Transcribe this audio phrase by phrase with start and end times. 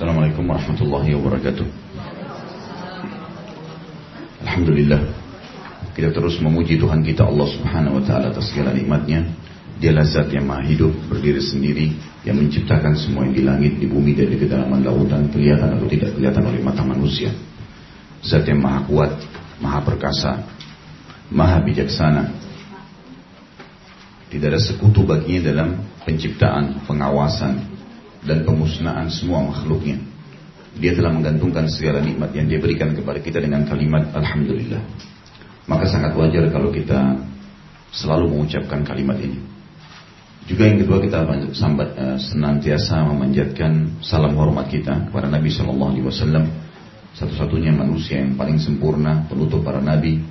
[0.00, 1.66] Assalamualaikum warahmatullahi wabarakatuh.
[4.48, 5.12] Alhamdulillah.
[5.92, 9.28] Kita terus memuji Tuhan kita Allah Subhanahu wa taala atas segala nikmatnya.
[9.76, 14.16] Dialah zat yang maha hidup, berdiri sendiri, yang menciptakan semua yang di langit, di bumi,
[14.16, 17.36] dan di kedalaman lautan, kelihatan atau tidak kelihatan oleh mata manusia.
[18.24, 19.12] Zat yang maha kuat,
[19.60, 20.48] maha perkasa,
[21.28, 22.24] maha bijaksana.
[24.32, 25.76] Tidak ada sekutu baginya dalam
[26.08, 27.79] penciptaan, pengawasan,
[28.24, 30.00] dan pemusnahan semua makhluknya.
[30.78, 34.82] Dia telah menggantungkan segala nikmat yang dia berikan kepada kita dengan kalimat Alhamdulillah.
[35.66, 37.18] Maka sangat wajar kalau kita
[37.90, 39.38] selalu mengucapkan kalimat ini.
[40.46, 46.06] Juga yang kedua kita sambat, uh, senantiasa memanjatkan salam hormat kita kepada Nabi Shallallahu Alaihi
[46.06, 46.44] Wasallam,
[47.14, 50.22] satu-satunya manusia yang paling sempurna, penutup para nabi,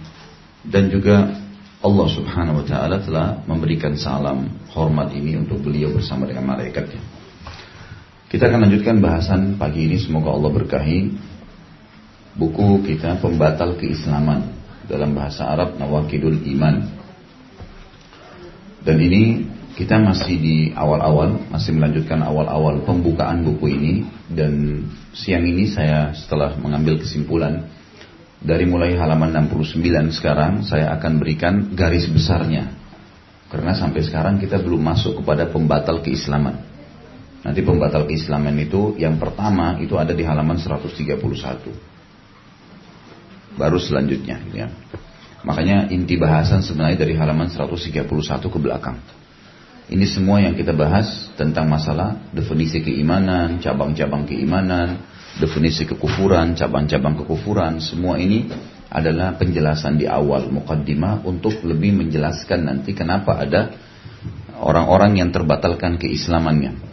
[0.67, 1.39] dan juga
[1.80, 7.18] Allah Subhanahu Wa Taala telah memberikan salam hormat ini untuk beliau bersama dengan malaikatnya.
[8.29, 11.17] Kita akan lanjutkan bahasan pagi ini, semoga Allah berkahi
[12.38, 14.53] buku kita pembatal keislaman
[14.85, 16.94] dalam bahasa Arab Nawakidul Iman.
[18.85, 23.94] Dan ini kita masih di awal-awal, masih melanjutkan awal-awal pembukaan buku ini
[24.30, 24.85] dan
[25.17, 27.66] siang ini saya setelah mengambil kesimpulan
[28.45, 29.81] dari mulai halaman 69
[30.13, 32.77] sekarang saya akan berikan garis besarnya.
[33.50, 36.69] Karena sampai sekarang kita belum masuk kepada pembatal keislaman.
[37.39, 41.15] Nanti pembatal keislaman itu yang pertama itu ada di halaman 131.
[43.55, 44.67] Baru selanjutnya ya.
[45.43, 48.03] Makanya inti bahasan sebenarnya dari halaman 131
[48.43, 48.99] ke belakang.
[49.89, 55.01] Ini semua yang kita bahas tentang masalah definisi keimanan, cabang-cabang keimanan,
[55.41, 58.45] definisi kekufuran, cabang-cabang kekufuran, semua ini
[58.89, 63.73] adalah penjelasan di awal mukaddimah untuk lebih menjelaskan nanti kenapa ada
[64.59, 66.88] orang-orang yang terbatalkan keislamannya.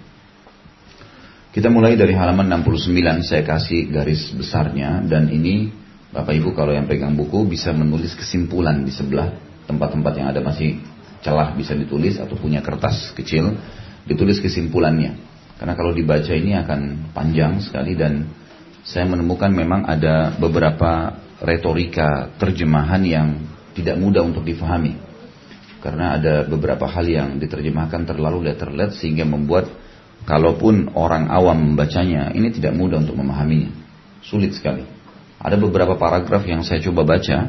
[1.57, 5.01] Kita mulai dari halaman 69, saya kasih garis besarnya.
[5.09, 5.73] Dan ini
[6.13, 9.33] Bapak Ibu kalau yang pegang buku bisa menulis kesimpulan di sebelah
[9.65, 10.45] tempat-tempat yang ada.
[10.45, 10.77] Masih
[11.25, 13.57] celah bisa ditulis atau punya kertas kecil
[14.05, 15.17] ditulis kesimpulannya.
[15.57, 17.97] Karena kalau dibaca ini akan panjang sekali.
[17.97, 18.29] Dan
[18.85, 23.29] saya menemukan memang ada beberapa retorika terjemahan yang
[23.73, 24.92] tidak mudah untuk difahami.
[25.80, 29.86] Karena ada beberapa hal yang diterjemahkan terlalu letterlet sehingga membuat
[30.27, 33.70] kalaupun orang awam membacanya ini tidak mudah untuk memahaminya
[34.20, 34.85] sulit sekali
[35.39, 37.48] ada beberapa paragraf yang saya coba baca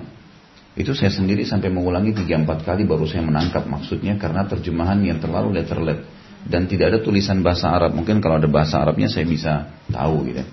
[0.77, 5.57] itu saya sendiri sampai mengulangi 3-4 kali baru saya menangkap maksudnya karena terjemahan yang terlalu
[5.57, 6.05] letterlet
[6.47, 7.97] dan tidak ada tulisan bahasa Arab.
[7.97, 10.45] Mungkin kalau ada bahasa Arabnya saya bisa tahu gitu.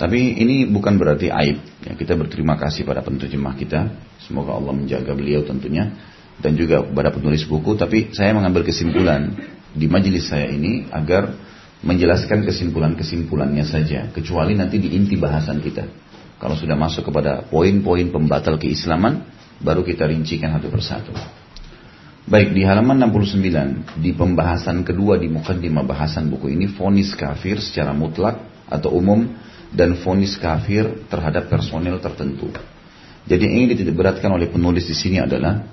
[0.00, 1.62] Tapi ini bukan berarti aib.
[1.86, 3.92] Ya, kita berterima kasih pada penterjemah kita.
[4.26, 5.94] Semoga Allah menjaga beliau tentunya
[6.42, 7.78] dan juga pada penulis buku.
[7.78, 9.30] Tapi saya mengambil kesimpulan
[9.72, 11.32] di majelis saya ini agar
[11.82, 14.08] menjelaskan kesimpulan-kesimpulannya saja.
[14.14, 15.84] Kecuali nanti di inti bahasan kita.
[16.38, 19.26] Kalau sudah masuk kepada poin-poin pembatal keislaman,
[19.62, 21.14] baru kita rincikan satu persatu.
[22.22, 27.90] Baik di halaman 69 di pembahasan kedua di mukaddimah bahasan buku ini fonis kafir secara
[27.90, 28.38] mutlak
[28.70, 29.26] atau umum
[29.74, 32.46] dan fonis kafir terhadap personel tertentu.
[33.26, 35.66] Jadi yang ingin beratkan oleh penulis di sini adalah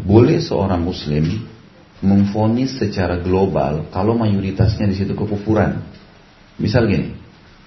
[0.00, 1.44] boleh seorang muslim
[2.02, 5.80] memfonis secara global kalau mayoritasnya di situ kekufuran.
[6.58, 7.16] Misal gini,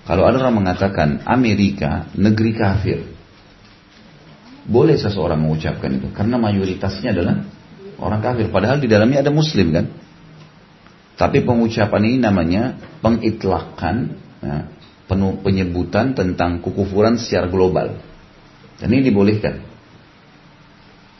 [0.05, 2.99] kalau ada orang mengatakan Amerika negeri kafir,
[4.69, 7.41] boleh seseorang mengucapkan itu karena mayoritasnya adalah
[7.97, 8.53] orang kafir.
[8.53, 9.85] Padahal di dalamnya ada muslim kan.
[11.15, 12.63] Tapi pengucapan ini namanya
[12.99, 13.95] pengitlakan,
[14.43, 14.67] ya,
[15.09, 17.97] penuh penyebutan tentang kekufuran secara global.
[18.77, 19.64] Dan ini dibolehkan.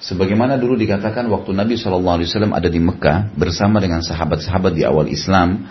[0.05, 5.65] Sebagaimana dulu dikatakan waktu Nabi SAW ada di Mekah bersama dengan sahabat-sahabat di awal Islam,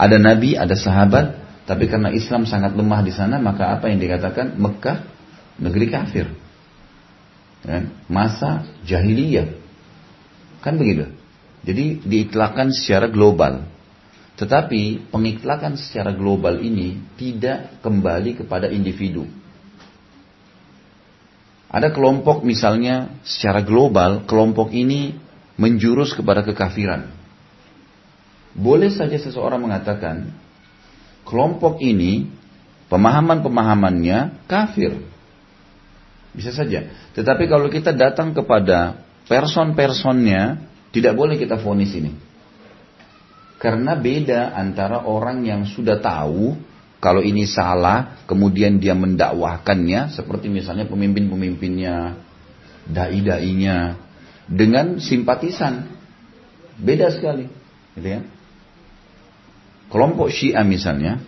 [0.00, 1.36] ada Nabi, ada sahabat,
[1.68, 5.04] tapi karena Islam sangat lemah di sana, maka apa yang dikatakan Mekah
[5.60, 6.32] negeri kafir
[7.64, 9.52] ya, masa jahiliyah.
[10.64, 11.12] Kan begitu.
[11.64, 13.68] Jadi diiklakan secara global.
[14.40, 19.28] Tetapi pengiklakan secara global ini tidak kembali kepada individu.
[21.74, 25.18] Ada kelompok misalnya secara global, kelompok ini
[25.58, 27.10] menjurus kepada kekafiran.
[28.54, 30.30] Boleh saja seseorang mengatakan,
[31.26, 32.30] kelompok ini
[32.86, 35.02] pemahaman-pemahamannya kafir.
[36.30, 36.86] Bisa saja.
[37.18, 40.62] Tetapi kalau kita datang kepada person-personnya,
[40.94, 42.14] tidak boleh kita fonis ini.
[43.58, 46.54] Karena beda antara orang yang sudah tahu
[47.04, 52.16] kalau ini salah, kemudian dia mendakwahkannya, seperti misalnya pemimpin-pemimpinnya,
[52.88, 54.00] dai-dainya,
[54.48, 55.84] dengan simpatisan.
[56.80, 57.44] Beda sekali.
[57.92, 58.24] Gitu ya.
[59.92, 61.20] Kelompok Syiah misalnya,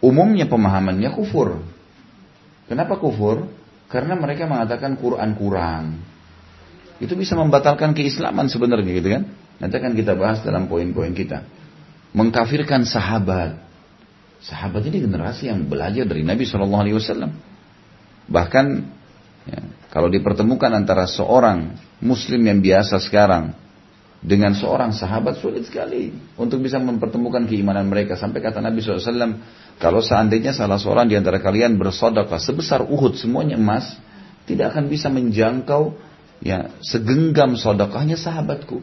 [0.00, 1.60] umumnya pemahamannya kufur.
[2.64, 3.52] Kenapa kufur?
[3.92, 6.00] Karena mereka mengatakan Quran kurang.
[6.96, 9.28] Itu bisa membatalkan keislaman sebenarnya gitu kan.
[9.60, 11.44] Nanti akan kita bahas dalam poin-poin kita.
[12.16, 13.65] Mengkafirkan sahabat.
[14.46, 17.34] Sahabat ini generasi yang belajar dari Nabi Shallallahu Alaihi Wasallam.
[18.30, 18.66] Bahkan
[19.50, 19.60] ya,
[19.90, 23.58] kalau dipertemukan antara seorang Muslim yang biasa sekarang
[24.22, 29.38] dengan seorang sahabat sulit sekali untuk bisa mempertemukan keimanan mereka sampai kata Nabi SAW
[29.76, 33.98] kalau seandainya salah seorang di antara kalian bersodakah sebesar Uhud semuanya emas
[34.48, 35.94] tidak akan bisa menjangkau
[36.40, 38.80] ya segenggam sodakahnya sahabatku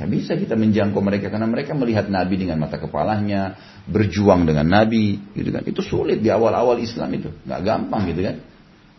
[0.00, 3.52] Gak bisa kita menjangkau mereka karena mereka melihat Nabi dengan mata kepalanya,
[3.84, 5.60] berjuang dengan Nabi, gitu kan.
[5.68, 8.36] Itu sulit di awal-awal Islam itu, nggak gampang gitu kan.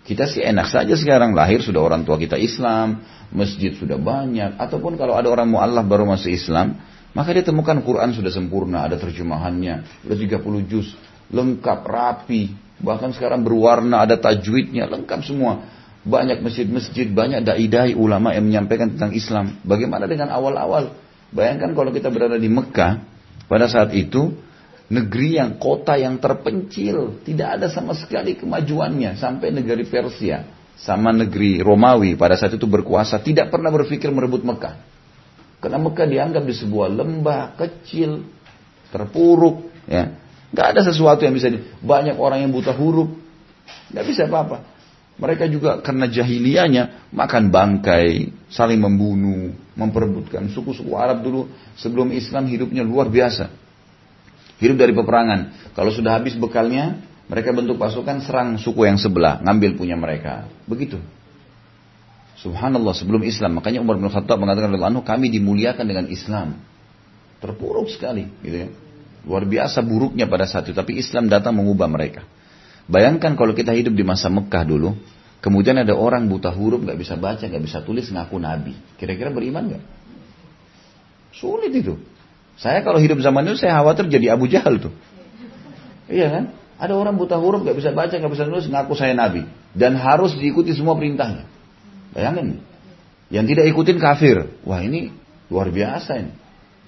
[0.06, 3.02] Kita sih enak saja sekarang lahir sudah orang tua kita Islam,
[3.34, 6.78] masjid sudah banyak, ataupun kalau ada orang mu'alaf baru masuk Islam,
[7.18, 10.94] maka dia temukan Quran sudah sempurna, ada terjemahannya, sudah 30 juz,
[11.34, 15.81] lengkap, rapi, bahkan sekarang berwarna, ada tajwidnya, lengkap semua.
[16.02, 19.62] Banyak masjid-masjid, banyak dai-dai ulama yang menyampaikan tentang Islam.
[19.62, 20.98] Bagaimana dengan awal-awal?
[21.30, 23.06] Bayangkan kalau kita berada di Mekah,
[23.46, 24.34] pada saat itu
[24.90, 31.62] negeri yang kota yang terpencil, tidak ada sama sekali kemajuannya sampai negeri Persia sama negeri
[31.62, 34.82] Romawi pada saat itu berkuasa tidak pernah berpikir merebut Mekah.
[35.62, 38.26] Karena Mekah dianggap di sebuah lembah kecil,
[38.90, 40.18] terpuruk, ya.
[40.52, 43.14] Gak ada sesuatu yang bisa di, banyak orang yang buta huruf,
[43.94, 44.66] gak bisa apa-apa.
[45.20, 50.50] Mereka juga karena jahiliyahnya makan bangkai, saling membunuh, memperebutkan.
[50.50, 53.52] Suku-suku Arab dulu sebelum Islam hidupnya luar biasa.
[54.62, 55.74] Hidup dari peperangan.
[55.74, 60.52] Kalau sudah habis bekalnya, mereka bentuk pasukan serang suku yang sebelah, ngambil punya mereka.
[60.68, 61.02] Begitu.
[62.42, 63.62] Subhanallah sebelum Islam.
[63.62, 66.58] Makanya Umar bin Khattab mengatakan anhu kami dimuliakan dengan Islam.
[67.38, 68.70] Terpuruk sekali, gitu ya.
[69.22, 70.74] Luar biasa buruknya pada saat itu.
[70.74, 72.26] Tapi Islam datang mengubah mereka.
[72.92, 75.00] Bayangkan kalau kita hidup di masa Mekah dulu,
[75.40, 78.76] kemudian ada orang buta huruf, nggak bisa baca, nggak bisa tulis, ngaku Nabi.
[79.00, 79.84] Kira-kira beriman nggak?
[81.32, 81.96] Sulit itu.
[82.60, 84.94] Saya kalau hidup zaman itu saya khawatir jadi Abu Jahal tuh.
[86.12, 86.44] Iya kan?
[86.82, 89.48] Ada orang buta huruf gak bisa baca, gak bisa nulis, ngaku saya nabi.
[89.72, 91.48] Dan harus diikuti semua perintahnya.
[92.12, 92.60] Bayangin.
[93.32, 94.38] Yang tidak ikutin kafir.
[94.68, 95.14] Wah ini
[95.48, 96.34] luar biasa ini.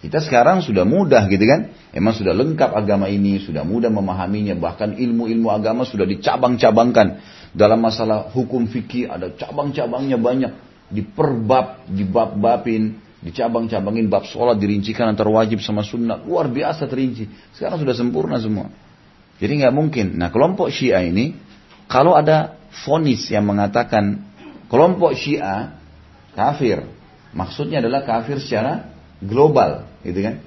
[0.03, 1.71] Kita sekarang sudah mudah gitu kan.
[1.95, 4.51] Emang sudah lengkap agama ini, sudah mudah memahaminya.
[4.59, 7.23] Bahkan ilmu-ilmu agama sudah dicabang-cabangkan.
[7.55, 10.51] Dalam masalah hukum fikih ada cabang-cabangnya banyak.
[10.91, 12.99] Diperbab, dibab-babin.
[13.23, 16.19] Dicabang-cabangin bab sholat dirincikan antara wajib sama sunnah.
[16.27, 17.31] Luar biasa terinci.
[17.55, 18.67] Sekarang sudah sempurna semua.
[19.39, 20.19] Jadi nggak mungkin.
[20.19, 21.31] Nah kelompok Syiah ini,
[21.87, 24.19] kalau ada fonis yang mengatakan
[24.67, 25.79] kelompok Syiah
[26.35, 26.83] kafir,
[27.31, 28.91] maksudnya adalah kafir secara
[29.23, 30.43] global, gitu kan?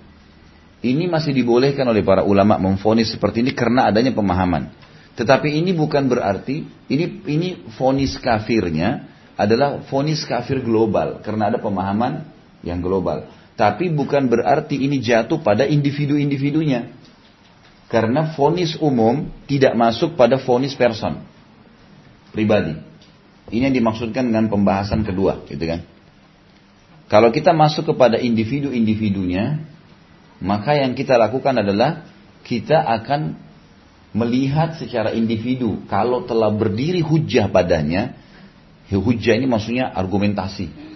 [0.84, 4.70] Ini masih dibolehkan oleh para ulama memfonis seperti ini karena adanya pemahaman.
[5.16, 12.28] Tetapi ini bukan berarti ini ini fonis kafirnya adalah fonis kafir global karena ada pemahaman
[12.60, 13.24] yang global.
[13.56, 16.92] Tapi bukan berarti ini jatuh pada individu-individunya.
[17.88, 21.24] Karena fonis umum tidak masuk pada fonis person.
[22.36, 22.76] Pribadi.
[23.48, 25.86] Ini yang dimaksudkan dengan pembahasan kedua, gitu kan.
[27.06, 29.62] Kalau kita masuk kepada individu-individunya,
[30.42, 32.02] maka yang kita lakukan adalah
[32.42, 33.38] kita akan
[34.10, 35.86] melihat secara individu.
[35.86, 38.18] Kalau telah berdiri hujah padanya,
[38.90, 40.86] hujah ini maksudnya argumentasi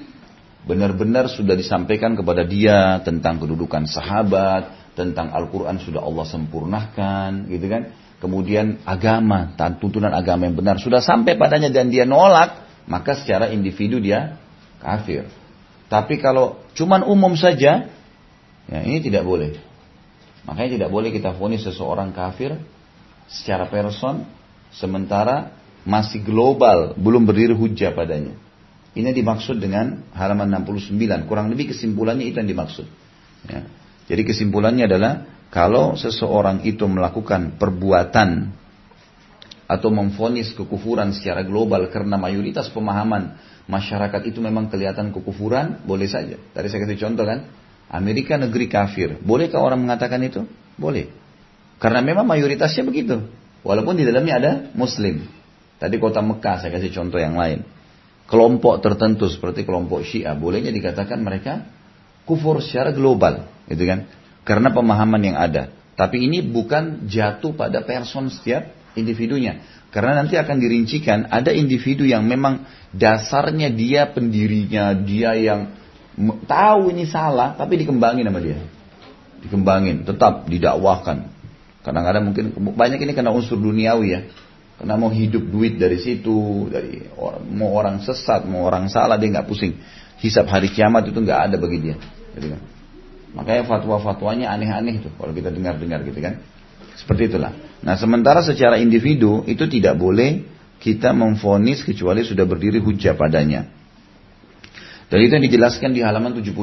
[0.64, 7.83] benar-benar sudah disampaikan kepada dia tentang kedudukan sahabat, tentang Al-Quran sudah Allah sempurnakan, gitu kan.
[8.21, 13.97] Kemudian agama, tuntunan agama yang benar sudah sampai padanya dan dia nolak, maka secara individu
[13.97, 14.37] dia
[14.85, 15.25] kafir.
[15.91, 17.91] Tapi kalau cuman umum saja,
[18.71, 19.59] ya ini tidak boleh.
[20.47, 22.55] Makanya tidak boleh kita fonis seseorang kafir
[23.27, 24.23] secara person,
[24.71, 25.51] sementara
[25.83, 28.39] masih global, belum berdiri hujah padanya.
[28.95, 31.27] Ini dimaksud dengan halaman 69.
[31.27, 32.87] Kurang lebih kesimpulannya itu yang dimaksud.
[33.47, 33.67] Ya.
[34.11, 38.55] Jadi kesimpulannya adalah kalau seseorang itu melakukan perbuatan
[39.71, 43.39] atau memfonis kekufuran secara global karena mayoritas pemahaman
[43.71, 46.35] masyarakat itu memang kelihatan kekufuran, boleh saja.
[46.50, 47.47] Tadi saya kasih contoh kan,
[47.87, 49.23] Amerika negeri kafir.
[49.23, 50.43] Bolehkah orang mengatakan itu?
[50.75, 51.07] Boleh.
[51.79, 53.31] Karena memang mayoritasnya begitu.
[53.62, 55.23] Walaupun di dalamnya ada muslim.
[55.79, 57.62] Tadi kota Mekah saya kasih contoh yang lain
[58.31, 61.67] kelompok tertentu seperti kelompok Syiah bolehnya dikatakan mereka
[62.23, 64.07] kufur secara global, gitu kan?
[64.47, 65.75] Karena pemahaman yang ada.
[65.99, 69.63] Tapi ini bukan jatuh pada person setiap individunya.
[69.91, 72.63] Karena nanti akan dirincikan ada individu yang memang
[72.95, 75.75] dasarnya dia pendirinya, dia yang
[76.47, 78.63] tahu ini salah, tapi dikembangin sama dia.
[79.43, 81.33] Dikembangin, tetap didakwahkan.
[81.81, 82.45] Kadang-kadang mungkin
[82.77, 84.21] banyak ini karena unsur duniawi ya.
[84.81, 87.05] Karena mau hidup duit dari situ, dari
[87.53, 89.77] mau orang sesat, mau orang salah dia nggak pusing.
[90.21, 91.97] Hisap hari kiamat itu nggak ada bagi dia.
[92.37, 92.61] Gitu kan.
[93.31, 96.41] Makanya fatwa-fatwanya aneh-aneh tuh kalau kita dengar-dengar gitu kan.
[96.97, 97.53] Seperti itulah.
[97.81, 100.45] Nah sementara secara individu itu tidak boleh
[100.81, 103.69] kita memfonis kecuali sudah berdiri hujah padanya.
[105.11, 106.55] Dan itu yang dijelaskan di halaman 72.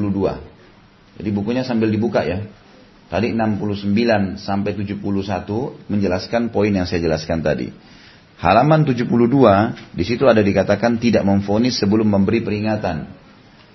[1.17, 2.45] Jadi bukunya sambil dibuka ya.
[3.07, 4.99] Tadi 69 sampai 71
[5.87, 7.71] menjelaskan poin yang saya jelaskan tadi.
[8.37, 9.09] Halaman 72
[9.97, 13.09] di situ ada dikatakan tidak memfonis sebelum memberi peringatan.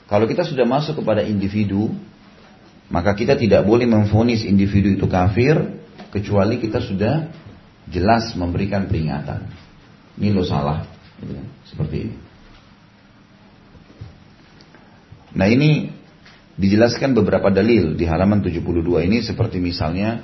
[0.06, 1.90] Kalau kita sudah masuk kepada individu,
[2.92, 5.81] maka kita tidak boleh memfonis individu itu kafir
[6.12, 7.32] kecuali kita sudah
[7.88, 9.48] jelas memberikan peringatan.
[10.20, 10.84] Ini lo salah,
[11.18, 11.46] gitu kan?
[11.66, 12.16] seperti ini.
[15.32, 15.88] Nah ini
[16.60, 20.20] dijelaskan beberapa dalil di halaman 72 ini seperti misalnya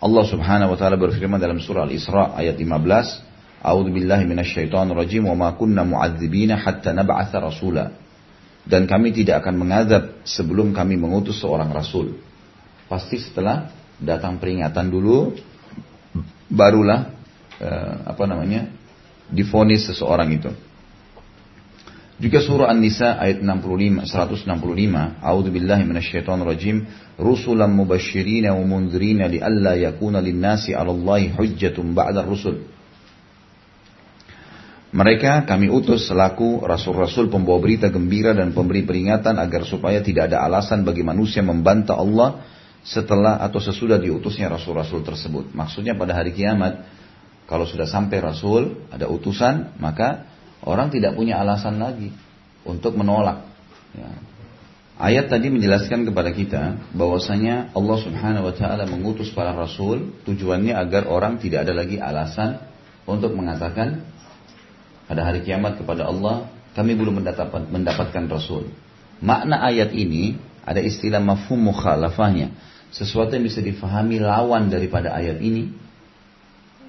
[0.00, 5.36] Allah Subhanahu wa taala berfirman dalam surah Al-Isra ayat 15, A'udzu billahi minasyaitonir rajim wa
[5.36, 7.96] ma kunna mu'adzibina hatta nab'atha rasula.
[8.64, 12.16] Dan kami tidak akan mengazab sebelum kami mengutus seorang rasul.
[12.88, 15.34] Pasti setelah datang peringatan dulu
[16.50, 17.14] barulah
[17.58, 18.70] eh, apa namanya?
[19.24, 20.52] difonis seseorang itu.
[22.14, 25.82] Juga surah An-Nisa ayat 65 165, A'udzu billahi
[26.46, 26.86] rajim,
[27.18, 32.70] rusulan mubasysyirin wa mundzirin lialla yakuna lin-nasi 'ala Allahi hujjatun ba'da rusul.
[34.94, 40.46] Mereka kami utus selaku rasul-rasul pembawa berita gembira dan pemberi peringatan agar supaya tidak ada
[40.46, 42.46] alasan bagi manusia membantah Allah
[42.84, 45.56] setelah atau sesudah diutusnya rasul-rasul tersebut.
[45.56, 46.84] Maksudnya pada hari kiamat,
[47.48, 50.28] kalau sudah sampai rasul, ada utusan, maka
[50.64, 52.08] Orang tidak punya alasan lagi
[52.64, 53.44] untuk menolak.
[53.92, 54.08] Ya.
[54.96, 61.04] Ayat tadi menjelaskan kepada kita bahwasanya Allah Subhanahu wa taala mengutus para rasul tujuannya agar
[61.04, 62.64] orang tidak ada lagi alasan
[63.04, 64.08] untuk mengatakan
[65.04, 68.72] pada hari kiamat kepada Allah kami belum mendapatkan, mendapatkan rasul.
[69.20, 72.56] Makna ayat ini ada istilah mafhum mukhalafahnya.
[72.94, 75.74] Sesuatu yang bisa difahami lawan daripada ayat ini.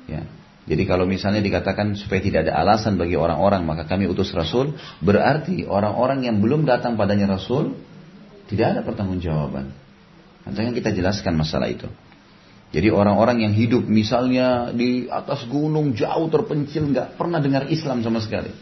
[0.06, 0.22] Ya.
[0.66, 5.66] Jadi kalau misalnya dikatakan supaya tidak ada alasan bagi orang-orang maka kami utus Rasul, berarti
[5.66, 7.74] orang-orang yang belum datang padanya Rasul
[8.50, 9.74] tidak ada pertanggungjawaban.
[10.46, 11.90] Nanti kita jelaskan masalah itu.
[12.74, 18.22] Jadi orang-orang yang hidup misalnya di atas gunung jauh terpencil nggak pernah dengar Islam sama
[18.22, 18.54] sekali.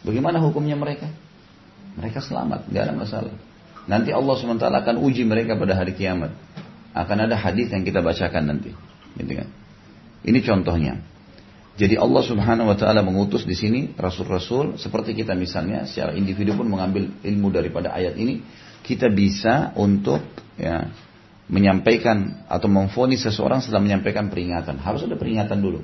[0.00, 1.08] Bagaimana hukumnya mereka?
[2.00, 3.34] Mereka selamat, nggak ada masalah.
[3.88, 6.30] Nanti Allah SWT akan uji mereka pada hari kiamat.
[6.90, 8.74] Akan ada hadis yang kita bacakan nanti.
[9.14, 9.48] Gitu kan?
[10.26, 11.00] Ini contohnya.
[11.80, 16.68] Jadi Allah Subhanahu wa taala mengutus di sini rasul-rasul seperti kita misalnya secara individu pun
[16.68, 18.44] mengambil ilmu daripada ayat ini,
[18.84, 20.20] kita bisa untuk
[20.60, 20.92] ya
[21.50, 24.78] menyampaikan atau memfonis seseorang setelah menyampaikan peringatan.
[24.78, 25.82] Harus ada peringatan dulu.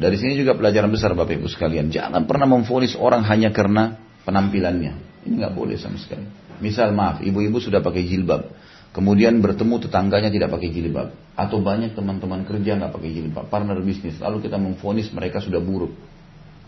[0.00, 1.92] Dari sini juga pelajaran besar Bapak Ibu sekalian.
[1.92, 4.96] Jangan pernah memfonis orang hanya karena penampilannya.
[5.28, 6.24] Ini nggak boleh sama sekali.
[6.64, 8.48] Misal maaf, ibu-ibu sudah pakai jilbab.
[8.90, 11.14] Kemudian bertemu tetangganya tidak pakai jilbab.
[11.38, 13.46] Atau banyak teman-teman kerja nggak pakai jilbab.
[13.46, 14.18] Partner bisnis.
[14.18, 15.94] Lalu kita memfonis mereka sudah buruk.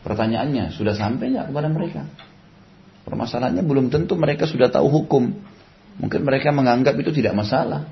[0.07, 2.03] Pertanyaannya, sudah sampai nggak kepada mereka?
[3.03, 5.35] Permasalahannya belum tentu mereka sudah tahu hukum.
[5.99, 7.91] Mungkin mereka menganggap itu tidak masalah.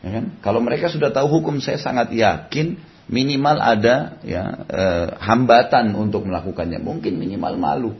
[0.00, 0.24] Ya kan?
[0.40, 2.78] Kalau mereka sudah tahu hukum, saya sangat yakin
[3.10, 6.78] minimal ada ya, eh, hambatan untuk melakukannya.
[6.78, 7.90] Mungkin minimal malu.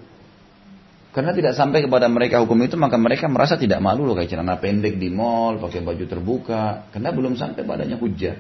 [1.11, 4.63] Karena tidak sampai kepada mereka hukum itu, maka mereka merasa tidak malu loh kayak celana
[4.63, 6.87] pendek di mall, pakai baju terbuka.
[6.95, 8.39] Karena belum sampai padanya hujah.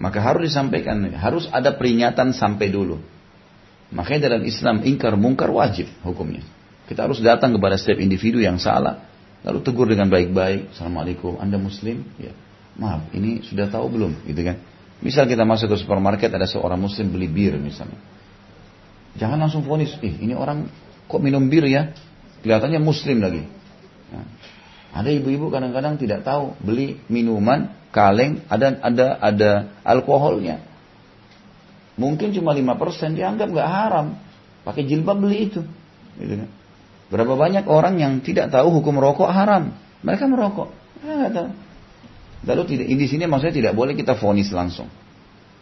[0.00, 2.98] Maka harus disampaikan, harus ada peringatan sampai dulu.
[3.92, 6.42] Makanya dalam Islam ingkar mungkar wajib hukumnya.
[6.88, 9.04] Kita harus datang kepada setiap individu yang salah,
[9.44, 10.72] lalu tegur dengan baik-baik.
[10.72, 12.00] Assalamualaikum, Anda Muslim?
[12.16, 12.32] Ya.
[12.74, 14.24] Maaf, ini sudah tahu belum?
[14.26, 14.56] Gitu kan?
[14.98, 18.00] Misal kita masuk ke supermarket ada seorang Muslim beli bir misalnya.
[19.14, 20.66] Jangan langsung fonis, ih ini orang
[21.10, 21.92] Kok minum bir ya?
[22.44, 23.42] Kelihatannya muslim lagi.
[24.12, 24.26] Nah,
[24.94, 29.50] ada ibu-ibu kadang-kadang tidak tahu beli minuman kaleng ada ada ada
[29.86, 30.62] alkoholnya.
[31.94, 34.18] Mungkin cuma 5% dianggap nggak haram.
[34.66, 35.62] Pakai jilbab beli itu.
[36.18, 36.50] Gitu kan.
[37.12, 39.70] Berapa banyak orang yang tidak tahu hukum rokok haram.
[40.02, 40.74] Mereka merokok.
[41.06, 41.48] Mereka tahu.
[42.44, 44.90] Lalu tidak, di sini maksudnya tidak boleh kita fonis langsung.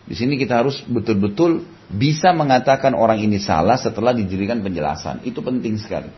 [0.03, 5.21] Di sini kita harus betul-betul bisa mengatakan orang ini salah setelah didirikan penjelasan.
[5.29, 6.09] Itu penting sekali.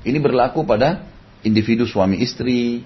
[0.00, 1.04] Ini berlaku pada
[1.44, 2.80] individu suami istri,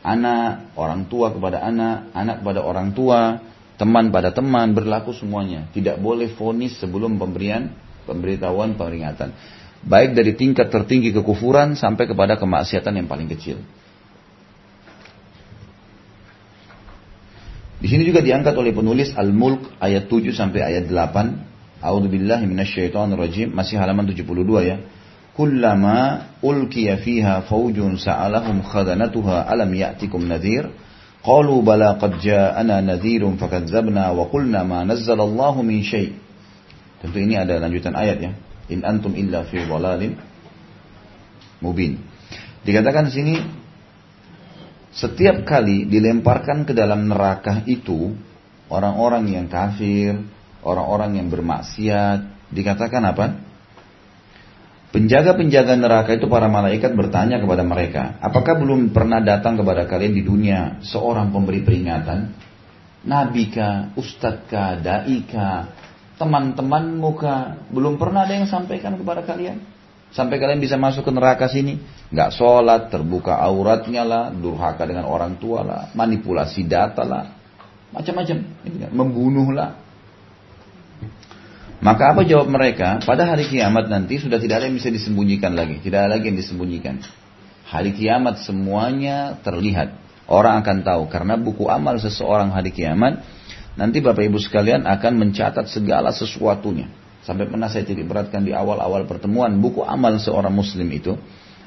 [0.00, 3.44] anak, orang tua kepada anak, anak kepada orang tua,
[3.76, 5.68] teman pada teman, berlaku semuanya.
[5.76, 7.68] Tidak boleh fonis sebelum pemberian
[8.08, 9.36] pemberitahuan peringatan.
[9.84, 13.60] Baik dari tingkat tertinggi kekufuran sampai kepada kemaksiatan yang paling kecil.
[17.84, 21.84] Di sini juga diangkat oleh penulis Al-Mulk ayat 7 sampai ayat 8.
[21.84, 23.52] A'udzubillahi minasyaitonirrajim.
[23.52, 24.24] Masih halaman 72
[24.64, 24.80] ya.
[25.36, 30.72] Kullama ulkiya fiha faujun sa'alahum khadanatuha alam ya'tikum nadhir.
[31.20, 36.16] Qalu bala qad ja'ana nadhirun fakadzabna wa qulna ma nazzalallahu min syai'.
[37.04, 38.32] Tentu ini ada lanjutan ayat ya.
[38.72, 40.16] In antum illa fi dhalalin
[41.60, 42.00] mubin.
[42.64, 43.34] Dikatakan di sini
[44.94, 48.14] setiap kali dilemparkan ke dalam neraka itu
[48.70, 50.22] orang-orang yang kafir,
[50.62, 53.26] orang-orang yang bermaksiat, dikatakan apa?
[54.94, 60.22] Penjaga-penjaga neraka itu para malaikat bertanya kepada mereka, apakah belum pernah datang kepada kalian di
[60.22, 62.30] dunia seorang pemberi peringatan?
[63.02, 65.74] Nabi kah, ustadz kah, dai kah,
[66.14, 69.73] teman-teman muka, belum pernah ada yang sampaikan kepada kalian?
[70.14, 71.82] Sampai kalian bisa masuk ke neraka sini.
[72.14, 77.34] Nggak sholat, terbuka auratnya lah, durhaka dengan orang tua lah, manipulasi data lah.
[77.90, 78.36] Macam-macam.
[78.62, 79.74] Kan, membunuh lah.
[81.82, 83.02] Maka apa jawab mereka?
[83.02, 85.82] Pada hari kiamat nanti sudah tidak ada yang bisa disembunyikan lagi.
[85.82, 87.02] Tidak ada lagi yang disembunyikan.
[87.68, 89.98] Hari kiamat semuanya terlihat.
[90.30, 91.10] Orang akan tahu.
[91.10, 93.20] Karena buku amal seseorang hari kiamat.
[93.74, 96.86] Nanti Bapak Ibu sekalian akan mencatat segala sesuatunya.
[97.24, 101.16] Sampai pernah saya titik beratkan di awal-awal pertemuan buku amal seorang muslim itu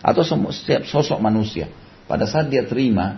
[0.06, 0.22] atau
[0.54, 1.66] setiap sosok manusia.
[2.06, 3.18] Pada saat dia terima,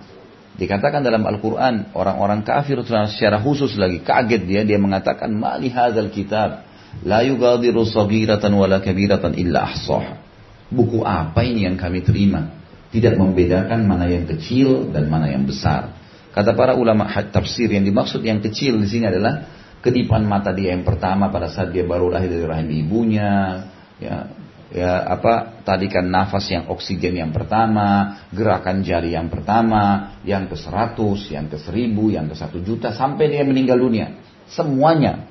[0.55, 6.63] dikatakan dalam Al-Quran orang-orang kafir secara khusus lagi kaget dia dia mengatakan mali hadzal kitab
[7.03, 10.23] la yugadiru saghiratan wala kabiratan illa ahsah.
[10.71, 12.55] Buku apa ini yang kami terima?
[12.89, 15.93] Tidak membedakan mana yang kecil dan mana yang besar.
[16.31, 20.83] Kata para ulama tafsir yang dimaksud yang kecil di sini adalah kedipan mata dia yang
[20.83, 23.63] pertama pada saat dia baru lahir dari rahim ibunya,
[23.99, 24.27] ya,
[24.71, 31.31] ya apa tadikan nafas yang oksigen yang pertama, gerakan jari yang pertama, yang ke seratus,
[31.31, 34.19] yang ke seribu, yang ke satu juta sampai dia meninggal dunia.
[34.51, 35.29] Semuanya.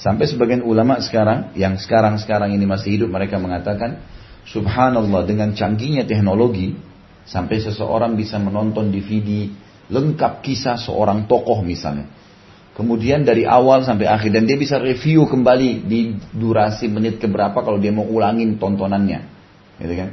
[0.00, 4.02] Sampai sebagian ulama sekarang yang sekarang-sekarang ini masih hidup mereka mengatakan
[4.48, 6.74] subhanallah dengan canggihnya teknologi
[7.28, 9.46] sampai seseorang bisa menonton DVD
[9.92, 12.10] lengkap kisah seorang tokoh misalnya
[12.72, 17.76] Kemudian dari awal sampai akhir dan dia bisa review kembali di durasi menit keberapa kalau
[17.76, 19.20] dia mau ulangin tontonannya.
[19.76, 20.10] Gitu kan?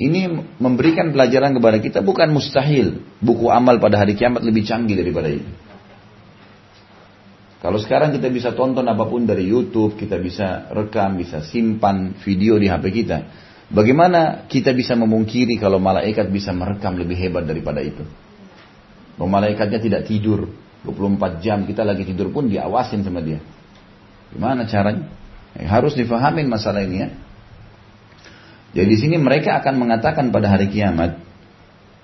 [0.00, 0.20] Ini
[0.62, 5.50] memberikan pelajaran kepada kita bukan mustahil buku amal pada hari kiamat lebih canggih daripada itu.
[7.60, 12.56] Kalau sekarang kita bisa tonton apa pun dari YouTube, kita bisa rekam, bisa simpan video
[12.56, 13.18] di HP kita.
[13.68, 18.00] Bagaimana kita bisa memungkiri kalau malaikat bisa merekam lebih hebat daripada itu?
[19.20, 20.48] Malaikatnya tidak tidur,
[20.84, 23.40] 24 jam kita lagi tidur pun diawasin sama dia.
[24.32, 25.10] Gimana caranya?
[25.58, 27.08] Ya, harus difahamin masalah ini ya.
[28.70, 31.18] Jadi di sini mereka akan mengatakan pada hari kiamat,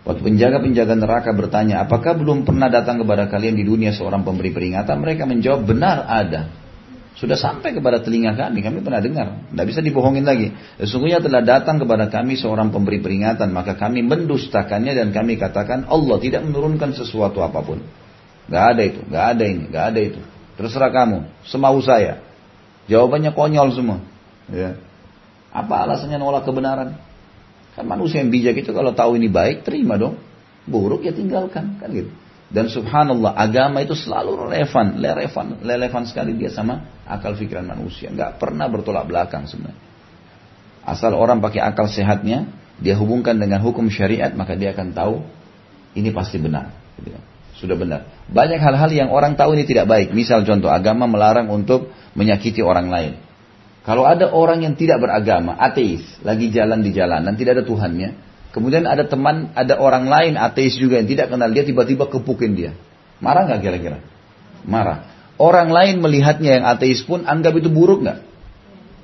[0.03, 4.99] waktu penjaga-penjaga neraka bertanya, apakah belum pernah datang kepada kalian di dunia seorang pemberi peringatan?
[4.99, 6.51] Mereka menjawab, benar ada.
[7.17, 9.49] Sudah sampai kepada telinga kami, kami pernah dengar.
[9.49, 10.53] Tidak bisa dibohongin lagi.
[10.77, 16.19] Sesungguhnya telah datang kepada kami seorang pemberi peringatan, maka kami mendustakannya dan kami katakan Allah
[16.21, 17.81] tidak menurunkan sesuatu apa pun.
[18.47, 20.21] Gak ada itu, gak ada ini, gak ada itu.
[20.57, 22.23] Terserah kamu, semau saya.
[22.87, 23.99] Jawabannya konyol semua.
[24.47, 24.79] Ya.
[25.51, 26.95] Apa alasannya nolak kebenaran?
[27.75, 30.17] Kan manusia yang bijak itu kalau tahu ini baik, terima dong.
[30.65, 32.11] Buruk ya tinggalkan, kan gitu.
[32.47, 38.15] Dan subhanallah, agama itu selalu relevan, relevan, relevan sekali dia sama akal pikiran manusia.
[38.15, 39.83] Gak pernah bertolak belakang sebenarnya.
[40.87, 42.47] Asal orang pakai akal sehatnya,
[42.79, 45.27] dia hubungkan dengan hukum syariat, maka dia akan tahu
[45.99, 46.71] ini pasti benar.
[47.03, 47.36] Gitu.
[47.57, 48.29] Sudah benar.
[48.29, 50.12] Banyak hal-hal yang orang tahu ini tidak baik.
[50.12, 53.12] Misal contoh agama melarang untuk menyakiti orang lain.
[53.87, 58.19] Kalau ada orang yang tidak beragama, ateis, lagi jalan di jalanan, tidak ada Tuhannya.
[58.51, 62.75] Kemudian ada teman, ada orang lain ateis juga yang tidak kenal dia, tiba-tiba kepukin dia.
[63.23, 64.03] Marah nggak kira-kira?
[64.66, 65.07] Marah.
[65.38, 68.19] Orang lain melihatnya yang ateis pun anggap itu buruk nggak?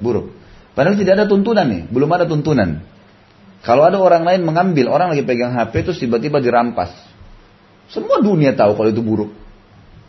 [0.02, 0.34] Buruk.
[0.72, 2.82] Padahal tidak ada tuntunan nih, belum ada tuntunan.
[3.62, 7.11] Kalau ada orang lain mengambil, orang lagi pegang HP terus tiba-tiba dirampas.
[7.92, 9.30] Semua dunia tahu kalau itu buruk.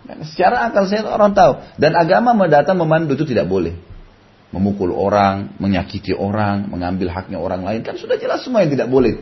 [0.08, 1.60] Dan secara akal sehat orang tahu.
[1.76, 3.76] Dan agama mendatang memandu itu tidak boleh.
[4.56, 7.84] Memukul orang, menyakiti orang, mengambil haknya orang lain.
[7.84, 9.20] Kan sudah jelas semua yang tidak boleh.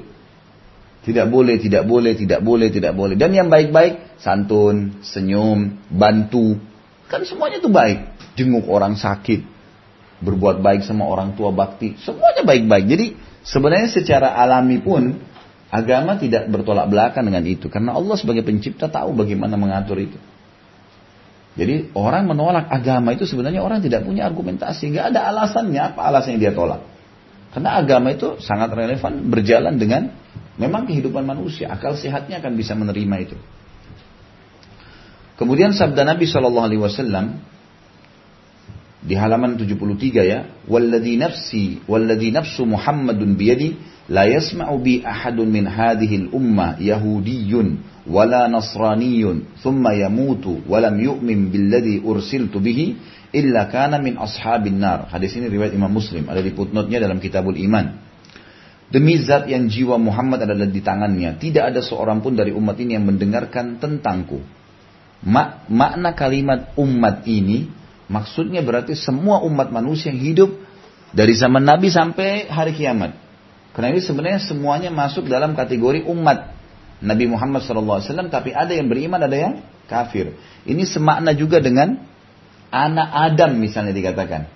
[1.01, 3.15] Tidak boleh, tidak boleh, tidak boleh, tidak boleh.
[3.17, 6.61] Dan yang baik-baik, santun, senyum, bantu.
[7.09, 8.05] Kan semuanya itu baik.
[8.37, 9.41] Jenguk orang sakit.
[10.21, 11.97] Berbuat baik sama orang tua bakti.
[11.97, 12.85] Semuanya baik-baik.
[12.85, 13.05] Jadi
[13.41, 15.17] sebenarnya secara alami pun
[15.71, 20.19] Agama tidak bertolak belakang dengan itu karena Allah sebagai pencipta tahu bagaimana mengatur itu.
[21.55, 26.39] Jadi orang menolak agama itu sebenarnya orang tidak punya argumentasi, nggak ada alasannya apa alasannya
[26.39, 26.83] dia tolak.
[27.51, 30.15] Karena agama itu sangat relevan berjalan dengan
[30.55, 33.35] memang kehidupan manusia, akal sehatnya akan bisa menerima itu.
[35.35, 37.43] Kemudian sabda Nabi Shallallahu Alaihi Wasallam
[39.01, 43.73] di halaman 73 ya, "Walladhi nafsi, walladhi nafsu Muhammadun biyadi,
[44.13, 51.49] la yasma'u bi ahadun min hadhihi al-umma yahudiyyun wala nasraniyyun, thumma yamutu wa lam yu'min
[51.49, 53.01] billadhi ursiltu bihi
[53.33, 57.57] illa kana min ashabin nar." Hadis ini riwayat Imam Muslim, ada di footnote-nya dalam Kitabul
[57.57, 57.97] Iman.
[58.93, 62.99] Demi zat yang jiwa Muhammad adalah di tangannya, tidak ada seorang pun dari umat ini
[62.99, 64.43] yang mendengarkan tentangku.
[65.25, 67.80] Mak makna kalimat umat ini
[68.11, 70.51] Maksudnya berarti semua umat manusia yang hidup
[71.15, 73.15] dari zaman Nabi sampai hari kiamat.
[73.71, 76.51] Karena ini sebenarnya semuanya masuk dalam kategori umat
[76.99, 78.03] Nabi Muhammad SAW.
[78.27, 79.53] Tapi ada yang beriman, ada yang
[79.87, 80.35] kafir.
[80.67, 82.03] Ini semakna juga dengan
[82.67, 84.51] anak Adam misalnya dikatakan.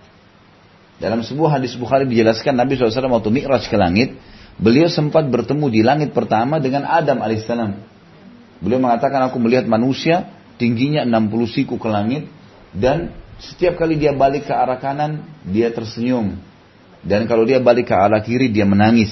[1.00, 4.20] Dalam sebuah hadis Bukhari dijelaskan Nabi SAW waktu mi'raj ke langit.
[4.56, 7.76] Beliau sempat bertemu di langit pertama dengan Adam alaihissalam.
[8.64, 12.32] Beliau mengatakan aku melihat manusia tingginya 60 siku ke langit
[12.72, 16.40] dan setiap kali dia balik ke arah kanan, dia tersenyum.
[17.04, 19.12] Dan kalau dia balik ke arah kiri, dia menangis.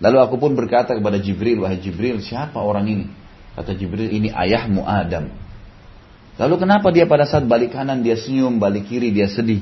[0.00, 3.06] Lalu aku pun berkata kepada Jibril, wahai Jibril, siapa orang ini?
[3.52, 5.28] Kata Jibril, ini ayahmu Adam.
[6.40, 9.60] Lalu kenapa dia pada saat balik kanan dia senyum, balik kiri dia sedih?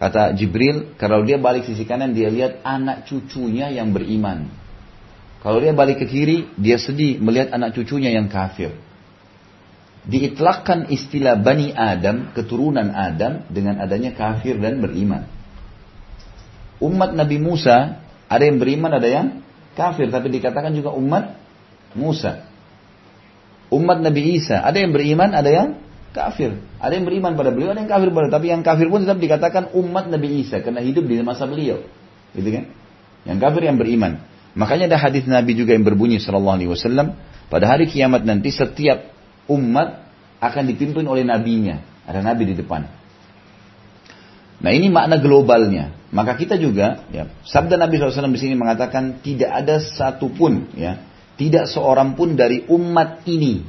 [0.00, 4.48] Kata Jibril, kalau dia balik sisi kanan dia lihat anak cucunya yang beriman.
[5.44, 8.72] Kalau dia balik ke kiri, dia sedih melihat anak cucunya yang kafir
[10.04, 15.24] diitlakkan istilah Bani Adam, keturunan Adam dengan adanya kafir dan beriman.
[16.82, 19.26] Umat Nabi Musa, ada yang beriman, ada yang
[19.72, 21.40] kafir, tapi dikatakan juga umat
[21.96, 22.44] Musa.
[23.72, 25.68] Umat Nabi Isa, ada yang beriman, ada yang
[26.12, 26.60] kafir.
[26.78, 29.72] Ada yang beriman pada beliau, ada yang kafir pada tapi yang kafir pun tetap dikatakan
[29.72, 31.80] umat Nabi Isa karena hidup di masa beliau.
[32.36, 32.64] Gitu kan?
[33.24, 34.20] Yang kafir yang beriman.
[34.54, 39.13] Makanya ada hadis Nabi juga yang berbunyi sallallahu alaihi wasallam, pada hari kiamat nanti setiap
[39.48, 40.04] umat
[40.40, 41.80] akan dipimpin oleh nabinya.
[42.04, 42.84] Ada nabi di depan.
[44.60, 45.92] Nah ini makna globalnya.
[46.14, 51.02] Maka kita juga, ya, sabda Nabi SAW di sini mengatakan tidak ada satupun, ya,
[51.34, 53.66] tidak seorang pun dari umat ini.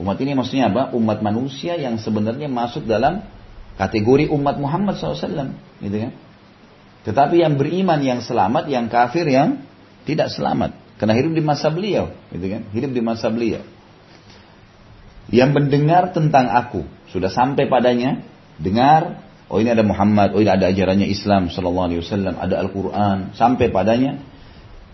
[0.00, 0.96] Umat ini maksudnya apa?
[0.96, 3.20] Umat manusia yang sebenarnya masuk dalam
[3.76, 5.52] kategori umat Muhammad SAW,
[5.84, 6.12] gitu kan?
[7.04, 9.60] Tetapi yang beriman yang selamat, yang kafir yang
[10.08, 10.72] tidak selamat.
[10.96, 12.64] Karena hidup di masa beliau, gitu kan?
[12.72, 13.60] Hidup di masa beliau
[15.30, 16.82] yang mendengar tentang aku
[17.12, 18.24] sudah sampai padanya
[18.58, 23.18] dengar oh ini ada Muhammad oh ini ada ajarannya Islam sallallahu alaihi wasallam ada Al-Qur'an
[23.36, 24.32] sampai padanya.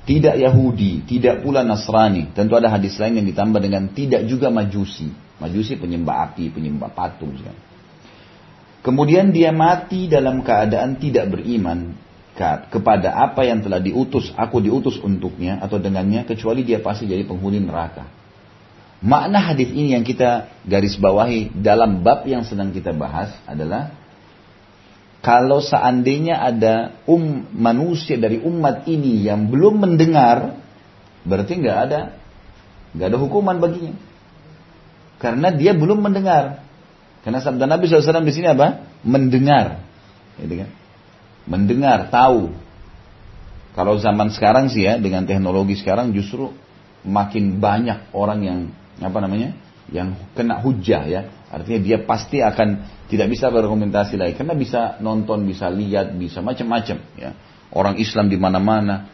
[0.08, 2.32] Tidak Yahudi tidak pula Nasrani.
[2.32, 5.12] Tentu ada hadis lain yang ditambah dengan tidak juga Majusi.
[5.36, 7.36] Majusi penyembah api penyembah patung
[8.88, 11.92] kemudian dia mati dalam keadaan tidak beriman
[12.72, 17.58] kepada apa yang telah diutus aku diutus untuknya atau dengannya kecuali dia pasti jadi penghuni
[17.58, 18.06] neraka
[18.98, 23.94] Makna hadis ini yang kita garis bawahi dalam bab yang sedang kita bahas adalah
[25.22, 30.58] kalau seandainya ada um manusia dari umat ini yang belum mendengar,
[31.22, 32.00] berarti nggak ada
[32.94, 33.94] nggak ada hukuman baginya,
[35.22, 36.66] karena dia belum mendengar.
[37.22, 38.88] Karena sabda Nabi SAW di sini apa?
[39.02, 39.82] Mendengar,
[40.38, 40.70] gitu kan?
[41.50, 42.54] Mendengar, tahu.
[43.74, 46.54] Kalau zaman sekarang sih ya, dengan teknologi sekarang justru
[47.02, 48.58] makin banyak orang yang
[48.98, 49.54] apa namanya?
[49.88, 51.20] Yang kena hujah ya.
[51.48, 54.36] Artinya dia pasti akan tidak bisa berkomentasi lagi.
[54.36, 57.30] Karena bisa nonton bisa lihat bisa macam-macam ya.
[57.72, 59.08] Orang Islam di mana-mana.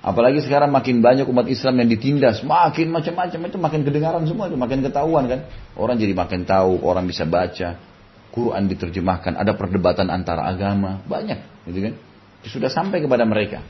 [0.00, 2.44] Apalagi sekarang makin banyak umat Islam yang ditindas.
[2.44, 3.38] Makin macam-macam.
[3.48, 5.40] Itu makin kedengaran semua itu makin ketahuan kan.
[5.76, 7.80] Orang jadi makin tahu orang bisa baca.
[8.30, 9.40] Quran diterjemahkan.
[9.40, 11.00] Ada perdebatan antara agama.
[11.08, 11.94] Banyak gitu kan.
[12.44, 13.60] Sudah sampai kepada mereka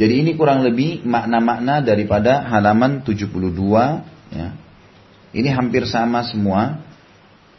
[0.00, 3.36] jadi ini kurang lebih makna-makna daripada halaman 72
[4.32, 4.56] ya.
[5.36, 6.80] Ini hampir sama semua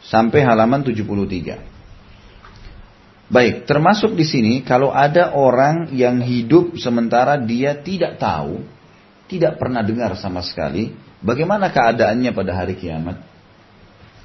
[0.02, 3.30] sampai halaman 73.
[3.30, 8.66] Baik, termasuk di sini kalau ada orang yang hidup sementara dia tidak tahu,
[9.30, 13.22] tidak pernah dengar sama sekali, bagaimana keadaannya pada hari kiamat?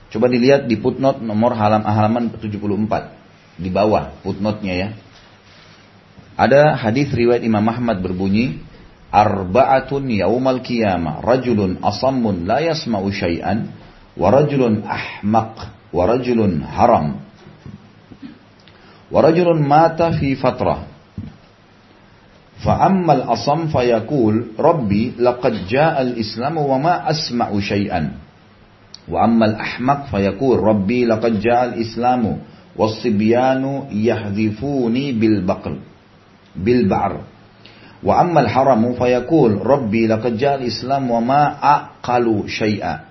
[0.10, 4.90] Coba dilihat di footnote nomor halaman halaman 74 di bawah footnote-nya ya.
[6.38, 8.62] Ada hadis riwayat Imam Ahmad berbunyi,
[9.10, 13.74] Arba'atun yaumal qiyamah, rajulun asammun la yasma'u syai'an,
[14.14, 15.54] wa rajulun ahmaq,
[15.90, 17.18] wa rajulun haram,
[19.10, 20.96] wa rajulun mata fi fatrah.
[22.58, 28.12] فأما الأصم فيقول ربي لقد جاء الإسلام وما أسمع شيئا
[29.06, 32.24] وأما الأحمق فيقول ربي لقد جاء الإسلام
[32.76, 35.74] والصبيان يحذفوني بالبقر
[38.08, 43.08] ammal haramu fayaqul rabbi laqad ja'al islam wa ma aqalu syai'a.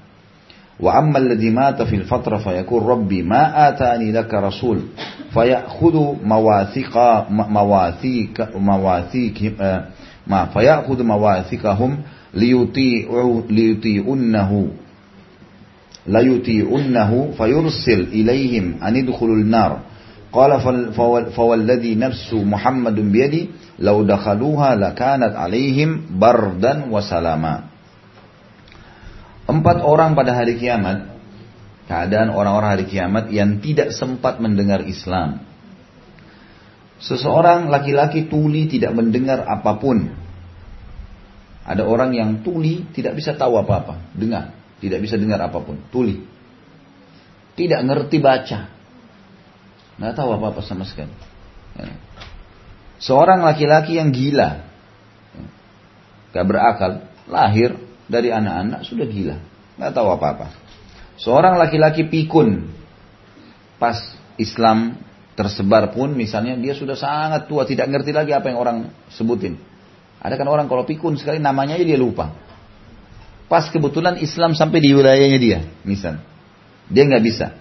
[0.80, 4.80] وأما الذي مات في الفترة فيقول ربي ما آتاني لك رسول
[5.32, 6.96] فيأخذ مواثيق
[7.30, 9.52] مواثيق مواثيق
[10.26, 11.98] ما فيأخذ مواثيقهم
[12.35, 14.68] ليطيعوا ليطيعونه
[16.06, 19.78] ليطيعونه فيرسل إليهم أن يدخلوا النار
[20.37, 20.61] Qala
[21.33, 27.68] fawalladhi nafsu Muhammadun biyadi Lau dakhaluha lakanat alaihim bardan wasalama.
[29.44, 31.12] Empat orang pada hari kiamat,
[31.85, 35.44] keadaan orang-orang hari kiamat yang tidak sempat mendengar Islam.
[37.05, 40.09] Seseorang laki-laki tuli tidak mendengar apa pun.
[41.68, 46.25] Ada orang yang tuli tidak bisa tahu apa-apa, dengar, tidak bisa dengar apa pun, tuli.
[47.61, 48.76] Tidak ngerti baca,
[49.96, 51.12] Nggak tahu apa-apa sama sekali.
[51.76, 51.96] Ya.
[52.96, 54.64] Seorang laki-laki yang gila,
[56.32, 57.76] gak berakal, lahir
[58.09, 59.37] dari anak-anak sudah gila,
[59.76, 60.48] nggak tahu apa-apa.
[61.20, 62.72] Seorang laki-laki pikun,
[63.76, 64.00] pas
[64.40, 64.96] Islam
[65.37, 68.78] tersebar pun misalnya dia sudah sangat tua, tidak ngerti lagi apa yang orang
[69.12, 69.61] sebutin.
[70.20, 72.32] Ada kan orang kalau pikun sekali namanya aja dia lupa.
[73.46, 76.18] Pas kebetulan Islam sampai di wilayahnya dia, misal.
[76.88, 77.52] Dia nggak bisa.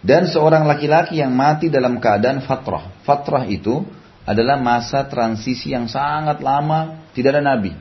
[0.00, 2.88] Dan seorang laki-laki yang mati dalam keadaan fatrah.
[3.04, 3.84] Fatrah itu
[4.24, 7.76] adalah masa transisi yang sangat lama, tidak ada nabi.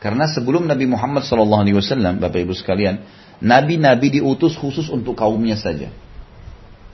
[0.00, 3.00] Karena sebelum Nabi Muhammad SAW, Bapak Ibu sekalian,
[3.40, 5.88] nabi-nabi diutus khusus untuk kaumnya saja.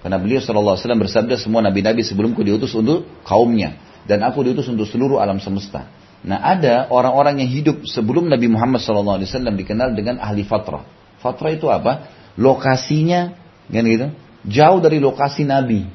[0.00, 3.74] Karena beliau SAW bersabda semua nabi-nabi sebelumku diutus untuk kaumnya.
[4.06, 5.90] Dan aku diutus untuk seluruh alam semesta.
[6.22, 9.20] Nah ada orang-orang yang hidup sebelum Nabi Muhammad SAW
[9.58, 10.86] dikenal dengan ahli fatrah.
[11.20, 12.08] Fatrah itu apa?
[12.38, 13.34] Lokasinya
[13.70, 14.06] kan gitu,
[14.50, 15.86] jauh dari lokasi Nabi.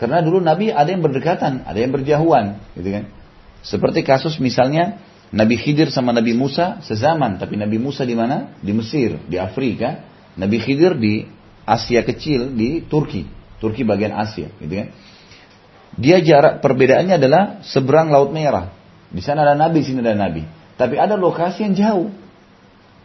[0.00, 3.04] Karena dulu Nabi ada yang berdekatan, ada yang berjauhan, gitu kan.
[3.60, 4.96] Seperti kasus misalnya
[5.28, 8.56] Nabi Khidir sama Nabi Musa sezaman, tapi Nabi Musa di mana?
[8.64, 10.08] Di Mesir, di Afrika.
[10.40, 11.28] Nabi Khidir di
[11.68, 13.28] Asia kecil, di Turki.
[13.60, 14.88] Turki bagian Asia, gitu kan.
[16.00, 18.72] Dia jarak perbedaannya adalah seberang Laut Merah.
[19.12, 20.46] Di sana ada Nabi, sini ada Nabi.
[20.80, 22.08] Tapi ada lokasi yang jauh.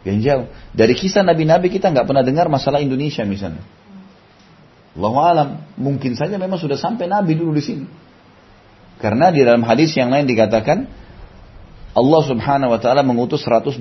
[0.06, 0.46] Yang jauh.
[0.70, 3.66] Dari kisah Nabi-Nabi kita nggak pernah dengar masalah Indonesia misalnya.
[4.96, 7.84] Allah alam, mungkin saja memang sudah sampai Nabi dulu di sini.
[8.96, 10.88] Karena di dalam hadis yang lain dikatakan,
[11.96, 13.80] Allah subhanahu wa ta'ala mengutus 124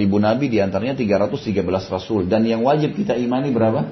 [0.00, 1.60] ribu nabi di antaranya 313
[1.92, 2.24] rasul.
[2.24, 3.88] Dan yang wajib kita imani berapa?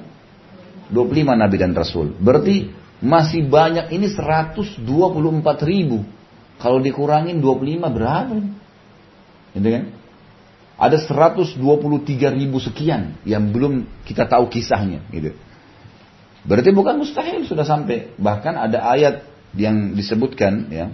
[0.89, 2.17] 25 nabi dan rasul.
[2.17, 2.69] Berarti
[3.01, 4.83] masih banyak ini 124
[5.65, 6.01] ribu.
[6.57, 8.35] Kalau dikurangin 25 berapa?
[9.53, 9.83] Gitu kan?
[10.79, 11.59] Ada 123
[12.39, 15.03] ribu sekian yang belum kita tahu kisahnya.
[15.11, 15.35] Gitu.
[16.47, 18.15] Berarti bukan mustahil sudah sampai.
[18.15, 19.27] Bahkan ada ayat
[19.59, 20.87] yang disebutkan ya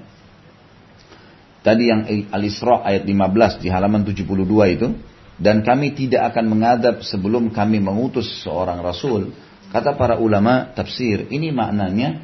[1.66, 4.88] Tadi yang Al-Isra ayat 15 di halaman 72 itu.
[5.36, 9.34] Dan kami tidak akan mengadab sebelum kami mengutus seorang rasul.
[9.74, 12.24] Kata para ulama tafsir, ini maknanya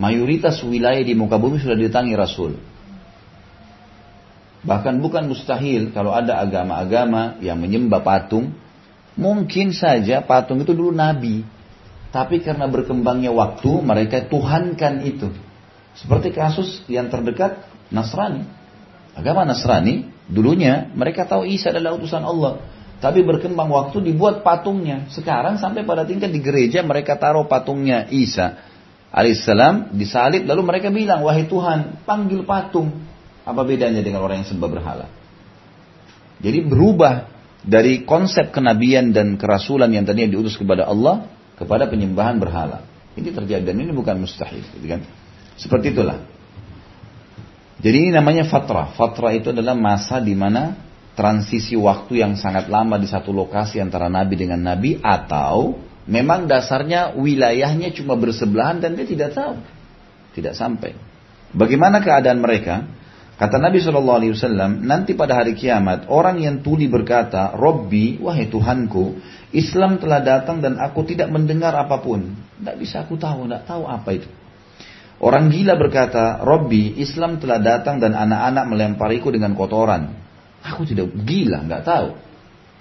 [0.00, 2.56] mayoritas wilayah di muka bumi sudah ditangi rasul.
[4.62, 8.54] Bahkan bukan mustahil kalau ada agama-agama yang menyembah patung,
[9.18, 11.42] mungkin saja patung itu dulu nabi.
[12.14, 15.32] Tapi karena berkembangnya waktu, mereka tuhankan itu.
[15.98, 18.46] Seperti kasus yang terdekat Nasrani.
[19.18, 22.62] Agama Nasrani, dulunya mereka tahu Isa adalah utusan Allah.
[23.02, 25.10] Tapi berkembang waktu dibuat patungnya.
[25.10, 28.62] Sekarang sampai pada tingkat di gereja mereka taruh patungnya Isa
[29.12, 33.11] alaihissalam disalib lalu mereka bilang wahai Tuhan panggil patung
[33.42, 35.06] apa bedanya dengan orang yang sembah berhala
[36.42, 37.30] jadi berubah
[37.62, 43.62] dari konsep kenabian dan kerasulan yang tadinya diutus kepada Allah kepada penyembahan berhala ini terjadi
[43.62, 45.06] dan ini bukan mustahil gitu kan
[45.54, 46.22] seperti itulah
[47.82, 48.94] jadi ini namanya fatrah.
[48.94, 50.78] Fatrah itu adalah masa di mana
[51.18, 55.76] transisi waktu yang sangat lama di satu lokasi antara nabi dengan nabi atau
[56.06, 59.58] memang dasarnya wilayahnya cuma bersebelahan dan dia tidak tahu.
[60.38, 60.94] Tidak sampai.
[61.52, 62.86] Bagaimana keadaan mereka?
[63.32, 68.46] Kata Nabi Shallallahu Alaihi Wasallam, nanti pada hari kiamat orang yang tuli berkata, Robbi, wahai
[68.46, 69.18] Tuhanku,
[69.56, 72.32] Islam telah datang dan aku tidak mendengar apa pun.
[72.60, 74.28] Tidak bisa aku tahu, tidak tahu apa itu.
[75.22, 80.12] Orang gila berkata, Robbi, Islam telah datang dan anak-anak melempariku dengan kotoran.
[80.62, 82.08] Aku tidak gila, nggak tahu.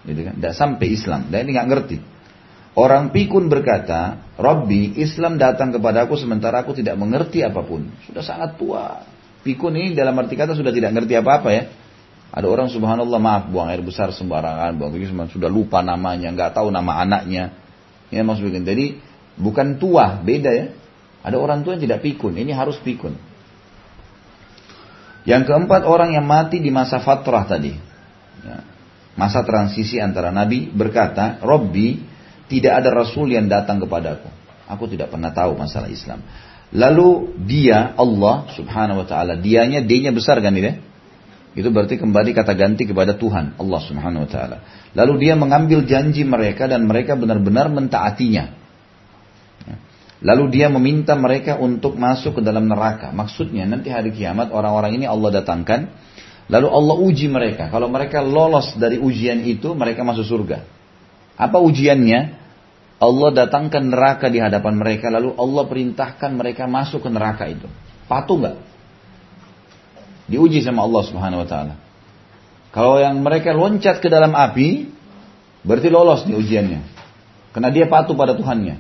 [0.10, 0.34] Gitu kan?
[0.38, 1.98] Tidak sampai Islam, dan ini nggak ngerti.
[2.72, 7.92] Orang pikun berkata, Robbi, Islam datang kepada aku sementara aku tidak mengerti apa pun.
[8.08, 9.04] Sudah sangat tua.
[9.42, 11.64] Pikun ini dalam arti kata sudah tidak ngerti apa-apa ya.
[12.32, 16.72] Ada orang subhanallah maaf buang air besar sembarangan, buang begitu sudah lupa namanya, nggak tahu
[16.72, 17.52] nama anaknya.
[18.08, 19.02] Ya maksudnya jadi
[19.36, 20.66] bukan tua, beda ya.
[21.22, 23.20] Ada orang tua yang tidak pikun, ini harus pikun.
[25.28, 27.74] Yang keempat orang yang mati di masa fatrah tadi.
[28.42, 28.58] Ya.
[29.14, 32.02] masa transisi antara Nabi berkata, Robbi,
[32.50, 34.26] tidak ada Rasul yang datang kepadaku.
[34.66, 36.26] Aku tidak pernah tahu masalah Islam.
[36.72, 40.80] Lalu dia, Allah subhanahu wa ta'ala, dianya, D-nya besar kan ini?
[41.52, 44.58] Itu berarti kembali kata ganti kepada Tuhan, Allah subhanahu wa ta'ala.
[44.96, 48.62] Lalu dia mengambil janji mereka dan mereka benar-benar mentaatinya.
[50.22, 53.10] Lalu dia meminta mereka untuk masuk ke dalam neraka.
[53.10, 55.90] Maksudnya nanti hari kiamat orang-orang ini Allah datangkan.
[56.46, 57.74] Lalu Allah uji mereka.
[57.74, 60.62] Kalau mereka lolos dari ujian itu mereka masuk surga.
[61.42, 62.41] Apa ujiannya?
[63.02, 67.66] Allah datangkan neraka di hadapan mereka, lalu Allah perintahkan mereka masuk ke neraka itu.
[68.06, 68.58] Patuh nggak?
[70.30, 71.76] Diuji sama Allah Subhanahu Wa Taala.
[72.72, 74.94] Kalau yang mereka loncat ke dalam api,
[75.66, 76.82] berarti lolos di ujiannya.
[77.52, 78.80] Karena dia patuh pada Tuhannya.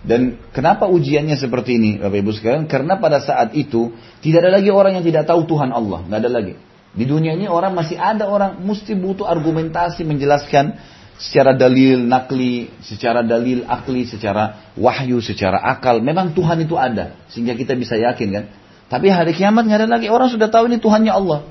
[0.00, 2.64] Dan kenapa ujiannya seperti ini, Bapak Ibu sekalian?
[2.64, 3.92] Karena pada saat itu
[4.24, 6.54] tidak ada lagi orang yang tidak tahu Tuhan Allah, nggak ada lagi.
[6.90, 10.80] Di dunia ini orang masih ada orang mesti butuh argumentasi menjelaskan
[11.20, 16.00] secara dalil nakli, secara dalil akli, secara wahyu, secara akal.
[16.00, 18.44] Memang Tuhan itu ada, sehingga kita bisa yakin kan.
[18.88, 21.46] Tapi hari kiamat nggak ada lagi orang sudah tahu ini Tuhannya Allah.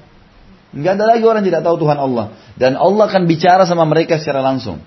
[0.74, 2.26] Nggak ada lagi orang tidak tahu Tuhan Allah.
[2.58, 4.82] Dan Allah akan bicara sama mereka secara langsung.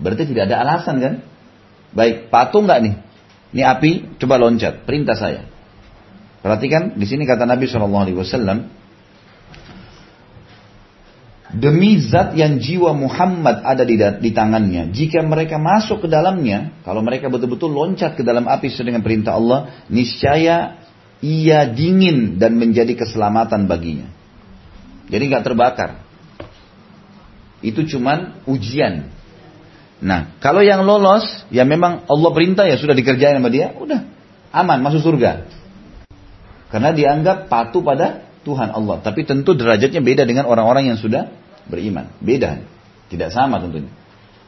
[0.00, 1.14] Berarti tidak ada alasan kan?
[1.92, 2.94] Baik, patuh nggak nih?
[3.52, 4.88] Ini api, coba loncat.
[4.88, 5.44] Perintah saya.
[6.40, 8.79] Perhatikan di sini kata Nabi Shallallahu Alaihi Wasallam,
[11.50, 14.94] Demi zat yang jiwa Muhammad ada di, di tangannya.
[14.94, 19.34] Jika mereka masuk ke dalamnya, kalau mereka betul-betul loncat ke dalam api sesuai dengan perintah
[19.34, 20.78] Allah, niscaya
[21.18, 24.06] ia dingin dan menjadi keselamatan baginya.
[25.10, 25.90] Jadi nggak terbakar.
[27.66, 29.10] Itu cuman ujian.
[30.00, 34.06] Nah, kalau yang lolos, ya memang Allah perintah ya sudah dikerjain sama dia, udah
[34.54, 35.50] aman masuk surga.
[36.70, 39.02] Karena dianggap patuh pada Tuhan Allah.
[39.02, 41.39] Tapi tentu derajatnya beda dengan orang-orang yang sudah
[41.70, 42.10] beriman.
[42.18, 42.60] Beda.
[43.08, 43.90] Tidak sama tentunya.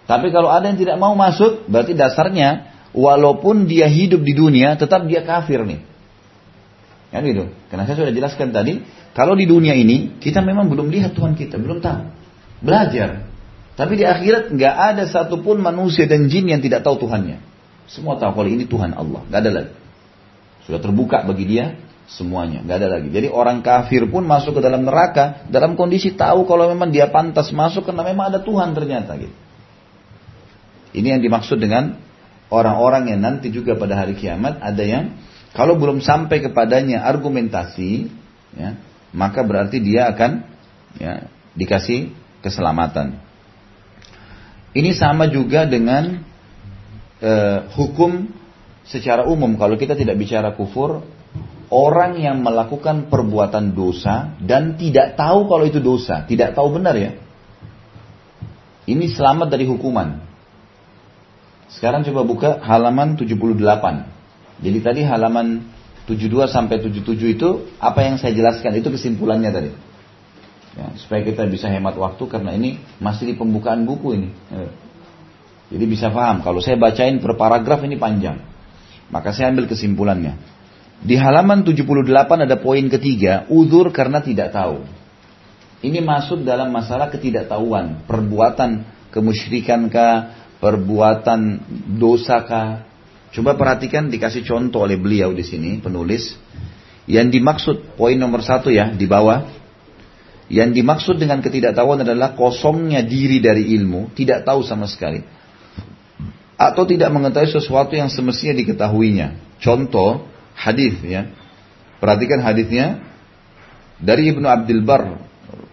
[0.07, 5.07] Tapi kalau ada yang tidak mau masuk, berarti dasarnya walaupun dia hidup di dunia, tetap
[5.07, 5.81] dia kafir nih.
[7.15, 7.49] Kan gitu.
[7.71, 8.83] Karena saya sudah jelaskan tadi,
[9.13, 12.03] kalau di dunia ini kita memang belum lihat Tuhan kita, belum tahu.
[12.65, 13.29] Belajar.
[13.73, 17.41] Tapi di akhirat nggak ada satupun manusia dan jin yang tidak tahu Tuhannya.
[17.89, 19.73] Semua tahu kalau ini Tuhan Allah, nggak ada lagi.
[20.69, 21.75] Sudah terbuka bagi dia
[22.11, 23.09] Semuanya, nggak ada lagi.
[23.09, 27.55] Jadi orang kafir pun masuk ke dalam neraka dalam kondisi tahu kalau memang dia pantas
[27.55, 29.33] masuk karena memang ada Tuhan ternyata gitu.
[30.93, 31.97] Ini yang dimaksud dengan
[32.53, 35.17] orang-orang yang nanti juga pada hari kiamat ada yang
[35.57, 38.09] kalau belum sampai kepadanya argumentasi,
[38.57, 38.77] ya,
[39.13, 40.45] maka berarti dia akan
[40.97, 43.21] ya, dikasih keselamatan.
[44.73, 46.25] Ini sama juga dengan
[47.21, 48.33] eh, hukum
[48.89, 49.61] secara umum.
[49.61, 51.05] Kalau kita tidak bicara kufur,
[51.73, 57.17] orang yang melakukan perbuatan dosa dan tidak tahu kalau itu dosa, tidak tahu benar ya.
[58.85, 60.21] Ini selamat dari hukuman.
[61.73, 63.57] Sekarang coba buka halaman 78.
[64.61, 65.65] Jadi tadi halaman
[66.05, 67.49] 72 sampai 77 itu
[67.81, 69.71] apa yang saya jelaskan itu kesimpulannya tadi.
[70.73, 74.29] Ya, supaya kita bisa hemat waktu karena ini masih di pembukaan buku ini.
[74.53, 74.69] Ya.
[75.73, 78.45] Jadi bisa paham kalau saya bacain per paragraf ini panjang.
[79.09, 80.52] Maka saya ambil kesimpulannya.
[81.03, 84.87] Di halaman 78 ada poin ketiga, uzur karena tidak tahu.
[85.83, 90.31] Ini masuk dalam masalah ketidaktahuan, perbuatan kemusyrikan kah,
[90.63, 91.59] perbuatan
[91.99, 92.87] dosa kah.
[93.35, 96.39] Coba perhatikan dikasih contoh oleh beliau di sini penulis.
[97.11, 99.43] Yang dimaksud poin nomor satu ya di bawah.
[100.47, 105.19] Yang dimaksud dengan ketidaktahuan adalah kosongnya diri dari ilmu, tidak tahu sama sekali.
[106.55, 109.59] Atau tidak mengetahui sesuatu yang semestinya diketahuinya.
[109.59, 111.30] Contoh, hadis ya.
[111.98, 113.02] Perhatikan hadisnya
[113.98, 115.18] dari Ibnu Abdul Bar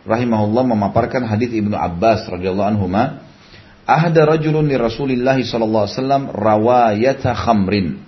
[0.08, 3.24] rahimahullah memaparkan hadis Ibnu Abbas radhiyallahu anhu ma
[3.84, 8.04] ahda rajulun li Rasulillah sallallahu alaihi wasallam rawayata khamrin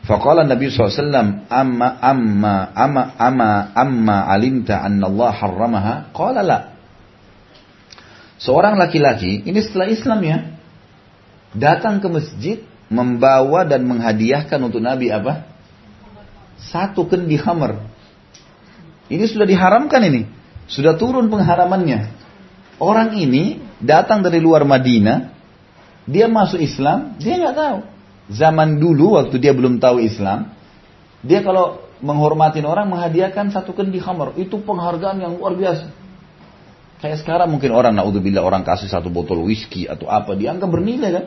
[0.00, 5.94] فقال النبي صلى الله عليه وسلم أما أما أما أما أما علمت أن الله حرمها
[6.16, 6.72] قال لا
[8.40, 10.56] Seorang laki-laki, ini setelah Islam ya,
[11.52, 15.44] datang ke masjid, membawa dan menghadiahkan untuk Nabi apa?
[16.59, 17.79] Satu kendi khamar.
[19.11, 20.25] Ini sudah diharamkan ini.
[20.65, 22.09] Sudah turun pengharamannya.
[22.81, 25.31] Orang ini datang dari luar Madinah.
[26.09, 27.15] Dia masuk Islam.
[27.21, 27.77] Dia nggak tahu.
[28.33, 30.49] Zaman dulu waktu dia belum tahu Islam.
[31.21, 34.33] Dia kalau menghormatin orang menghadiahkan satu kendi khamar.
[34.35, 35.87] Itu penghargaan yang luar biasa.
[36.95, 41.25] Kayak sekarang mungkin orang naudzubillah orang kasih satu botol whisky atau apa dianggap bernilai kan.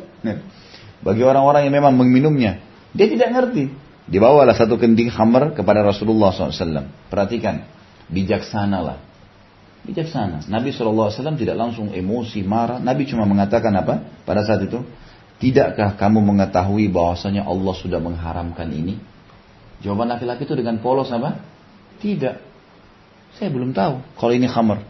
[0.99, 2.59] Bagi orang-orang yang memang meminumnya,
[2.91, 3.71] dia tidak ngerti.
[4.09, 6.89] Dibawalah satu kendi khamar kepada Rasulullah SAW.
[7.13, 7.69] Perhatikan,
[8.09, 9.05] bijaksanalah.
[9.85, 10.49] Bijaksana.
[10.49, 12.81] Nabi SAW tidak langsung emosi, marah.
[12.81, 14.81] Nabi cuma mengatakan apa pada saat itu?
[15.39, 18.99] Tidakkah kamu mengetahui bahwasanya Allah sudah mengharamkan ini?
[19.79, 21.39] Jawaban laki-laki itu dengan polos apa?
[22.03, 22.37] Tidak.
[23.39, 24.83] Saya belum tahu kalau ini khamar.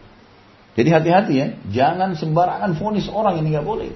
[0.73, 3.91] Jadi hati-hati ya, jangan sembarangan fonis orang ini nggak boleh.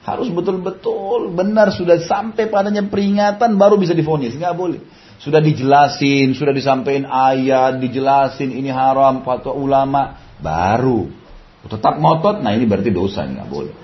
[0.00, 4.80] Harus betul-betul benar sudah sampai padanya peringatan baru bisa difonis, nggak boleh.
[5.20, 11.20] Sudah dijelasin, sudah disampaikan ayat, dijelasin ini haram, fatwa ulama, baru
[11.68, 13.74] tetap ngotot, nah ini berarti dosa, nggak boleh.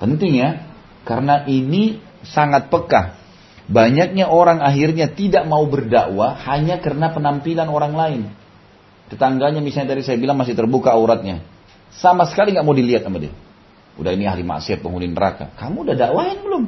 [0.00, 0.64] Penting ya,
[1.04, 3.20] karena ini sangat peka.
[3.68, 8.22] Banyaknya orang akhirnya tidak mau berdakwah hanya karena penampilan orang lain.
[9.08, 11.44] Tetangganya misalnya tadi saya bilang masih terbuka auratnya.
[11.92, 13.32] Sama sekali nggak mau dilihat sama dia.
[13.94, 15.54] Udah ini ahli maksiat penghuni neraka.
[15.54, 16.64] Kamu udah dakwahin belum?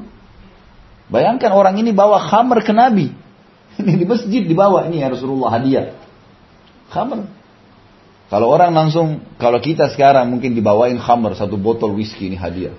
[1.10, 3.14] Bayangkan orang ini bawa khamr ke Nabi.
[3.76, 5.92] Ini di masjid dibawa ini ya Rasulullah hadiah.
[6.88, 7.28] Khamr.
[8.32, 12.72] Kalau orang langsung, kalau kita sekarang mungkin dibawain khamr satu botol whisky ini hadiah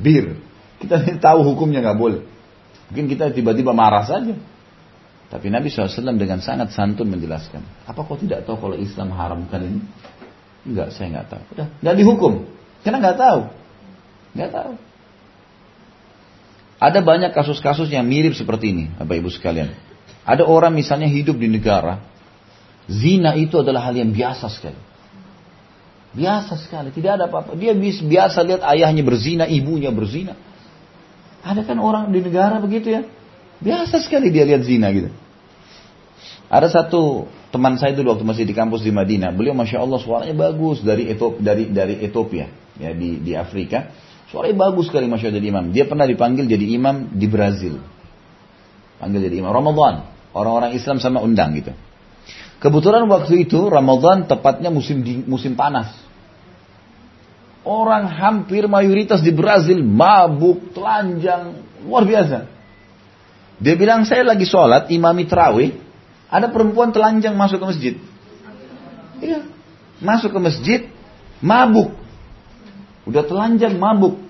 [0.00, 0.40] bir.
[0.80, 2.20] Kita tahu hukumnya nggak boleh.
[2.90, 4.34] Mungkin kita tiba-tiba marah saja.
[5.30, 7.62] Tapi Nabi SAW dengan sangat santun menjelaskan.
[7.86, 9.80] Apa kau tidak tahu kalau Islam haramkan ini?
[10.66, 11.42] Enggak, saya nggak tahu.
[11.54, 12.32] Udah, nggak dihukum.
[12.82, 13.40] Karena nggak tahu.
[14.36, 14.74] Nggak tahu.
[16.80, 19.76] Ada banyak kasus-kasus yang mirip seperti ini, Bapak Ibu sekalian.
[20.24, 22.00] Ada orang misalnya hidup di negara,
[22.88, 24.80] zina itu adalah hal yang biasa sekali.
[26.10, 27.54] Biasa sekali, tidak ada apa-apa.
[27.54, 30.34] Dia biasa lihat ayahnya berzina, ibunya berzina.
[31.44, 33.02] Ada kan orang di negara begitu ya?
[33.60, 35.12] Biasa sekali dia lihat zina gitu.
[36.50, 39.30] Ada satu teman saya dulu waktu masih di kampus di Madinah.
[39.30, 42.50] Beliau masya Allah suaranya bagus dari Ethiopia, dari dari Ethiopia
[42.80, 43.92] ya di di Afrika.
[44.30, 45.74] Suaranya bagus sekali masya jadi imam.
[45.74, 47.82] Dia pernah dipanggil jadi imam di Brazil.
[49.02, 50.06] Panggil jadi imam Ramadan.
[50.30, 51.74] Orang-orang Islam sama undang gitu.
[52.62, 55.90] Kebetulan waktu itu Ramadan tepatnya musim di, musim panas.
[57.66, 62.46] Orang hampir mayoritas di Brazil mabuk, telanjang, luar biasa.
[63.60, 65.76] Dia bilang saya lagi sholat, imami terawih,
[66.30, 67.94] ada perempuan telanjang masuk ke masjid.
[69.20, 69.44] Iya,
[70.00, 70.80] masuk ke masjid,
[71.44, 71.99] mabuk.
[73.10, 74.22] Udah telanjang, mabuk.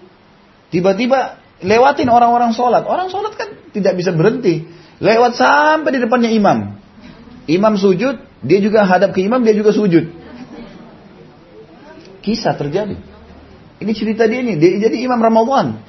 [0.72, 2.88] Tiba-tiba lewatin orang-orang sholat.
[2.88, 4.64] Orang sholat kan tidak bisa berhenti.
[5.00, 6.80] Lewat sampai di depannya imam.
[7.44, 10.08] Imam sujud, dia juga hadap ke imam, dia juga sujud.
[12.20, 12.96] Kisah terjadi.
[13.80, 15.80] Ini cerita dia ini, dia jadi imam Ramadan.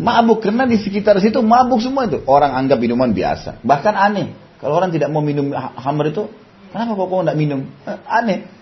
[0.00, 2.20] mabuk, karena di sekitar situ mabuk semua itu.
[2.28, 3.60] Orang anggap minuman biasa.
[3.64, 4.36] Bahkan aneh.
[4.60, 6.28] Kalau orang tidak mau minum hammer itu,
[6.68, 7.64] kenapa kok kau tidak minum?
[7.88, 8.59] Eh, aneh.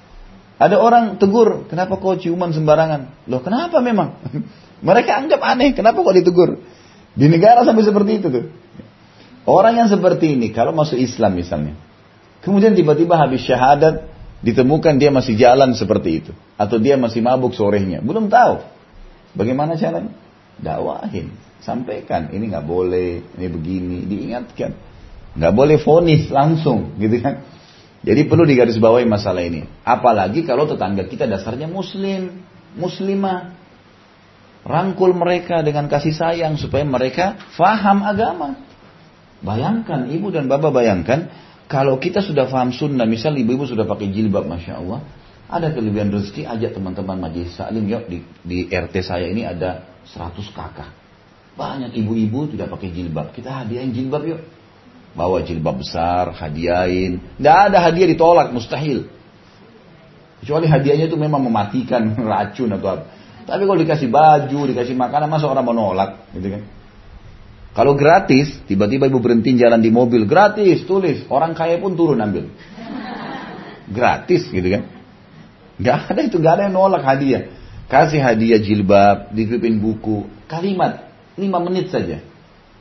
[0.59, 3.31] Ada orang tegur, kenapa kau ciuman sembarangan?
[3.31, 4.19] Loh kenapa memang?
[4.87, 6.59] Mereka anggap aneh, kenapa kok ditegur?
[7.15, 8.45] Di negara sampai seperti itu tuh.
[9.47, 11.79] Orang yang seperti ini, kalau masuk Islam misalnya,
[12.43, 14.07] Kemudian tiba-tiba habis syahadat
[14.41, 17.99] ditemukan dia masih jalan seperti itu atau dia masih mabuk sorenya.
[17.99, 18.63] Belum tahu.
[19.35, 20.15] Bagaimana caranya?
[20.59, 24.75] Dakwahin, sampaikan ini nggak boleh, ini begini, diingatkan.
[25.39, 27.47] Nggak boleh fonis langsung, gitu kan?
[28.09, 29.69] Jadi perlu digarisbawahi masalah ini.
[29.85, 32.41] Apalagi kalau tetangga kita dasarnya muslim,
[32.73, 33.53] muslimah.
[34.65, 38.57] Rangkul mereka dengan kasih sayang supaya mereka faham agama.
[39.45, 41.29] Bayangkan, ibu dan bapak bayangkan,
[41.69, 45.05] kalau kita sudah paham sunnah, misal ibu-ibu sudah pakai jilbab, masya Allah,
[45.53, 50.33] ada kelebihan rezeki, ajak teman-teman majlis salim, yuk di, di RT saya ini ada 100
[50.57, 50.91] kakak.
[51.61, 54.41] Banyak ibu-ibu tidak pakai jilbab, kita hadiahin jilbab yuk.
[55.19, 57.19] Bawa jilbab besar, hadiahin.
[57.19, 59.11] Tidak ada hadiah ditolak, mustahil.
[60.39, 63.05] Kecuali hadiahnya itu memang mematikan racun atau apa.
[63.49, 66.62] Tapi kalau dikasih baju, dikasih makanan, masa orang menolak, gitu kan?
[67.75, 71.27] Kalau gratis, tiba-tiba ibu berhenti jalan di mobil, gratis, tulis.
[71.31, 72.51] Orang kaya pun turun ambil.
[73.89, 74.83] Gratis gitu kan.
[75.79, 77.55] Gak ada itu, gak ada yang nolak hadiah.
[77.87, 80.27] Kasih hadiah jilbab, ditutupin buku.
[80.51, 81.09] Kalimat,
[81.39, 82.21] lima menit saja.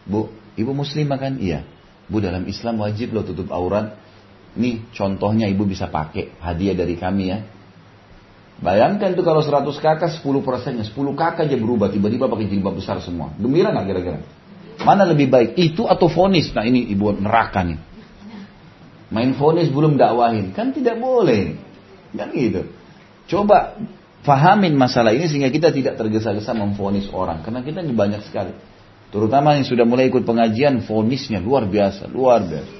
[0.03, 1.39] Bu, ibu muslimah kan?
[1.39, 1.63] Iya.
[2.07, 3.95] Bu dalam Islam wajib lo tutup aurat.
[4.57, 7.39] Nih contohnya ibu bisa pakai hadiah dari kami ya.
[8.57, 12.97] Bayangkan tuh kalau 100 kakak 10 persennya, 10 kakak aja berubah tiba-tiba pakai jilbab besar
[13.05, 13.29] semua.
[13.37, 14.19] Gembira nggak kira-kira?
[14.81, 15.53] Mana lebih baik?
[15.57, 16.49] Itu atau fonis?
[16.57, 17.77] Nah ini ibu neraka nih.
[19.13, 20.57] Main fonis belum dakwahin.
[20.57, 21.53] Kan tidak boleh.
[22.17, 22.65] Kan gitu.
[23.29, 23.77] Coba
[24.25, 27.45] fahamin masalah ini sehingga kita tidak tergesa-gesa memfonis orang.
[27.45, 28.53] Karena kita banyak sekali.
[29.07, 32.73] Terutama yang sudah mulai ikut pengajian, fonisnya luar biasa, luar biasa.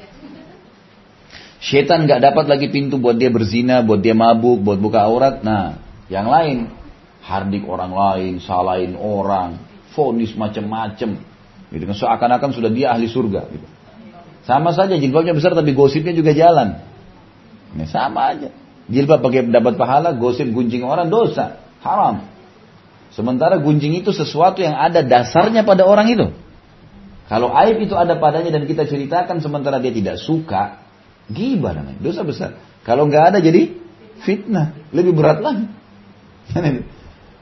[1.57, 5.41] Setan nggak dapat lagi pintu buat dia berzina, buat dia mabuk, buat buka aurat.
[5.41, 5.79] Nah,
[6.11, 6.69] yang lain,
[7.23, 9.57] hardik orang lain, salahin orang,
[9.95, 11.17] fonis macam-macam.
[11.67, 13.67] Gitu kan seakan-akan sudah dia ahli surga gitu.
[14.47, 16.79] Sama saja jilbabnya besar tapi gosipnya juga jalan.
[17.75, 18.49] Ini sama aja.
[18.87, 22.23] Jilbab pakai dapat pahala, gosip gunjing orang dosa, haram.
[23.17, 26.37] Sementara gunjing itu sesuatu yang ada dasarnya pada orang itu.
[27.25, 30.85] Kalau aib itu ada padanya dan kita ceritakan sementara dia tidak suka,
[31.25, 32.61] gibah namanya, dosa besar.
[32.85, 33.73] Kalau nggak ada jadi
[34.21, 35.65] fitnah, lebih berat lagi.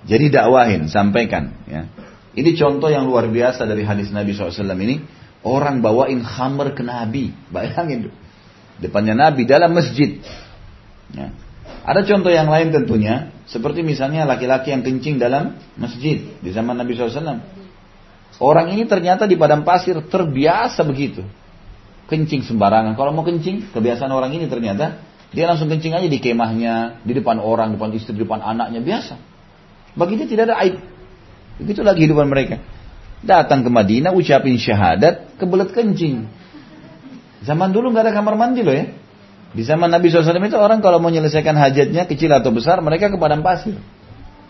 [0.10, 1.52] jadi dakwahin, sampaikan.
[1.68, 1.92] Ya.
[2.40, 5.04] Ini contoh yang luar biasa dari hadis Nabi SAW ini.
[5.44, 7.36] Orang bawain khamr ke Nabi.
[7.52, 8.10] Bayangin.
[8.80, 10.24] Depannya Nabi dalam masjid.
[11.12, 11.36] Ya.
[11.86, 16.98] Ada contoh yang lain tentunya, seperti misalnya laki-laki yang kencing dalam masjid di zaman Nabi
[16.98, 17.46] SAW.
[18.42, 21.22] Orang ini ternyata di padang pasir terbiasa begitu.
[22.10, 22.98] Kencing sembarangan.
[22.98, 24.98] Kalau mau kencing, kebiasaan orang ini ternyata
[25.30, 29.16] dia langsung kencing aja di kemahnya, di depan orang, depan istri, depan anaknya, biasa.
[29.94, 30.82] Bagi dia tidak ada aib.
[31.62, 32.60] Begitu lagi kehidupan mereka.
[33.22, 36.28] Datang ke Madinah, ucapin syahadat, kebelet kencing.
[37.46, 38.90] Zaman dulu nggak ada kamar mandi loh ya.
[39.56, 43.16] Di zaman Nabi SAW itu orang kalau mau menyelesaikan hajatnya kecil atau besar, mereka ke
[43.16, 43.80] padang pasir.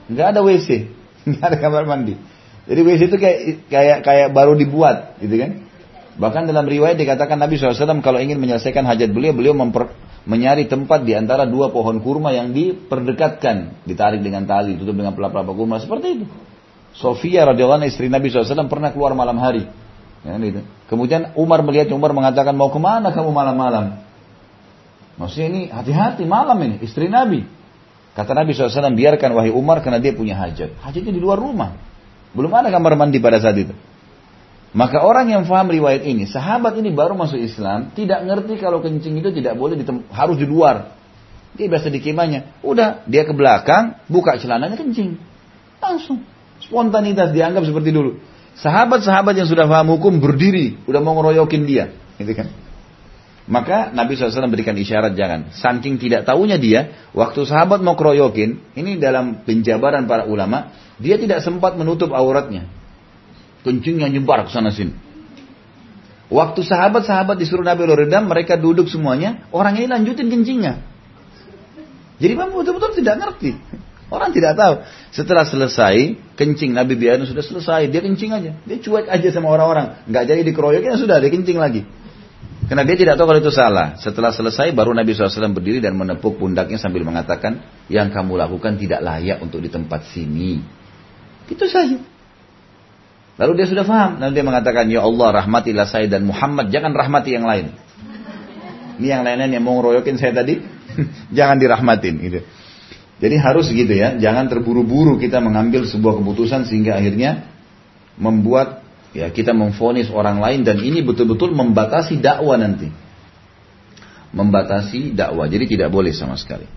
[0.10, 0.90] Nggak ada WC,
[1.30, 2.18] nggak ada kamar mandi.
[2.66, 5.52] Jadi WC itu kayak kayak kayak baru dibuat, gitu kan?
[6.18, 9.94] Bahkan dalam riwayat dikatakan Nabi SAW kalau ingin menyelesaikan hajat beliau, beliau memper,
[10.26, 15.54] menyari tempat di antara dua pohon kurma yang diperdekatkan, ditarik dengan tali, tutup dengan pelapa-pelapa
[15.54, 16.26] kurma, seperti itu.
[16.96, 19.68] Sofia radhiyallahu istri Nabi SAW pernah keluar malam hari.
[20.26, 20.66] Ya, gitu.
[20.90, 24.05] Kemudian Umar melihat Umar mengatakan mau ke mana kamu malam-malam?
[25.16, 27.48] Maksudnya ini hati-hati malam ini, istri Nabi.
[28.16, 30.76] Kata Nabi SAW, biarkan wahai Umar karena dia punya hajat.
[30.80, 31.76] Hajatnya di luar rumah.
[32.36, 33.76] Belum ada kamar mandi pada saat itu.
[34.76, 39.16] Maka orang yang faham riwayat ini, sahabat ini baru masuk Islam, tidak ngerti kalau kencing
[39.24, 39.80] itu tidak boleh
[40.12, 40.92] harus di luar.
[41.56, 42.60] Dia biasa di kemahnya.
[42.60, 45.16] Udah, dia ke belakang, buka celananya kencing.
[45.80, 46.28] Langsung.
[46.60, 48.20] Spontanitas dianggap seperti dulu.
[48.60, 51.96] Sahabat-sahabat yang sudah paham hukum berdiri, udah mau ngeroyokin dia.
[52.20, 52.52] Gitu kan.
[53.46, 55.54] Maka Nabi SAW berikan isyarat jangan.
[55.54, 61.46] Saking tidak tahunya dia, waktu sahabat mau keroyokin, ini dalam penjabaran para ulama, dia tidak
[61.46, 62.66] sempat menutup auratnya.
[63.62, 64.98] Kencingnya nyebar ke sana sini.
[66.26, 70.82] Waktu sahabat-sahabat disuruh Nabi redam, mereka duduk semuanya, orang ini lanjutin kencingnya.
[72.18, 73.54] Jadi memang betul-betul tidak ngerti.
[74.10, 74.86] Orang tidak tahu.
[75.14, 78.58] Setelah selesai, kencing Nabi biarin sudah selesai, dia kencing aja.
[78.58, 80.02] Dia cuek aja sama orang-orang.
[80.10, 81.86] Nggak jadi dikeroyokin, sudah, dia kencing lagi.
[82.66, 83.94] Karena dia tidak tahu kalau itu salah.
[84.02, 87.62] Setelah selesai baru Nabi SAW berdiri dan menepuk pundaknya sambil mengatakan,
[87.94, 90.66] yang kamu lakukan tidak layak untuk di tempat sini.
[91.46, 92.02] Itu saja.
[93.36, 94.18] Lalu dia sudah paham.
[94.18, 97.76] Lalu dia mengatakan, Ya Allah rahmatilah saya dan Muhammad, jangan rahmati yang lain.
[98.96, 100.64] Ini yang lain-lain yang mau ngeroyokin saya tadi,
[101.38, 102.16] jangan dirahmatin.
[102.18, 102.40] Gitu.
[103.16, 107.48] Jadi harus gitu ya, jangan terburu-buru kita mengambil sebuah keputusan sehingga akhirnya
[108.16, 108.85] membuat
[109.16, 112.92] Ya, kita memfonis orang lain dan ini betul-betul membatasi dakwah nanti.
[114.36, 115.48] Membatasi dakwah.
[115.48, 116.68] Jadi tidak boleh sama sekali.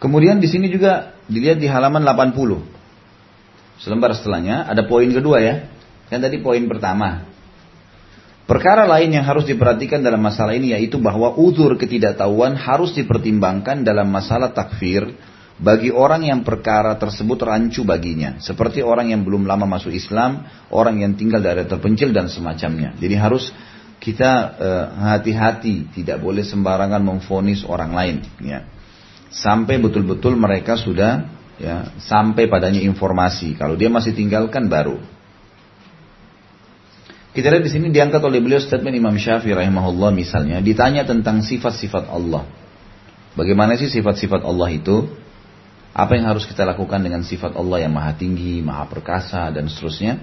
[0.00, 2.64] Kemudian di sini juga dilihat di halaman 80.
[3.84, 5.68] Selembar setelahnya ada poin kedua ya.
[6.08, 7.28] Kan tadi poin pertama.
[8.44, 14.08] Perkara lain yang harus diperhatikan dalam masalah ini yaitu bahwa uzur ketidaktahuan harus dipertimbangkan dalam
[14.08, 15.12] masalah takfir
[15.54, 18.42] bagi orang yang perkara tersebut rancu baginya.
[18.42, 20.42] Seperti orang yang belum lama masuk Islam,
[20.74, 22.98] orang yang tinggal di daerah terpencil dan semacamnya.
[22.98, 23.54] Jadi harus
[24.02, 28.16] kita eh, hati-hati, uh, tidak boleh sembarangan memfonis orang lain.
[28.42, 28.66] Ya.
[29.30, 33.54] Sampai betul-betul mereka sudah ya sampai padanya informasi.
[33.54, 34.98] Kalau dia masih tinggalkan baru.
[37.34, 42.06] Kita lihat di sini diangkat oleh beliau statement Imam Syafi'i rahimahullah misalnya ditanya tentang sifat-sifat
[42.06, 42.46] Allah.
[43.34, 45.10] Bagaimana sih sifat-sifat Allah itu?
[45.94, 50.18] Apa yang harus kita lakukan dengan sifat Allah yang maha tinggi, maha perkasa, dan seterusnya.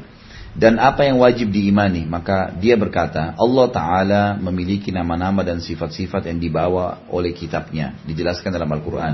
[0.51, 2.03] Dan apa yang wajib diimani.
[2.03, 7.95] Maka dia berkata, Allah Ta'ala memiliki nama-nama dan sifat-sifat yang dibawa oleh kitabnya.
[8.03, 9.13] Dijelaskan dalam Al-Quran.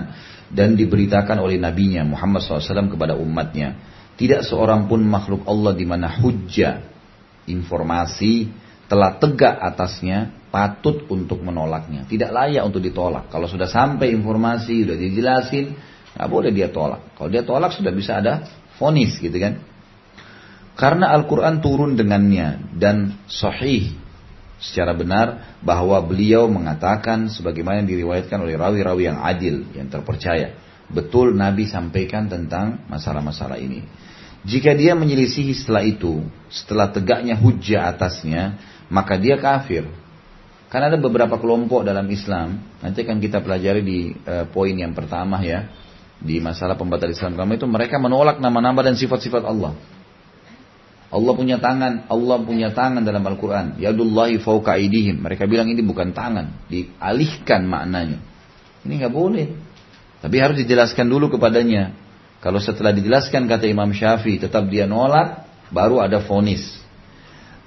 [0.50, 3.78] Dan diberitakan oleh nabinya Muhammad SAW kepada umatnya.
[4.18, 6.82] Tidak seorang pun makhluk Allah di mana hujjah,
[7.46, 8.50] informasi,
[8.90, 12.10] telah tegak atasnya, patut untuk menolaknya.
[12.10, 13.30] Tidak layak untuk ditolak.
[13.30, 15.78] Kalau sudah sampai informasi, sudah dijelasin,
[16.18, 17.14] Nggak boleh dia tolak.
[17.14, 18.50] Kalau dia tolak sudah bisa ada
[18.82, 19.62] fonis gitu kan.
[20.74, 23.94] Karena Al-Quran turun dengannya dan sahih
[24.58, 30.58] secara benar bahwa beliau mengatakan sebagaimana diriwayatkan oleh rawi-rawi yang adil, yang terpercaya.
[30.90, 33.86] Betul Nabi sampaikan tentang masalah-masalah ini.
[34.46, 38.58] Jika dia menyelisihi setelah itu, setelah tegaknya hujah atasnya,
[38.90, 39.86] maka dia kafir.
[40.68, 45.40] Karena ada beberapa kelompok dalam Islam, nanti akan kita pelajari di uh, poin yang pertama
[45.44, 45.68] ya,
[46.18, 49.78] di masalah pembatal Islam kamu itu mereka menolak nama-nama dan sifat-sifat Allah.
[51.08, 53.80] Allah punya tangan, Allah punya tangan dalam Al-Quran.
[53.80, 55.24] Yadullahi fauka aidihim.
[55.24, 58.20] Mereka bilang ini bukan tangan, dialihkan maknanya.
[58.84, 59.48] Ini nggak boleh.
[60.20, 61.96] Tapi harus dijelaskan dulu kepadanya.
[62.44, 66.76] Kalau setelah dijelaskan kata Imam Syafi'i tetap dia nolak, baru ada fonis.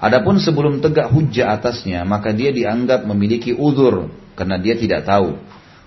[0.01, 5.37] Adapun sebelum tegak hujah atasnya, maka dia dianggap memiliki udur karena dia tidak tahu.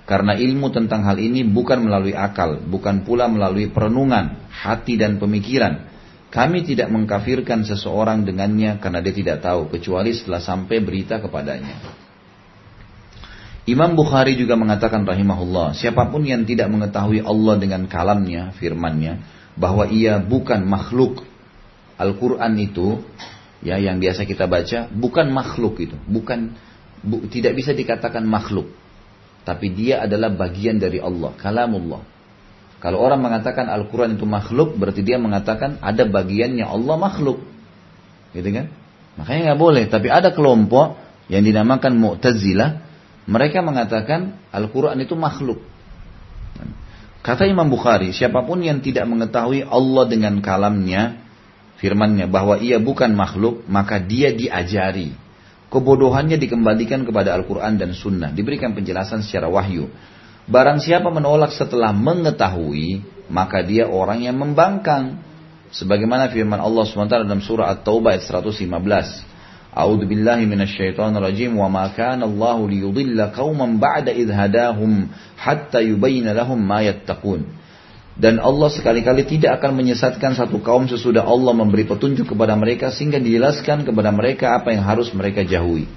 [0.04, 5.88] Karena ilmu tentang hal ini bukan melalui akal, bukan pula melalui perenungan, hati dan pemikiran.
[6.28, 12.04] Kami tidak mengkafirkan seseorang dengannya karena dia tidak tahu, kecuali setelah sampai berita kepadanya.
[13.64, 19.24] Imam Bukhari juga mengatakan rahimahullah, siapa pun yang tidak mengetahui Allah dengan kalamnya, firmannya,
[19.56, 21.24] bahwa ia bukan makhluk.
[21.96, 23.00] Al-Quran itu,
[23.64, 26.52] ya yang biasa kita baca, bukan makhluk itu, bukan
[27.00, 28.83] bu, tidak bisa dikatakan makhluk
[29.44, 32.04] tapi dia adalah bagian dari Allah, kalamullah.
[32.80, 37.40] Kalau orang mengatakan Al-Quran itu makhluk, berarti dia mengatakan ada bagiannya Allah makhluk.
[38.36, 38.68] Gitu kan?
[39.20, 39.84] Makanya nggak boleh.
[39.88, 41.00] Tapi ada kelompok
[41.32, 42.84] yang dinamakan Mu'tazilah,
[43.24, 45.64] mereka mengatakan Al-Quran itu makhluk.
[47.24, 51.24] Kata Imam Bukhari, siapa pun yang tidak mengetahui Allah dengan kalamnya,
[51.80, 55.23] firmannya bahwa ia bukan makhluk, maka dia diajari
[55.74, 58.30] kebodohannya dikembalikan kepada Al-Quran dan Sunnah.
[58.30, 59.90] Diberikan penjelasan secara wahyu.
[60.46, 63.02] Barang siapa menolak setelah mengetahui,
[63.34, 65.18] maka dia orang yang membangkang.
[65.74, 68.70] Sebagaimana firman Allah SWT dalam surah At-Taubah ayat 115.
[69.74, 76.38] A'udzu billahi minasyaitonir rajim wa ma kana Allah liyudilla qauman ba'da idh hadahum hatta yubayyana
[76.38, 77.50] lahum ma yattaqun.
[78.14, 83.18] Dan Allah sekali-kali tidak akan menyesatkan satu kaum sesudah Allah memberi petunjuk kepada mereka sehingga
[83.18, 85.90] dijelaskan kepada mereka apa yang harus mereka jauhi.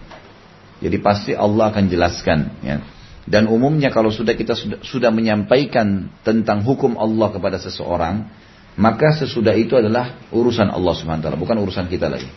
[0.80, 2.38] Jadi pasti Allah akan jelaskan.
[2.64, 2.80] Ya.
[3.28, 8.32] Dan umumnya kalau sudah kita sudah, sudah menyampaikan tentang hukum Allah kepada seseorang,
[8.80, 12.28] maka sesudah itu adalah urusan Allah Subhanahu wa bukan urusan kita lagi.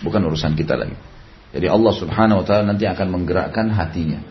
[0.00, 0.96] Bukan urusan kita lagi.
[1.50, 4.22] Jadi Allah Subhanahu wa taala nanti akan menggerakkan hatinya.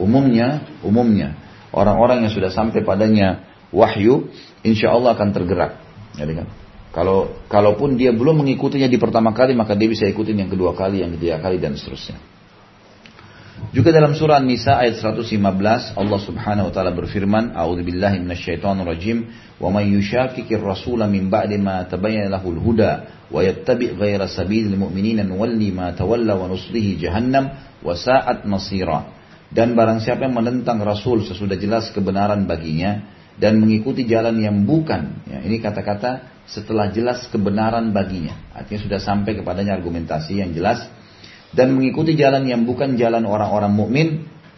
[0.00, 1.36] Umumnya, umumnya
[1.74, 4.30] orang-orang yang sudah sampai padanya wahyu,
[4.62, 5.78] insya Allah akan tergerak.
[6.18, 6.48] Ya, kan?
[6.90, 11.06] Kalau kalaupun dia belum mengikutinya di pertama kali, maka dia bisa ikutin yang kedua kali,
[11.06, 12.18] yang ketiga kali dan seterusnya.
[13.70, 19.68] Juga dalam surah An-Nisa ayat 115 Allah Subhanahu wa taala berfirman, "A'udzubillahi minasyaitonir rajim, wa
[19.70, 25.70] may yushakkikir rasula min ba'di ma tabayyana lahul huda wa yattabi' ghayra sabilil mu'minina nuwalli
[25.70, 27.52] ma tawalla wa nuslihi jahannam
[27.84, 29.12] wa sa'at masira."
[29.52, 33.02] Dan barang siapa yang menentang Rasul sesudah jelas kebenaran baginya,
[33.40, 35.24] dan mengikuti jalan yang bukan.
[35.24, 38.36] Ya, ini kata-kata setelah jelas kebenaran baginya.
[38.52, 40.84] Artinya sudah sampai kepadanya argumentasi yang jelas
[41.56, 44.08] dan mengikuti jalan yang bukan jalan orang-orang mukmin.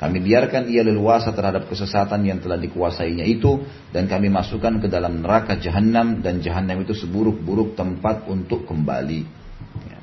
[0.03, 3.62] Kami biarkan ia leluasa terhadap kesesatan yang telah dikuasainya itu
[3.95, 9.20] dan kami masukkan ke dalam neraka jahanam dan jahanam itu seburuk-buruk tempat untuk kembali.
[9.87, 9.99] Ya.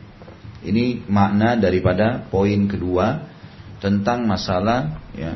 [0.71, 3.27] Ini makna daripada poin kedua
[3.83, 5.35] tentang masalah ya,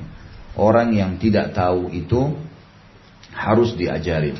[0.55, 2.31] orang yang tidak tahu itu
[3.33, 4.37] harus diajarin.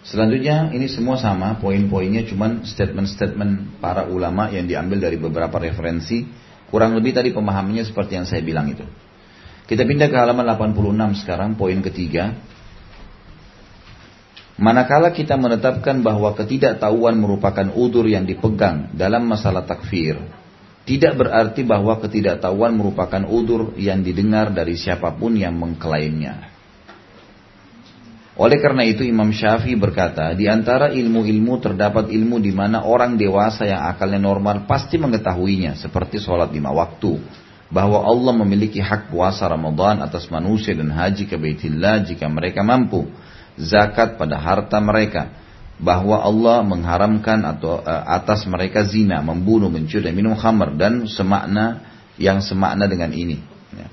[0.00, 6.26] Selanjutnya ini semua sama poin-poinnya cuman statement-statement para ulama yang diambil dari beberapa referensi.
[6.66, 8.86] Kurang lebih tadi pemahamannya seperti yang saya bilang itu.
[9.70, 12.34] Kita pindah ke halaman 86 sekarang poin ketiga.
[14.58, 20.20] Manakala kita menetapkan bahwa ketidaktahuan merupakan udur yang dipegang dalam masalah takfir,
[20.90, 26.50] tidak berarti bahwa ketidaktahuan merupakan udur yang didengar dari siapa pun yang mengklaimnya.
[28.34, 33.70] Oleh karena itu Imam Syafi'i berkata, di antara ilmu-ilmu terdapat ilmu di mana orang dewasa
[33.70, 37.22] yang akalnya normal pasti mengetahuinya, seperti sholat lima waktu,
[37.70, 43.06] bahwa Allah memiliki hak puasa Ramadan atas manusia dan haji ke Baitillah jika mereka mampu,
[43.54, 45.30] zakat pada harta mereka,
[45.80, 51.88] bahwa Allah mengharamkan atau uh, atas mereka zina, membunuh, mencuri dan minum khamar dan semakna
[52.20, 53.40] yang semakna dengan ini.
[53.72, 53.88] Ya.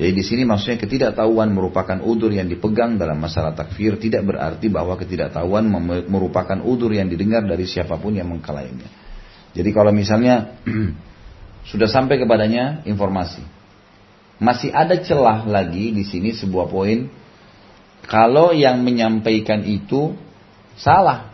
[0.00, 4.96] Jadi di sini maksudnya ketidaktahuan merupakan udur yang dipegang dalam masalah takfir tidak berarti bahwa
[4.96, 5.68] ketidaktahuan
[6.08, 8.88] merupakan udur yang didengar dari siapa pun yang mengklaimnya.
[9.52, 10.56] Jadi kalau misalnya
[11.70, 13.44] sudah sampai kepadanya informasi,
[14.40, 17.12] masih ada celah lagi di sini sebuah poin.
[18.08, 20.16] Kalau yang menyampaikan itu
[20.80, 21.28] Salah.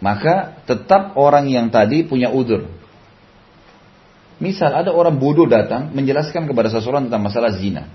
[0.00, 2.70] Maka tetap orang yang tadi punya udur.
[4.40, 7.92] Misal ada orang bodoh datang menjelaskan kepada seseorang tentang masalah zina.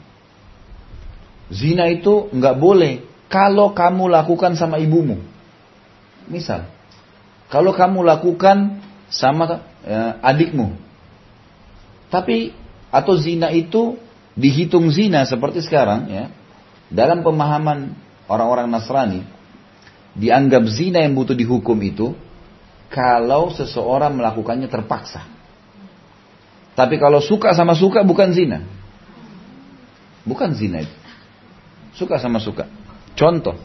[1.50, 5.18] Zina itu nggak boleh kalau kamu lakukan sama ibumu.
[6.30, 6.70] Misal,
[7.50, 10.78] kalau kamu lakukan sama ya, adikmu.
[12.14, 12.54] Tapi
[12.94, 13.98] atau zina itu
[14.38, 16.26] dihitung zina seperti sekarang ya.
[16.94, 17.98] Dalam pemahaman
[18.30, 19.26] orang-orang Nasrani,
[20.16, 22.16] dianggap zina yang butuh dihukum itu
[22.88, 25.28] kalau seseorang melakukannya terpaksa.
[26.76, 28.64] Tapi kalau suka sama suka bukan zina.
[30.28, 30.96] Bukan zina itu.
[31.96, 32.68] Suka sama suka.
[33.16, 33.56] Contoh.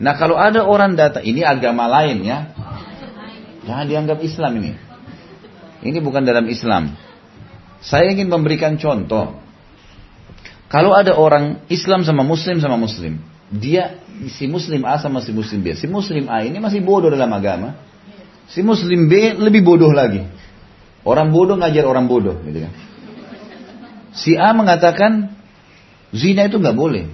[0.00, 2.52] Nah kalau ada orang datang, ini agama lain ya.
[3.64, 4.72] Jangan dianggap Islam ini.
[5.84, 6.92] Ini bukan dalam Islam.
[7.80, 9.40] Saya ingin memberikan contoh.
[10.68, 13.20] Kalau ada orang Islam sama Muslim sama Muslim.
[13.54, 14.02] Dia,
[14.34, 15.78] si Muslim A sama si Muslim B.
[15.78, 17.78] Si Muslim A ini masih bodoh dalam agama.
[18.50, 20.26] Si Muslim B lebih bodoh lagi.
[21.04, 22.72] Orang bodoh ngajar orang bodoh, gitu kan.
[24.14, 25.36] Si A mengatakan
[26.14, 27.10] zina itu nggak boleh,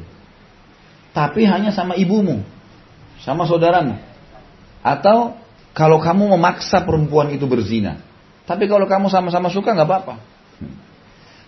[1.16, 2.45] tapi hanya sama ibumu,
[3.24, 3.99] sama saudaramu,
[4.84, 5.34] atau
[5.72, 7.99] kalau kamu memaksa perempuan itu berzina,
[8.45, 10.14] tapi kalau kamu sama-sama suka nggak apa-apa.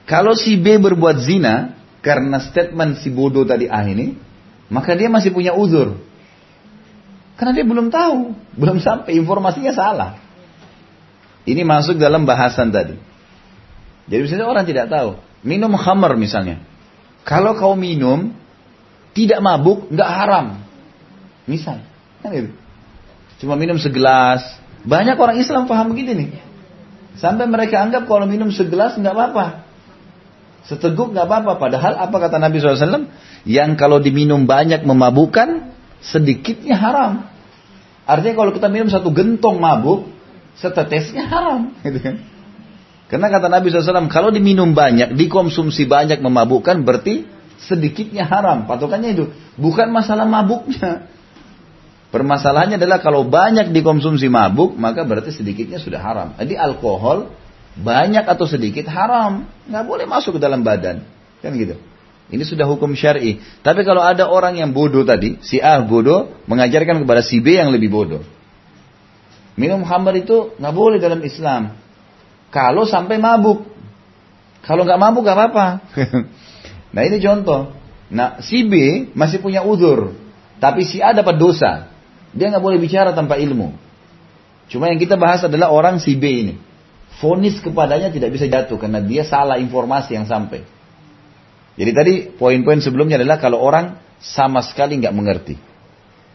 [0.08, 4.18] Kalau si B berbuat zina karena statement si bodoh tadi A ini,
[4.72, 6.00] maka dia masih punya uzur.
[7.36, 10.16] Karena dia belum tahu, belum sampai informasinya salah.
[11.44, 12.96] Ini masuk dalam bahasan tadi.
[14.08, 15.20] Jadi misalnya orang tidak tahu.
[15.44, 16.64] Minum khamar misalnya.
[17.28, 18.32] Kalau kau minum,
[19.12, 20.46] tidak mabuk, nggak haram.
[21.44, 21.84] Misal.
[22.24, 22.50] Kan gitu.
[23.44, 24.40] Cuma minum segelas.
[24.86, 26.30] Banyak orang Islam paham begitu nih.
[27.18, 29.66] Sampai mereka anggap kalau minum segelas nggak apa-apa.
[30.64, 31.58] Seteguk nggak apa-apa.
[31.58, 33.10] Padahal apa kata Nabi SAW?
[33.42, 37.26] Yang kalau diminum banyak memabukkan, sedikitnya haram.
[38.06, 40.10] Artinya kalau kita minum satu gentong mabuk,
[40.58, 41.74] setetesnya haram.
[41.86, 42.16] Gitu kan?
[43.12, 47.28] Karena kata Nabi SAW, kalau diminum banyak, dikonsumsi banyak memabukkan, berarti
[47.60, 48.64] sedikitnya haram.
[48.64, 49.24] Patokannya itu.
[49.60, 51.12] Bukan masalah mabuknya.
[52.08, 56.28] Permasalahannya adalah kalau banyak dikonsumsi mabuk, maka berarti sedikitnya sudah haram.
[56.36, 57.32] Jadi alkohol,
[57.76, 59.48] banyak atau sedikit haram.
[59.68, 61.04] Nggak boleh masuk ke dalam badan.
[61.40, 61.80] Kan gitu.
[62.30, 63.42] Ini sudah hukum syari.
[63.64, 67.74] Tapi kalau ada orang yang bodoh tadi, si A bodoh, mengajarkan kepada si B yang
[67.74, 68.22] lebih bodoh.
[69.58, 71.76] Minum khamar itu nggak boleh dalam Islam.
[72.48, 73.68] Kalau sampai mabuk.
[74.64, 75.66] Kalau nggak mabuk nggak apa-apa.
[76.94, 77.76] nah ini contoh.
[78.08, 80.16] Nah si B masih punya uzur.
[80.56, 81.92] Tapi si A dapat dosa.
[82.32, 83.76] Dia nggak boleh bicara tanpa ilmu.
[84.72, 86.54] Cuma yang kita bahas adalah orang si B ini.
[87.20, 90.64] Fonis kepadanya tidak bisa jatuh karena dia salah informasi yang sampai.
[91.72, 95.56] Jadi tadi poin-poin sebelumnya adalah kalau orang sama sekali nggak mengerti.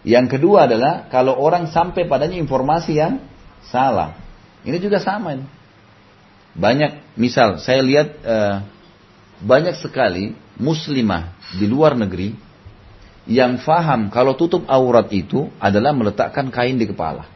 [0.08, 3.22] Yang kedua adalah kalau orang sampai padanya informasi yang
[3.68, 4.18] salah.
[4.66, 5.38] Ini juga sama.
[5.38, 5.46] Ini.
[6.58, 8.66] Banyak, misal saya lihat uh,
[9.46, 12.34] banyak sekali muslimah di luar negeri
[13.30, 17.30] yang faham kalau tutup aurat itu adalah meletakkan kain di kepala.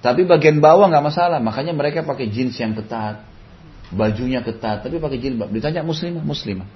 [0.00, 3.20] Tapi bagian bawah nggak masalah, makanya mereka pakai jeans yang ketat,
[3.90, 5.50] bajunya ketat, tapi pakai jilbab.
[5.50, 6.68] Ditanya muslimah, muslimah.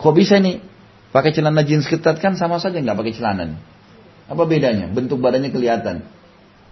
[0.00, 0.64] Kok bisa nih
[1.10, 3.58] Pakai celana jeans ketat kan sama saja nggak pakai celana.
[4.30, 4.86] Apa bedanya?
[4.86, 6.06] Bentuk badannya kelihatan.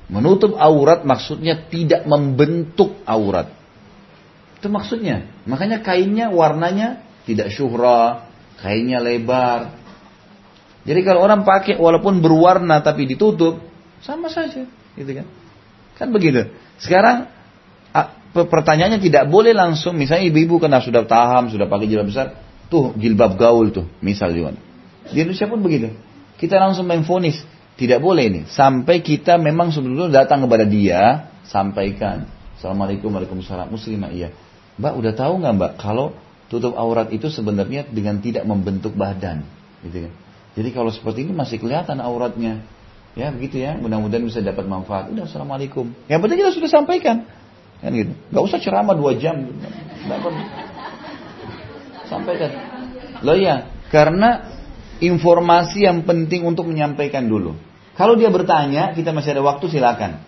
[0.07, 3.51] Menutup aurat maksudnya tidak membentuk aurat.
[4.63, 5.27] Itu maksudnya.
[5.43, 8.31] Makanya kainnya warnanya tidak syuhra,
[8.63, 9.75] kainnya lebar.
[10.87, 13.59] Jadi kalau orang pakai walaupun berwarna tapi ditutup,
[14.01, 14.65] sama saja,
[14.95, 15.27] gitu kan?
[15.99, 16.47] Kan begitu.
[16.79, 17.27] Sekarang
[18.35, 22.27] pertanyaannya tidak boleh langsung, misalnya ibu-ibu karena sudah taham, sudah pakai jilbab besar,
[22.69, 24.53] Tuh jilbab gaul tuh, misal juga.
[25.09, 25.89] Di Indonesia pun begitu.
[26.37, 27.41] Kita langsung main fonis.
[27.81, 28.41] Tidak boleh ini.
[28.45, 32.29] Sampai kita memang sebelumnya datang kepada dia, sampaikan.
[32.61, 34.29] Assalamualaikum warahmatullahi Muslimah iya.
[34.77, 36.13] Mbak udah tahu nggak mbak kalau
[36.53, 39.47] tutup aurat itu sebenarnya dengan tidak membentuk badan,
[39.83, 40.13] gitu kan?
[40.59, 42.67] Jadi kalau seperti ini masih kelihatan auratnya,
[43.15, 43.79] ya begitu ya.
[43.79, 45.09] Mudah-mudahan bisa dapat manfaat.
[45.15, 45.95] Udah assalamualaikum.
[46.11, 47.17] Yang penting kita sudah sampaikan,
[47.79, 48.13] kan gitu.
[48.35, 49.49] Gak usah ceramah dua jam.
[52.09, 52.51] Sampaikan.
[53.23, 54.49] Loh ya, karena
[54.99, 57.55] informasi yang penting untuk menyampaikan dulu.
[57.99, 60.23] Kalau dia bertanya, kita masih ada waktu silakan.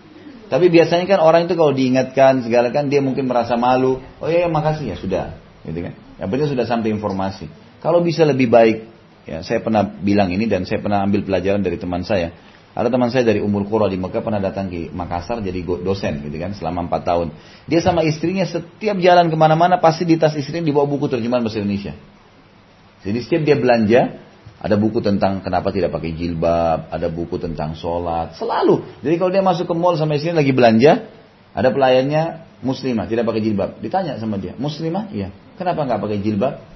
[0.51, 4.03] Tapi biasanya kan orang itu kalau diingatkan segala kan dia mungkin merasa malu.
[4.19, 5.25] Oh ya, makasih ya sudah,
[5.63, 5.95] gitu kan.
[6.19, 7.47] Yang penting sudah sampai informasi.
[7.79, 8.77] Kalau bisa lebih baik,
[9.23, 12.35] ya saya pernah bilang ini dan saya pernah ambil pelajaran dari teman saya.
[12.71, 16.37] Ada teman saya dari Umur Qura di Mekah pernah datang ke Makassar jadi dosen gitu
[16.39, 17.27] kan selama 4 tahun.
[17.67, 21.59] Dia sama istrinya setiap jalan ke mana-mana pasti di tas istrinya dibawa buku terjemahan bahasa
[21.59, 21.91] Indonesia.
[23.03, 24.01] Jadi setiap dia belanja
[24.61, 28.87] ada buku tentang kenapa tidak pakai jilbab, ada buku tentang sholat, selalu.
[29.03, 31.11] Jadi kalau dia masuk ke mall sama istrinya lagi belanja,
[31.51, 33.83] ada pelayannya muslimah tidak pakai jilbab.
[33.83, 35.11] Ditanya sama dia, muslimah?
[35.11, 35.33] Iya.
[35.59, 36.70] Kenapa nggak pakai jilbab?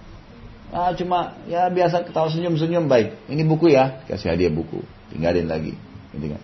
[0.75, 3.31] Ah, cuma ya biasa ketawa senyum-senyum baik.
[3.31, 5.71] Ini buku ya, kasih hadiah buku tinggalin lagi.
[6.11, 6.41] Gitu kan.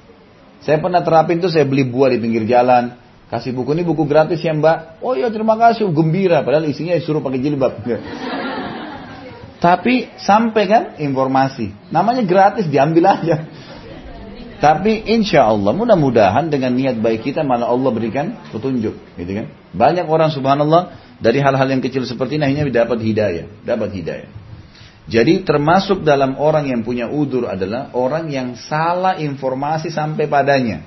[0.64, 2.96] Saya pernah terapin tuh saya beli buah di pinggir jalan,
[3.28, 5.04] kasih buku ini buku gratis ya mbak.
[5.04, 6.48] Oh iya terima kasih, gembira.
[6.48, 7.84] Padahal isinya disuruh pakai jilbab.
[9.66, 11.92] Tapi sampai kan informasi.
[11.92, 13.46] Namanya gratis, diambil aja.
[14.64, 19.52] Tapi insya Allah mudah-mudahan dengan niat baik kita malah Allah berikan petunjuk, gitu kan?
[19.72, 24.30] Banyak orang subhanallah dari hal-hal yang kecil seperti ini akhirnya dapat hidayah, dapat hidayah.
[25.12, 30.86] Jadi termasuk dalam orang yang punya udur adalah orang yang salah informasi sampai padanya.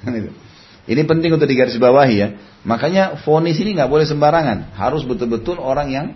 [0.90, 2.28] ini penting untuk digarisbawahi ya.
[2.64, 6.06] Makanya fonis ini nggak boleh sembarangan, harus betul-betul orang yang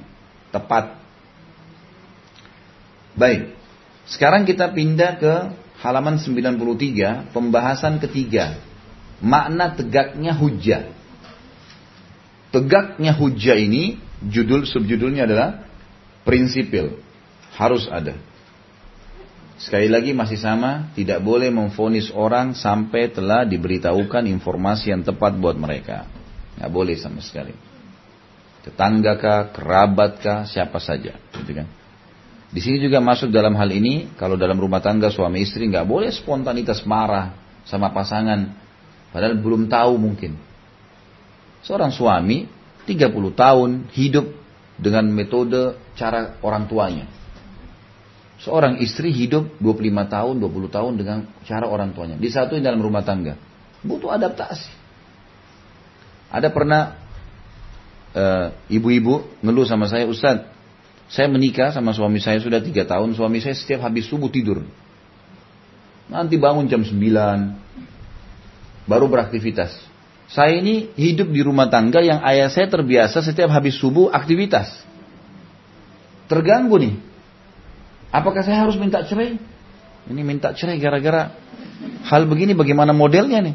[0.53, 0.99] tepat.
[3.15, 3.55] Baik,
[4.11, 5.35] sekarang kita pindah ke
[5.81, 8.59] halaman 93, pembahasan ketiga.
[9.25, 10.91] Makna tegaknya hujah.
[12.55, 13.99] Tegaknya hujah ini,
[14.31, 15.67] judul subjudulnya adalah
[16.23, 17.03] prinsipil.
[17.59, 18.15] Harus ada.
[19.59, 25.59] Sekali lagi masih sama, tidak boleh memfonis orang sampai telah diberitahukan informasi yang tepat buat
[25.59, 26.07] mereka.
[26.55, 27.55] Nggak boleh sama sekali.
[28.63, 31.19] Tetangga kah, kerabat kah, siapa saja.
[31.35, 31.67] Gitu kan.
[32.55, 36.15] Di sini juga masuk dalam hal ini, kalau dalam rumah tangga suami istri nggak boleh
[36.15, 37.35] spontanitas marah
[37.67, 38.47] sama pasangan,
[39.11, 40.39] padahal belum tahu mungkin.
[41.65, 42.45] Seorang suami
[42.85, 44.27] 30 tahun hidup
[44.77, 47.09] dengan metode cara orang tuanya.
[48.45, 52.21] Seorang istri hidup 25 tahun, 20 tahun dengan cara orang tuanya.
[52.21, 53.41] Disatuin dalam rumah tangga.
[53.81, 54.69] Butuh adaptasi.
[56.29, 56.99] Ada pernah
[58.13, 60.45] eh, ibu-ibu uh, ngeluh sama saya, Ustadz,
[61.09, 63.17] saya menikah sama suami saya sudah tiga tahun.
[63.17, 64.65] Suami saya setiap habis subuh tidur.
[66.11, 66.91] Nanti bangun jam 9.
[68.85, 69.73] Baru beraktivitas.
[70.35, 74.67] Saya ini hidup di rumah tangga yang ayah saya terbiasa setiap habis subuh aktivitas.
[76.27, 76.99] Terganggu nih.
[78.11, 79.39] Apakah saya harus minta cerai?
[80.11, 81.31] Ini minta cerai gara-gara
[82.11, 83.55] hal begini bagaimana modelnya nih?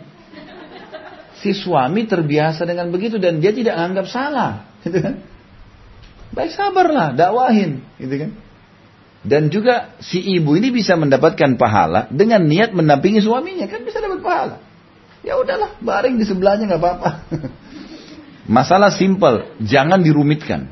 [1.44, 4.72] Si suami terbiasa dengan begitu dan dia tidak anggap salah.
[4.80, 5.20] Gitu kan?
[6.32, 8.32] Baik sabarlah, dakwahin, gitu kan.
[9.20, 14.24] Dan juga si ibu ini bisa mendapatkan pahala dengan niat mendampingi suaminya, kan bisa dapat
[14.24, 14.69] pahala.
[15.24, 17.12] Ya udahlah, baring di sebelahnya nggak apa-apa.
[18.60, 20.72] Masalah simpel, jangan dirumitkan.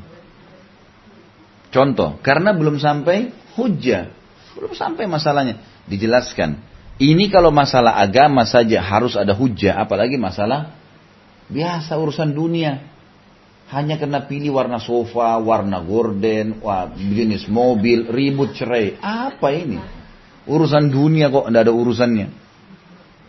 [1.68, 4.08] Contoh, karena belum sampai hujah,
[4.56, 6.58] belum sampai masalahnya dijelaskan.
[6.98, 10.74] Ini kalau masalah agama saja harus ada hujah, apalagi masalah
[11.46, 12.82] biasa urusan dunia
[13.68, 18.96] hanya karena pilih warna sofa, warna gorden, wah, jenis mobil, ribut cerai.
[18.96, 19.76] Apa ini?
[20.48, 22.47] Urusan dunia kok tidak ada urusannya.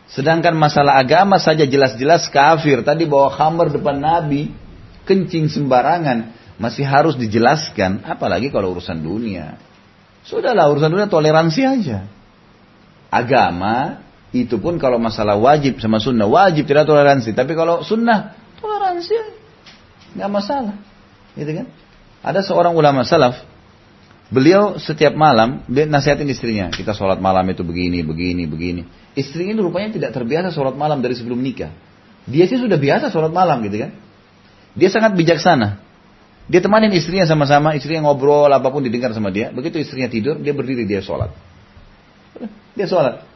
[0.10, 2.82] Sedangkan masalah agama saja jelas-jelas kafir.
[2.82, 4.50] Tadi bawa khamar depan Nabi,
[5.06, 6.34] kencing sembarangan.
[6.60, 9.56] Masih harus dijelaskan, apalagi kalau urusan dunia.
[10.28, 12.04] Sudahlah urusan dunia toleransi aja.
[13.08, 14.04] Agama
[14.36, 17.34] itu pun kalau masalah wajib sama sunnah, wajib tidak toleransi.
[17.34, 19.16] Tapi kalau sunnah, toleransi
[20.20, 20.76] nggak masalah,
[21.38, 21.66] gitu kan?
[22.22, 23.42] Ada seorang ulama salaf,
[24.30, 28.82] beliau setiap malam dia nasihatin istrinya, kita sholat malam itu begini, begini, begini.
[29.20, 31.76] Istrinya ini rupanya tidak terbiasa sholat malam dari sebelum nikah.
[32.24, 33.92] Dia sih sudah biasa sholat malam gitu kan.
[34.80, 35.84] Dia sangat bijaksana.
[36.50, 39.52] Dia temanin istrinya sama-sama, istrinya ngobrol apa pun didengar sama dia.
[39.52, 41.30] Begitu istrinya tidur, dia berdiri dia sholat.
[42.74, 43.28] Dia sholat.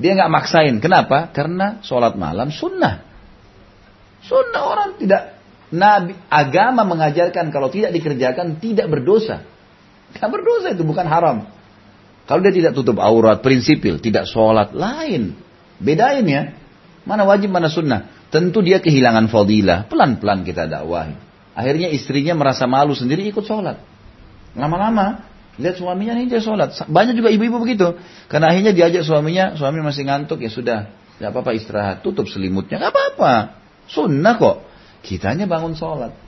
[0.00, 0.74] Dia nggak maksain.
[0.80, 1.28] Kenapa?
[1.30, 3.04] Karena sholat malam sunnah.
[4.24, 5.36] Sunnah orang tidak
[5.70, 9.42] Nabi agama mengajarkan kalau tidak dikerjakan tidak berdosa.
[10.14, 11.55] Tidak berdosa itu bukan haram.
[12.26, 15.38] Kalau dia tidak tutup aurat, prinsipil, tidak sholat, lain.
[15.78, 16.58] Bedain ya.
[17.06, 18.10] Mana wajib, mana sunnah.
[18.34, 19.86] Tentu dia kehilangan fadilah.
[19.86, 21.14] Pelan-pelan kita dakwahi.
[21.54, 23.78] Akhirnya istrinya merasa malu sendiri ikut sholat.
[24.58, 25.22] Lama-lama,
[25.56, 26.74] lihat suaminya nih dia sholat.
[26.90, 27.94] Banyak juga ibu-ibu begitu.
[28.26, 30.90] Karena akhirnya diajak suaminya, suami masih ngantuk, ya sudah.
[31.22, 32.82] Gak apa-apa istirahat, tutup selimutnya.
[32.82, 33.34] Gak apa-apa.
[33.86, 34.66] Sunnah kok.
[35.06, 36.25] Kitanya bangun sholat.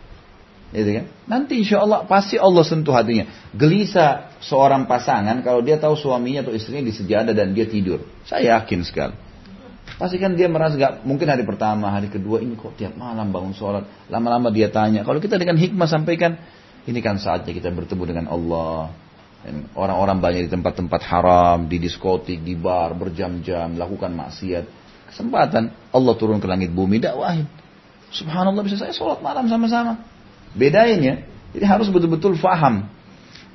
[0.68, 1.04] Gitu kan?
[1.24, 3.24] Nanti insya Allah pasti Allah sentuh hatinya.
[3.56, 8.04] Gelisah seorang pasangan kalau dia tahu suaminya atau istrinya di sejadah dan dia tidur.
[8.28, 9.16] Saya yakin sekali.
[9.96, 13.56] Pasti kan dia merasa gak mungkin hari pertama, hari kedua ini kok tiap malam bangun
[13.56, 13.88] sholat.
[14.12, 15.00] Lama-lama dia tanya.
[15.02, 16.36] Kalau kita dengan hikmah sampaikan,
[16.84, 18.92] ini kan saatnya kita bertemu dengan Allah.
[19.72, 24.64] Orang-orang banyak di tempat-tempat haram, di diskotik, di bar, berjam-jam, lakukan maksiat.
[25.08, 27.48] Kesempatan Allah turun ke langit bumi, dakwahin.
[28.12, 30.17] Subhanallah bisa saya sholat malam sama-sama.
[30.54, 31.16] Bedain ya.
[31.56, 32.88] Jadi harus betul-betul faham.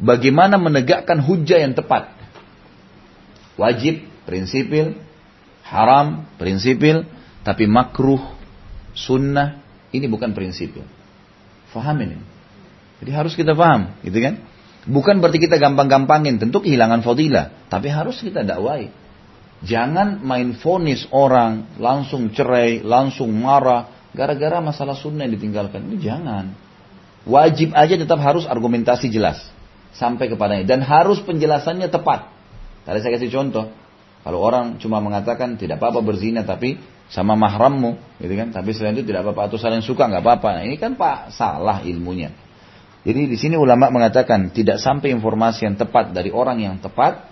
[0.02, 2.10] Bagaimana menegakkan hujah yang tepat.
[3.56, 4.98] Wajib, prinsipil.
[5.64, 7.06] Haram, prinsipil.
[7.46, 8.22] Tapi makruh,
[8.98, 9.60] sunnah,
[9.92, 10.88] ini bukan prinsipil.
[11.70, 12.18] Faham ini.
[13.04, 14.40] Jadi harus kita faham, gitu kan?
[14.88, 17.68] Bukan berarti kita gampang-gampangin, tentu kehilangan fadilah.
[17.68, 18.96] Tapi harus kita dakwai.
[19.64, 25.90] Jangan main fonis orang, langsung cerai, langsung marah, Gara-gara masalah sunnah yang ditinggalkan.
[25.90, 26.46] Ini jangan.
[27.24, 29.40] Wajib aja tetap harus argumentasi jelas.
[29.94, 32.34] sampai kepadanya dan harus penjelasannya tepat.
[32.84, 33.72] Tadi saya kasih contoh.
[34.24, 36.80] Kalau orang cuma mengatakan tidak apa-apa berzina tapi
[37.12, 38.50] sama mahrammu, gitu kan?
[38.50, 40.50] Tapi selain itu tidak apa-apa atau saling suka nggak apa-apa.
[40.60, 42.34] Nah, ini kan pak salah ilmunya.
[43.04, 47.28] Jadi di sini ulama mengatakan tidak sampai informasi yang tepat dari orang yang tepat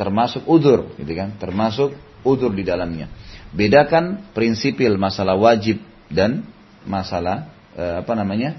[0.00, 1.36] termasuk udur, gitu kan?
[1.36, 1.92] Termasuk
[2.24, 3.12] udur di dalamnya.
[3.52, 6.42] Bedakan prinsipil masalah wajib dan
[6.88, 8.56] masalah eh, apa namanya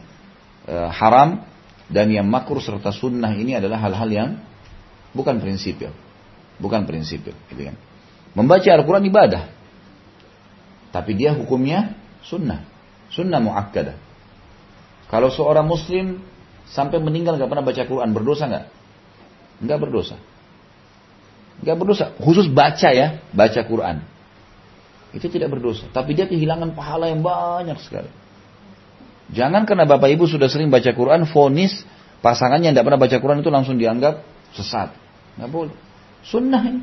[0.66, 1.45] eh, haram
[1.89, 4.30] dan yang makruh serta sunnah ini adalah hal-hal yang
[5.13, 5.93] bukan prinsipil,
[6.57, 7.78] bukan prinsipil, gitu kan?
[8.36, 9.47] Membaca Al-Quran ibadah,
[10.91, 11.95] tapi dia hukumnya
[12.26, 12.66] sunnah,
[13.13, 13.95] sunnah muakkadah.
[15.07, 16.20] Kalau seorang muslim
[16.66, 18.66] sampai meninggal nggak pernah baca Quran berdosa nggak?
[19.63, 20.16] Nggak berdosa.
[21.61, 22.05] Nggak berdosa.
[22.20, 24.03] Khusus baca ya, baca Quran.
[25.16, 25.88] Itu tidak berdosa.
[25.93, 28.11] Tapi dia kehilangan pahala yang banyak sekali.
[29.34, 31.82] Jangan karena bapak ibu sudah sering baca Quran, fonis
[32.21, 34.21] pasangannya yang tidak pernah baca Quran itu langsung dianggap
[34.53, 34.93] sesat.
[35.38, 35.76] Nggak boleh.
[36.26, 36.82] Sunnah ini.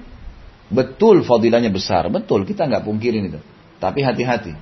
[0.72, 2.08] Betul fadilahnya besar.
[2.10, 3.40] Betul, kita nggak pungkirin itu.
[3.78, 4.54] Tapi hati-hati.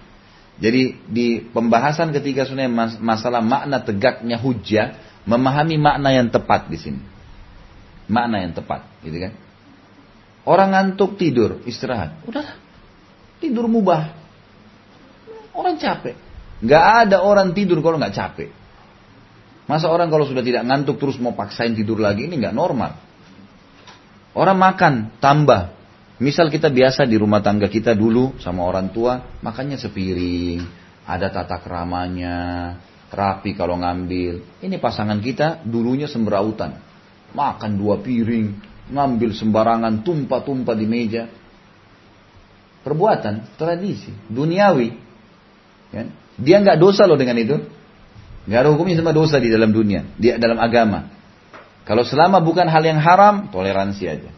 [0.60, 2.68] Jadi di pembahasan ketiga sunnah
[3.00, 4.92] masalah makna tegaknya hujah,
[5.24, 7.00] memahami makna yang tepat di sini.
[8.10, 9.32] Makna yang tepat, gitu kan?
[10.44, 12.20] Orang ngantuk tidur, istirahat.
[12.28, 12.58] Udah
[13.40, 14.12] tidur mubah.
[15.56, 16.29] Orang capek.
[16.60, 18.50] Gak ada orang tidur kalau nggak capek.
[19.64, 22.98] Masa orang kalau sudah tidak ngantuk terus mau paksain tidur lagi ini nggak normal.
[24.34, 25.78] Orang makan tambah.
[26.20, 30.60] Misal kita biasa di rumah tangga kita dulu sama orang tua makannya sepiring,
[31.08, 32.76] ada tata keramanya,
[33.10, 34.62] rapi kalau ngambil.
[34.62, 36.78] Ini pasangan kita dulunya semberautan.
[37.30, 38.46] Makan dua piring,
[38.90, 41.30] ngambil sembarangan, tumpah-tumpah di meja.
[42.82, 44.88] Perbuatan, tradisi, duniawi.
[45.94, 46.04] Ya.
[46.40, 47.60] Dia nggak dosa loh dengan itu.
[48.48, 51.12] Nggak ada hukumnya sama dosa di dalam dunia, di dalam agama.
[51.84, 54.30] Kalau selama bukan hal yang haram, toleransi aja.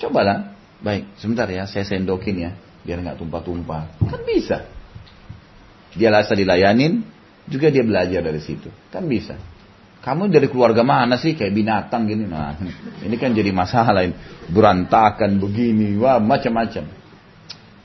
[0.00, 2.50] Cobalah, baik, sebentar ya, saya sendokin ya,
[2.82, 3.82] biar nggak tumpah-tumpah.
[4.10, 4.66] Kan bisa.
[5.94, 7.04] Dia rasa dilayanin,
[7.46, 8.70] juga dia belajar dari situ.
[8.90, 9.38] Kan bisa.
[10.00, 12.24] Kamu dari keluarga mana sih kayak binatang gini?
[12.24, 12.56] Nah,
[13.06, 14.16] ini kan jadi masalah ini.
[14.48, 16.88] Berantakan begini, wah macam-macam.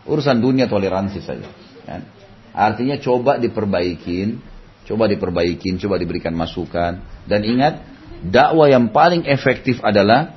[0.08, 1.50] Urusan dunia toleransi saja.
[1.84, 2.14] Kan?
[2.56, 4.39] Artinya coba diperbaikin,
[4.88, 7.03] coba diperbaikin, coba diberikan masukan.
[7.28, 7.84] Dan ingat,
[8.24, 10.32] dakwah yang paling efektif adalah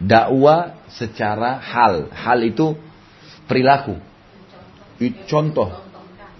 [0.00, 2.08] dakwah secara hal.
[2.08, 2.72] Hal itu
[3.44, 4.00] perilaku.
[5.28, 5.84] Contoh,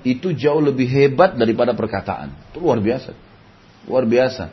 [0.00, 2.32] itu jauh lebih hebat daripada perkataan.
[2.48, 3.12] Itu luar biasa.
[3.84, 4.48] Luar biasa.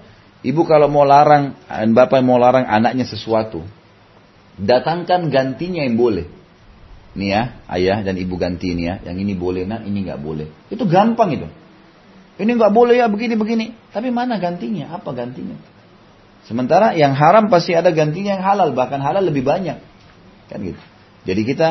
[0.46, 3.66] Ibu kalau mau larang, bapak mau larang anaknya sesuatu,
[4.60, 6.30] datangkan gantinya yang boleh.
[7.16, 10.52] Nih ya, ayah dan ibu ganti ini ya, yang ini boleh nak, ini nggak boleh.
[10.68, 11.48] Itu gampang itu.
[12.36, 13.72] Ini nggak boleh ya begini begini.
[13.96, 14.92] Tapi mana gantinya?
[15.00, 15.56] Apa gantinya?
[16.46, 19.80] Sementara yang haram pasti ada gantinya yang halal, bahkan halal lebih banyak.
[20.52, 20.82] Kan gitu.
[21.26, 21.70] Jadi kita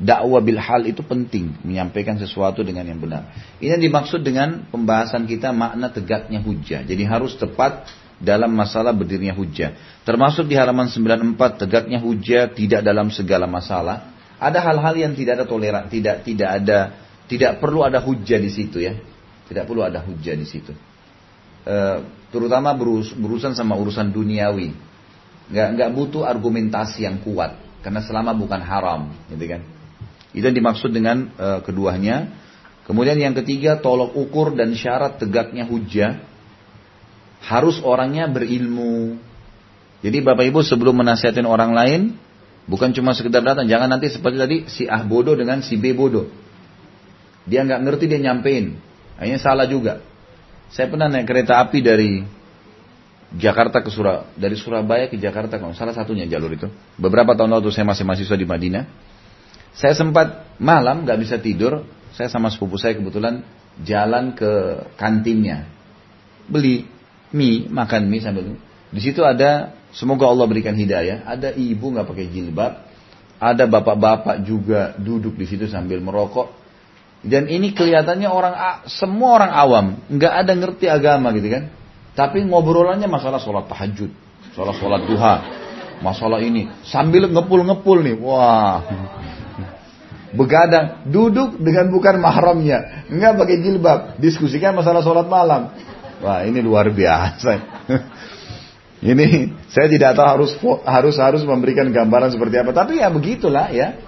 [0.00, 3.28] dakwah bil hal itu penting, menyampaikan sesuatu dengan yang benar.
[3.60, 6.82] Ini yang dimaksud dengan pembahasan kita makna tegaknya hujah.
[6.88, 7.86] Jadi harus tepat
[8.16, 9.76] dalam masalah berdirinya hujah.
[10.08, 14.15] Termasuk di halaman 94 tegaknya hujah tidak dalam segala masalah.
[14.36, 16.78] Ada hal-hal yang tidak ada toleran, tidak tidak ada
[17.26, 18.94] tidak perlu ada hujah di situ ya.
[19.46, 20.74] Tidak perlu ada hujah di situ.
[21.66, 21.76] E,
[22.34, 24.74] terutama berus, berurusan sama urusan duniawi.
[25.50, 29.62] Nggak nggak butuh argumentasi yang kuat karena selama bukan haram, gitu kan.
[30.34, 32.46] Itu yang dimaksud dengan e, keduanya.
[32.86, 36.22] Kemudian yang ketiga tolok ukur dan syarat tegaknya hujah
[37.42, 39.18] harus orangnya berilmu.
[40.02, 42.00] Jadi Bapak Ibu sebelum menasihatin orang lain,
[42.66, 46.28] bukan cuma sekedar datang, jangan nanti seperti tadi si A bodoh dengan si B bodoh.
[47.46, 48.78] Dia nggak ngerti dia nyampein,
[49.18, 50.02] akhirnya salah juga.
[50.74, 52.26] Saya pernah naik kereta api dari
[53.38, 56.66] Jakarta ke Surabaya, dari Surabaya ke Jakarta, kalau salah satunya jalur itu.
[56.98, 58.84] Beberapa tahun lalu saya masih mahasiswa di Madinah.
[59.78, 61.86] Saya sempat malam nggak bisa tidur,
[62.16, 63.46] saya sama sepupu saya kebetulan
[63.84, 65.68] jalan ke kantinnya,
[66.48, 66.88] beli
[67.30, 68.56] mie, makan mie sambil
[68.90, 72.84] di situ ada semoga Allah berikan hidayah, ada ibu nggak pakai jilbab,
[73.40, 76.52] ada bapak-bapak juga duduk di situ sambil merokok.
[77.24, 78.54] Dan ini kelihatannya orang
[78.86, 81.72] semua orang awam, nggak ada ngerti agama gitu kan.
[82.12, 84.12] Tapi ngobrolannya masalah sholat tahajud,
[84.52, 85.34] sholat sholat duha,
[86.04, 88.84] masalah ini sambil ngepul-ngepul nih, wah
[90.36, 95.72] begadang, duduk dengan bukan mahramnya, nggak pakai jilbab, diskusikan masalah sholat malam.
[96.20, 97.52] Wah ini luar biasa.
[99.04, 100.50] Ini saya tidak tahu harus
[100.84, 104.00] harus harus memberikan gambaran seperti apa, tapi ya begitulah ya.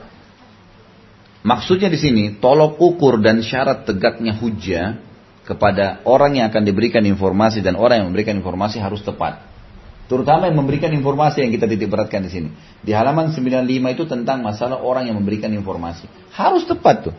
[1.44, 5.00] Maksudnya di sini tolok ukur dan syarat tegaknya hujah
[5.48, 9.48] kepada orang yang akan diberikan informasi dan orang yang memberikan informasi harus tepat.
[10.08, 12.48] Terutama yang memberikan informasi yang kita titik beratkan di sini.
[12.80, 16.08] Di halaman 95 itu tentang masalah orang yang memberikan informasi.
[16.32, 17.16] Harus tepat tuh.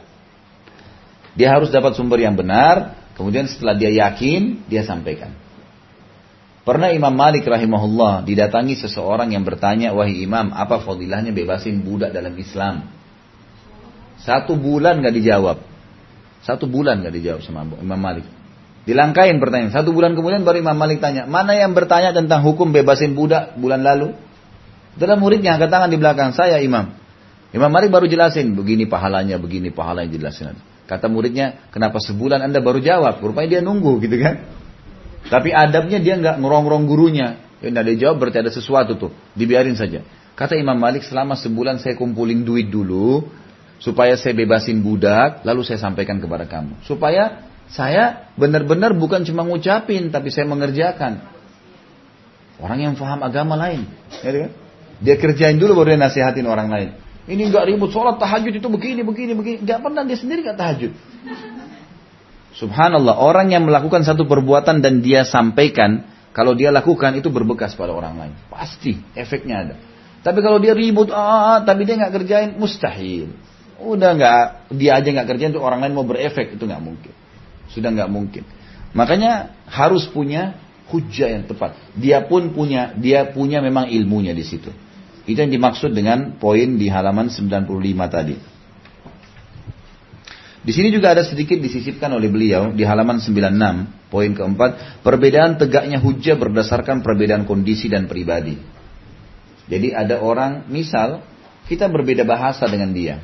[1.37, 5.48] Dia harus dapat sumber yang benar, kemudian setelah dia yakin, dia sampaikan.
[6.67, 12.35] Pernah Imam Malik rahimahullah didatangi seseorang yang bertanya, wahai imam, apa fadilahnya bebasin budak dalam
[12.35, 12.83] Islam?
[14.19, 15.57] Satu bulan gak dijawab.
[16.43, 18.27] Satu bulan gak dijawab sama Imam Malik.
[18.83, 19.71] Dilangkain pertanyaan.
[19.71, 23.79] Satu bulan kemudian baru Imam Malik tanya, mana yang bertanya tentang hukum bebasin budak bulan
[23.79, 24.11] lalu?
[24.99, 26.91] Dalam muridnya angkat tangan di belakang saya Imam.
[27.55, 30.59] Imam Malik baru jelasin, begini pahalanya, begini pahalanya jelasin.
[30.85, 33.23] Kata muridnya, kenapa sebulan anda baru jawab?
[33.23, 34.58] Rupanya dia nunggu gitu kan.
[35.29, 37.37] Tapi adabnya dia nggak ngerong-ngerong gurunya.
[37.61, 39.11] Ya, dia jawab berarti ada sesuatu tuh.
[39.37, 40.01] Dibiarin saja.
[40.33, 43.29] Kata Imam Malik selama sebulan saya kumpulin duit dulu.
[43.77, 45.45] Supaya saya bebasin budak.
[45.45, 46.81] Lalu saya sampaikan kepada kamu.
[46.83, 51.21] Supaya saya benar-benar bukan cuma ngucapin, tapi saya mengerjakan.
[52.59, 53.85] Orang yang faham agama lain.
[54.25, 54.51] Ya, kan?
[54.99, 56.89] Dia kerjain dulu baru dia nasihatin orang lain.
[57.29, 59.57] Ini enggak ribut, sholat tahajud itu begini, begini, begini.
[59.63, 60.91] Enggak pernah dia sendiri enggak tahajud.
[62.59, 66.03] Subhanallah, orang yang melakukan satu perbuatan dan dia sampaikan,
[66.35, 68.33] kalau dia lakukan itu berbekas pada orang lain.
[68.51, 69.75] Pasti efeknya ada.
[70.19, 73.31] Tapi kalau dia ribut, ah, tapi dia nggak kerjain, mustahil.
[73.79, 74.43] Udah nggak,
[74.75, 77.13] dia aja nggak kerjain, itu orang lain mau berefek itu nggak mungkin.
[77.71, 78.43] Sudah nggak mungkin.
[78.91, 80.59] Makanya harus punya
[80.91, 81.79] hujah yang tepat.
[81.95, 84.75] Dia pun punya, dia punya memang ilmunya di situ.
[85.23, 87.69] Itu yang dimaksud dengan poin di halaman 95
[88.11, 88.35] tadi.
[90.59, 96.03] Di sini juga ada sedikit disisipkan oleh beliau di halaman 96, poin keempat, perbedaan tegaknya
[96.03, 98.59] hujah berdasarkan perbedaan kondisi dan pribadi.
[99.71, 101.23] Jadi ada orang, misal
[101.71, 103.23] kita berbeda bahasa dengan dia.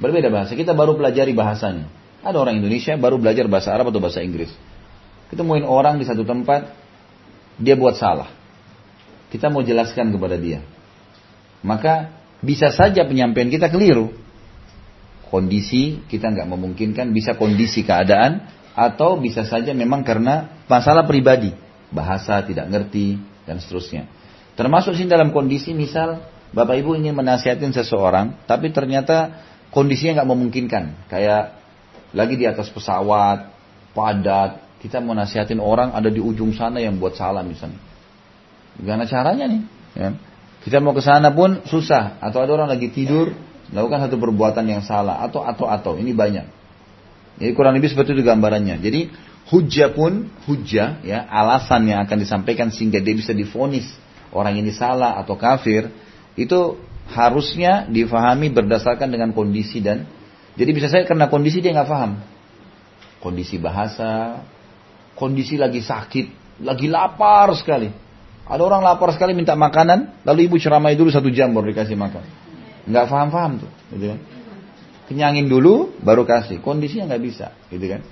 [0.00, 1.86] Berbeda bahasa, kita baru pelajari bahasanya.
[2.24, 4.50] Ada orang Indonesia baru belajar bahasa Arab atau bahasa Inggris.
[5.28, 6.72] Ketemuin orang di satu tempat,
[7.60, 8.30] dia buat salah.
[9.30, 10.64] Kita mau jelaskan kepada dia.
[11.62, 12.10] Maka
[12.42, 14.21] bisa saja penyampaian kita keliru.
[15.32, 18.44] Kondisi kita nggak memungkinkan, bisa kondisi keadaan,
[18.76, 21.56] atau bisa saja memang karena masalah pribadi.
[21.88, 23.16] Bahasa tidak ngerti,
[23.48, 24.06] dan seterusnya.
[24.54, 26.20] Termasuk sih dalam kondisi misal
[26.52, 29.40] Bapak Ibu ingin menasihatin seseorang, tapi ternyata
[29.72, 30.84] kondisinya nggak memungkinkan.
[31.08, 31.56] Kayak
[32.12, 33.48] lagi di atas pesawat,
[33.96, 37.80] padat, kita mau nasihatin orang ada di ujung sana yang buat salah misalnya.
[38.76, 39.62] Gimana caranya nih?
[39.96, 40.08] Ya.
[40.62, 42.20] Kita mau ke sana pun susah.
[42.20, 43.32] Atau ada orang lagi tidur,
[43.72, 45.24] melakukan satu perbuatan yang salah.
[45.24, 45.92] Atau, atau, atau.
[45.96, 46.46] Ini banyak.
[47.40, 48.78] Jadi kurang lebih seperti itu gambarannya.
[48.78, 49.08] Jadi
[49.50, 53.88] hujah pun, hujah, ya, alasan yang akan disampaikan sehingga dia bisa difonis
[54.32, 55.90] orang ini salah atau kafir,
[56.36, 56.78] itu
[57.12, 60.08] harusnya difahami berdasarkan dengan kondisi dan
[60.56, 62.20] jadi bisa saya karena kondisi dia nggak paham.
[63.20, 64.42] Kondisi bahasa,
[65.16, 67.88] kondisi lagi sakit, lagi lapar sekali.
[68.42, 72.41] Ada orang lapar sekali minta makanan, lalu ibu ceramai dulu satu jam baru dikasih makan.
[72.88, 74.20] Nggak paham-paham tuh, gitu kan.
[75.06, 76.58] Kenyangin dulu, baru kasih.
[76.64, 78.02] Kondisinya nggak bisa, gitu kan.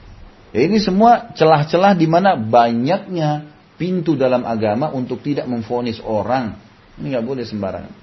[0.51, 6.59] Ya ini semua celah-celah di mana banyaknya pintu dalam agama untuk tidak memfonis orang.
[6.99, 7.95] Ini nggak boleh sembarangan.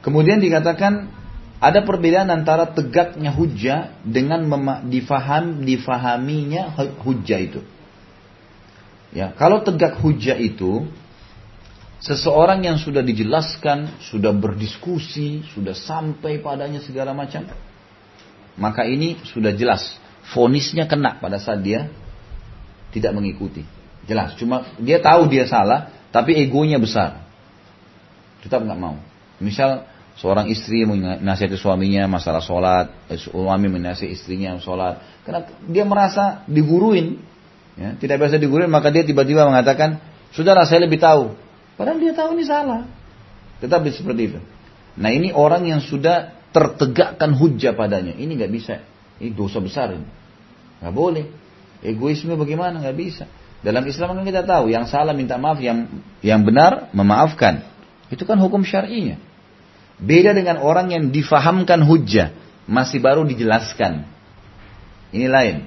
[0.00, 1.12] Kemudian dikatakan
[1.58, 4.46] ada perbedaan antara tegaknya hujah dengan
[4.88, 6.74] difaham difahaminya
[7.04, 7.60] hujah itu.
[9.12, 10.88] Ya, kalau tegak hujah itu
[11.98, 17.46] seseorang yang sudah dijelaskan, sudah berdiskusi, sudah sampai padanya segala macam,
[18.58, 19.98] maka ini sudah jelas
[20.34, 21.90] fonisnya kena pada saat dia
[22.94, 23.62] tidak mengikuti.
[24.08, 27.22] Jelas, cuma dia tahu dia salah, tapi egonya besar.
[28.40, 28.96] Tetap nggak mau.
[29.38, 29.84] Misal
[30.18, 35.22] Seorang istri menasihati suaminya masalah sholat, eh, suami menasihati istrinya sholat.
[35.22, 37.22] Karena dia merasa diguruin,
[37.78, 40.02] ya, tidak biasa diguruin, maka dia tiba-tiba mengatakan,
[40.34, 41.38] sudahlah saya lebih tahu.
[41.78, 42.82] Padahal dia tahu ini salah.
[43.62, 44.38] Tetap seperti itu.
[44.98, 48.18] Nah ini orang yang sudah tertegakkan hujah padanya.
[48.18, 48.82] Ini nggak bisa.
[49.22, 50.06] Ini dosa besar ini.
[50.82, 51.24] Nggak boleh.
[51.86, 52.82] Egoisme bagaimana?
[52.82, 53.24] Nggak bisa.
[53.62, 55.86] Dalam Islam kan kita tahu, yang salah minta maaf, yang
[56.22, 57.66] yang benar memaafkan.
[58.10, 59.18] Itu kan hukum syar'inya.
[59.98, 62.30] Beda dengan orang yang difahamkan hujah,
[62.70, 64.06] masih baru dijelaskan.
[65.10, 65.66] Ini lain.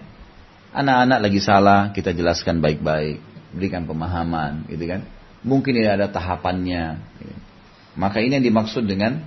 [0.71, 3.19] Anak-anak lagi salah, kita jelaskan baik-baik,
[3.51, 5.03] berikan pemahaman, gitu kan?
[5.41, 7.01] Mungkin ini ada tahapannya.
[7.97, 9.25] Maka ini yang dimaksud dengan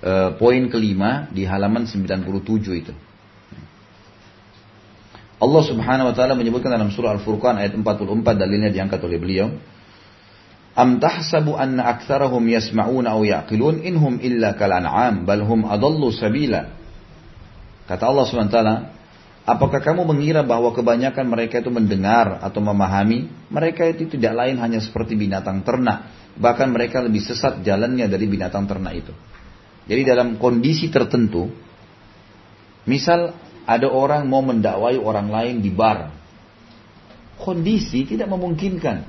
[0.00, 2.94] uh, poin kelima di halaman 97 itu.
[5.42, 8.06] Allah Subhanahu wa taala menyebutkan dalam surah Al-Furqan ayat 44
[8.38, 9.52] dalilnya diangkat oleh beliau
[10.74, 16.66] Am tahsabu anna aktsarahum yasma'una aw yaqilun inhum illa kal an'am bal hum adallu sabila.
[17.86, 18.58] Kata Allah SWT,
[19.44, 23.28] Apakah kamu mengira bahwa kebanyakan mereka itu mendengar atau memahami?
[23.52, 26.08] Mereka itu tidak lain hanya seperti binatang ternak.
[26.40, 29.12] Bahkan mereka lebih sesat jalannya dari binatang ternak itu.
[29.84, 31.52] Jadi dalam kondisi tertentu,
[32.88, 33.36] misal
[33.68, 36.08] ada orang mau mendakwai orang lain di bar.
[37.36, 39.04] Kondisi tidak memungkinkan.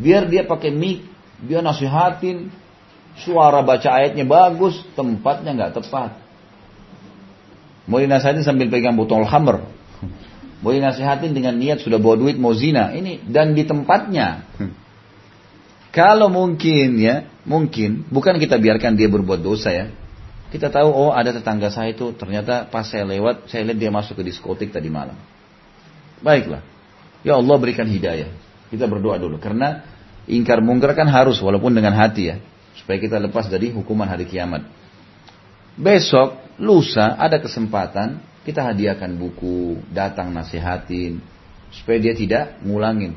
[0.00, 1.04] Biar dia pakai mic,
[1.44, 2.48] dia nasihatin,
[3.20, 6.21] suara baca ayatnya bagus, tempatnya nggak tepat.
[7.86, 9.66] Mau dinasihatin sambil pegang botol hammer.
[10.62, 12.94] Mau dinasihatin dengan niat sudah bawa duit mau zina.
[12.94, 14.46] Ini dan di tempatnya.
[15.96, 19.86] Kalau mungkin ya, mungkin bukan kita biarkan dia berbuat dosa ya.
[20.48, 24.20] Kita tahu oh ada tetangga saya itu ternyata pas saya lewat saya lihat dia masuk
[24.20, 25.16] ke diskotik tadi malam.
[26.20, 26.60] Baiklah.
[27.26, 28.28] Ya Allah berikan hidayah.
[28.68, 29.84] Kita berdoa dulu karena
[30.28, 32.36] ingkar mungkar kan harus walaupun dengan hati ya
[32.76, 34.64] supaya kita lepas dari hukuman hari kiamat.
[35.76, 41.22] Besok lusa ada kesempatan kita hadiahkan buku, datang nasihatin
[41.70, 43.14] supaya dia tidak ngulangin.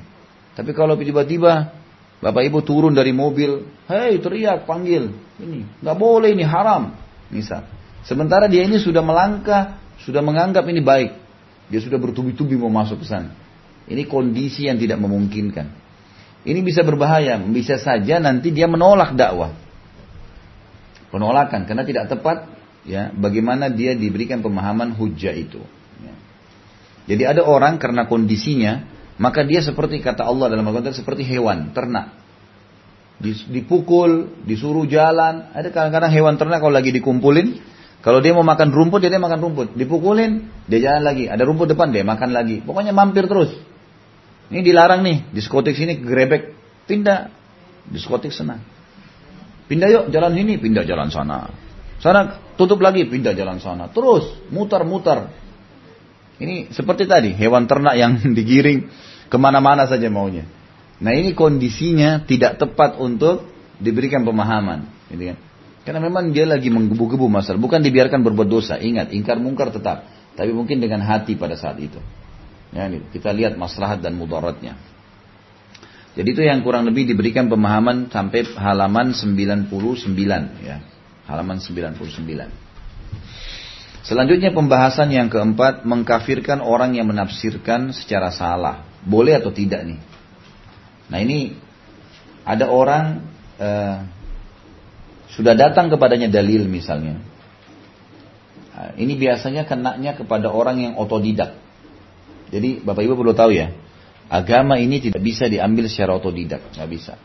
[0.56, 1.74] Tapi kalau tiba-tiba
[2.22, 6.96] bapak ibu turun dari mobil, hei teriak panggil, ini nggak boleh ini haram,
[7.34, 7.68] misal.
[8.06, 11.12] Sementara dia ini sudah melangkah, sudah menganggap ini baik,
[11.68, 13.34] dia sudah bertubi-tubi mau masuk ke sana.
[13.86, 15.68] Ini kondisi yang tidak memungkinkan.
[16.46, 19.54] Ini bisa berbahaya, bisa saja nanti dia menolak dakwah.
[21.10, 22.55] Penolakan karena tidak tepat
[22.86, 25.62] ya bagaimana dia diberikan pemahaman hujah itu.
[26.00, 26.16] Ya.
[27.10, 28.86] jadi ada orang karena kondisinya
[29.18, 32.14] maka dia seperti kata Allah dalam Al-Quran seperti hewan ternak.
[33.26, 35.50] Dipukul disuruh jalan.
[35.56, 37.58] Ada kadang-kadang hewan ternak kalau lagi dikumpulin
[38.06, 39.68] kalau dia mau makan rumput dia, dia makan rumput.
[39.74, 41.26] Dipukulin dia jalan lagi.
[41.26, 42.62] Ada rumput depan dia makan lagi.
[42.62, 43.56] Pokoknya mampir terus.
[44.52, 45.34] Ini dilarang nih.
[45.34, 46.54] Diskotik sini grebek.
[46.86, 47.34] Pindah.
[47.90, 48.62] Diskotik senang
[49.66, 50.62] pindah yuk jalan sini.
[50.62, 51.50] Pindah jalan sana
[52.06, 53.90] sana tutup lagi, pindah jalan sana.
[53.90, 55.34] Terus mutar-mutar.
[56.38, 58.86] Ini seperti tadi, hewan ternak yang digiring
[59.26, 60.46] ke mana-mana saja maunya.
[61.02, 63.50] Nah ini kondisinya tidak tepat untuk
[63.82, 64.86] diberikan pemahaman.
[65.10, 65.38] Gitu kan?
[65.82, 67.58] Karena memang dia lagi menggebu-gebu masalah.
[67.58, 68.78] Bukan dibiarkan berbuat dosa.
[68.78, 70.06] Ingat, ingkar mungkar tetap.
[70.38, 71.98] Tapi mungkin dengan hati pada saat itu.
[72.74, 74.78] Ya, ini, kita lihat maslahat dan mudaratnya.
[76.16, 79.68] Jadi itu yang kurang lebih diberikan pemahaman sampai halaman 99
[80.64, 80.95] ya
[81.26, 81.98] halaman 99.
[84.06, 88.86] Selanjutnya pembahasan yang keempat mengkafirkan orang yang menafsirkan secara salah.
[89.02, 90.00] Boleh atau tidak nih?
[91.10, 91.58] Nah ini
[92.46, 93.26] ada orang
[93.58, 94.06] uh,
[95.34, 97.18] sudah datang kepadanya dalil misalnya.
[98.76, 101.58] Nah, ini biasanya kenaknya kepada orang yang otodidak.
[102.54, 103.74] Jadi Bapak Ibu perlu tahu ya,
[104.30, 107.18] agama ini tidak bisa diambil secara otodidak, nggak bisa.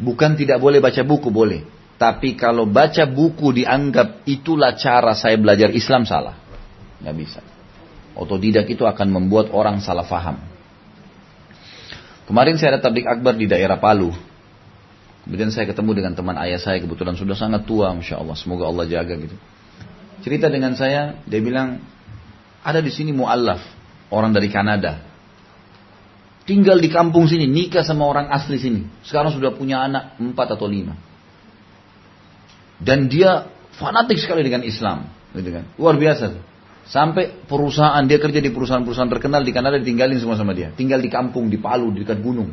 [0.00, 1.62] Bukan tidak boleh baca buku, boleh.
[2.00, 6.32] Tapi kalau baca buku dianggap itulah cara saya belajar Islam salah.
[7.04, 7.40] Nggak bisa.
[8.16, 10.40] Otodidak itu akan membuat orang salah faham.
[12.24, 14.16] Kemarin saya ada tablik akbar di daerah Palu.
[15.28, 18.32] Kemudian saya ketemu dengan teman ayah saya kebetulan sudah sangat tua, masya Allah.
[18.32, 19.36] Semoga Allah jaga gitu.
[20.24, 21.84] Cerita dengan saya, dia bilang
[22.64, 23.60] ada di sini mualaf
[24.08, 25.04] orang dari Kanada.
[26.48, 28.88] Tinggal di kampung sini, nikah sama orang asli sini.
[29.04, 31.09] Sekarang sudah punya anak empat atau lima.
[32.80, 33.46] Dan dia
[33.76, 35.06] fanatik sekali dengan Islam.
[35.36, 35.64] Gitu kan.
[35.76, 36.40] Luar biasa.
[36.90, 40.74] Sampai perusahaan, dia kerja di perusahaan-perusahaan terkenal di Kanada ditinggalin semua sama dia.
[40.74, 42.50] Tinggal di kampung, di Palu, di dekat gunung.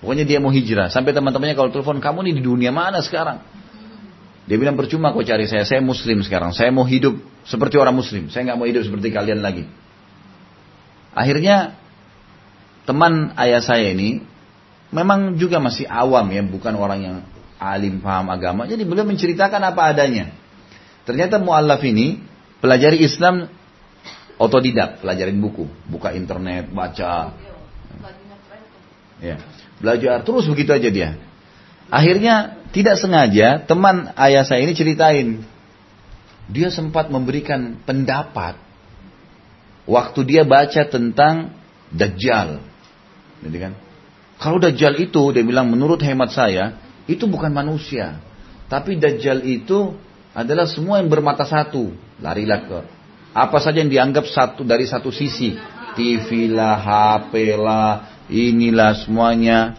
[0.00, 0.88] Pokoknya dia mau hijrah.
[0.88, 3.44] Sampai teman-temannya kalau telepon, kamu nih di dunia mana sekarang?
[4.48, 6.56] Dia bilang percuma kau cari saya, saya muslim sekarang.
[6.56, 8.32] Saya mau hidup seperti orang muslim.
[8.32, 9.68] Saya nggak mau hidup seperti kalian lagi.
[11.12, 11.76] Akhirnya
[12.88, 14.24] teman ayah saya ini
[14.90, 17.16] memang juga masih awam ya, bukan orang yang
[17.60, 18.64] alim paham agama.
[18.64, 20.32] Jadi beliau menceritakan apa adanya.
[21.04, 22.16] Ternyata muallaf ini
[22.64, 23.46] pelajari Islam
[24.40, 27.36] otodidak, pelajarin buku, buka internet, baca.
[29.20, 29.36] Ya,
[29.76, 31.20] belajar terus begitu aja dia.
[31.92, 35.44] Akhirnya tidak sengaja teman ayah saya ini ceritain.
[36.48, 38.56] Dia sempat memberikan pendapat
[39.84, 41.54] waktu dia baca tentang
[41.90, 42.62] Dajjal.
[43.42, 43.74] Gitu kan?
[44.38, 48.20] Kalau Dajjal itu dia bilang menurut hemat saya itu bukan manusia.
[48.68, 49.96] Tapi Dajjal itu
[50.34, 51.92] adalah semua yang bermata satu.
[52.20, 52.78] Larilah ke
[53.30, 55.54] apa saja yang dianggap satu dari satu sisi.
[55.90, 59.74] TV lah, HP lah, inilah semuanya.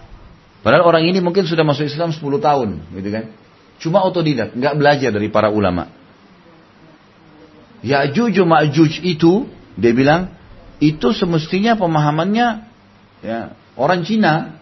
[0.61, 2.69] Padahal orang ini mungkin sudah masuk Islam 10 tahun,
[2.99, 3.25] gitu kan.
[3.81, 5.89] Cuma otodidak, nggak belajar dari para ulama.
[7.81, 10.29] Ya'juj Ma'juj itu, dia bilang,
[10.77, 12.47] itu semestinya pemahamannya
[13.25, 14.60] ya, orang Cina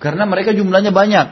[0.00, 1.26] karena mereka jumlahnya banyak.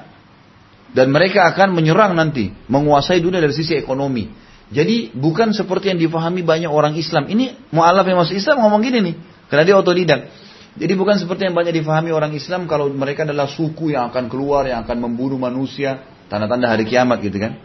[0.92, 2.52] Dan mereka akan menyerang nanti.
[2.68, 4.28] Menguasai dunia dari sisi ekonomi.
[4.68, 7.32] Jadi bukan seperti yang difahami banyak orang Islam.
[7.32, 9.14] Ini mu'alaf yang masuk Islam ngomong gini nih.
[9.48, 10.28] Karena dia otodidak.
[10.76, 14.68] Jadi bukan seperti yang banyak difahami orang Islam kalau mereka adalah suku yang akan keluar,
[14.68, 16.04] yang akan membunuh manusia.
[16.28, 17.56] Tanda-tanda hari kiamat gitu kan.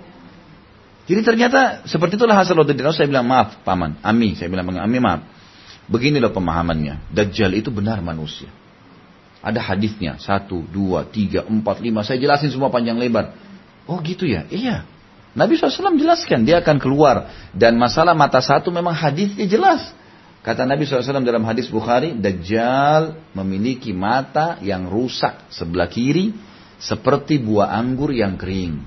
[1.04, 2.96] Jadi ternyata seperti itulah hasil otodidak.
[2.96, 4.40] Saya bilang maaf paman, Ami.
[4.40, 5.28] Saya bilang Ami maaf.
[5.92, 7.12] Beginilah pemahamannya.
[7.12, 8.48] Dajjal itu benar manusia.
[9.44, 10.16] Ada hadisnya.
[10.24, 12.00] Satu, dua, tiga, empat, lima.
[12.08, 13.36] Saya jelasin semua panjang lebar.
[13.84, 14.48] Oh gitu ya?
[14.48, 14.88] Iya.
[15.36, 17.28] Nabi SAW jelaskan dia akan keluar.
[17.52, 19.92] Dan masalah mata satu memang hadisnya jelas.
[20.44, 26.36] Kata Nabi SAW dalam hadis Bukhari, Dajjal memiliki mata yang rusak sebelah kiri
[26.80, 28.84] seperti buah anggur yang kering.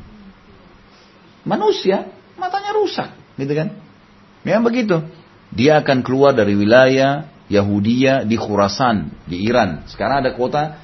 [1.49, 3.09] Manusia matanya rusak,
[3.41, 3.73] gitu kan?
[4.45, 5.01] Memang begitu.
[5.49, 9.87] Dia akan keluar dari wilayah Yahudia di Khurasan, di Iran.
[9.87, 10.83] Sekarang ada kota,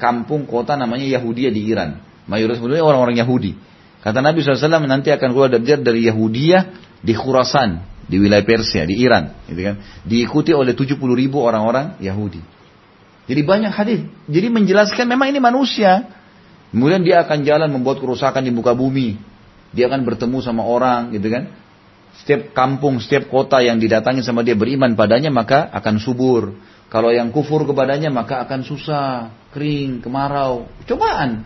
[0.00, 2.00] kampung kota namanya Yahudia di Iran.
[2.24, 3.52] Mayoritas penduduknya orang-orang Yahudi.
[4.00, 6.62] Kata Nabi SAW nanti akan keluar Dajjal dari Yahudiyah
[7.00, 9.32] di Khurasan, di wilayah Persia, di Iran.
[9.48, 9.74] Gitu kan.
[10.04, 12.40] Diikuti oleh 70 ribu orang-orang Yahudi.
[13.24, 14.00] Jadi banyak hadis.
[14.28, 16.04] Jadi menjelaskan memang ini manusia.
[16.68, 19.16] Kemudian dia akan jalan membuat kerusakan di muka bumi.
[19.72, 21.48] Dia akan bertemu sama orang gitu kan.
[22.22, 26.54] Setiap kampung, setiap kota yang didatangi sama dia beriman padanya maka akan subur.
[26.92, 30.70] Kalau yang kufur kepadanya maka akan susah, kering, kemarau.
[30.86, 31.42] Cobaan.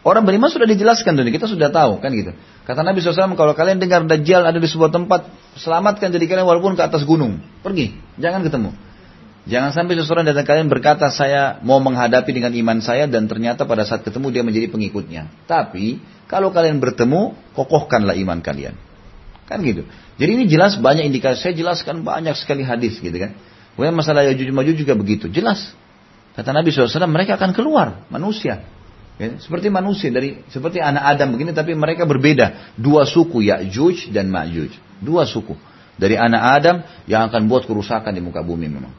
[0.00, 2.32] Orang beriman sudah dijelaskan tuh, kita sudah tahu kan gitu.
[2.64, 5.28] Kata Nabi SAW, kalau kalian dengar Dajjal ada di sebuah tempat,
[5.60, 7.42] selamatkan jadi kalian walaupun ke atas gunung.
[7.60, 8.72] Pergi, jangan ketemu.
[9.48, 13.88] Jangan sampai seseorang datang kalian berkata, saya mau menghadapi dengan iman saya dan ternyata pada
[13.88, 15.48] saat ketemu dia menjadi pengikutnya.
[15.48, 18.76] Tapi, kalau kalian bertemu, kokohkanlah iman kalian.
[19.50, 19.82] Kan gitu.
[20.14, 21.42] Jadi ini jelas banyak indikasi.
[21.42, 23.34] Saya jelaskan banyak sekali hadis gitu kan.
[23.74, 25.26] Kemudian masalah Yajuj Majuj juga begitu.
[25.26, 25.74] Jelas.
[26.38, 28.62] Kata Nabi SAW, mereka akan keluar, manusia.
[29.20, 32.72] Ya, seperti manusia dari seperti anak Adam begini tapi mereka berbeda.
[32.80, 34.72] Dua suku Ya'juj dan Ma'juj.
[35.02, 35.52] Dua suku.
[36.00, 38.94] Dari anak Adam yang akan buat kerusakan di muka bumi memang.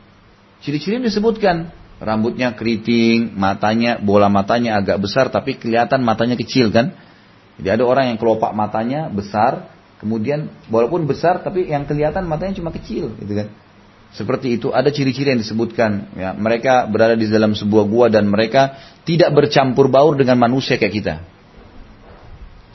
[0.62, 1.74] Ciri-ciri disebutkan.
[2.02, 6.98] Rambutnya keriting, matanya, bola matanya agak besar tapi kelihatan matanya kecil kan.
[7.62, 9.70] Jadi ada orang yang kelopak matanya besar,
[10.02, 13.48] kemudian walaupun besar tapi yang kelihatan matanya cuma kecil gitu kan.
[14.12, 16.12] Seperti itu ada ciri-ciri yang disebutkan.
[16.20, 18.76] Ya, mereka berada di dalam sebuah gua dan mereka
[19.08, 21.16] tidak bercampur baur dengan manusia kayak kita.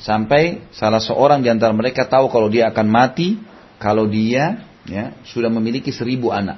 [0.01, 3.37] Sampai salah seorang di antara mereka tahu kalau dia akan mati
[3.77, 6.57] kalau dia ya, sudah memiliki seribu anak.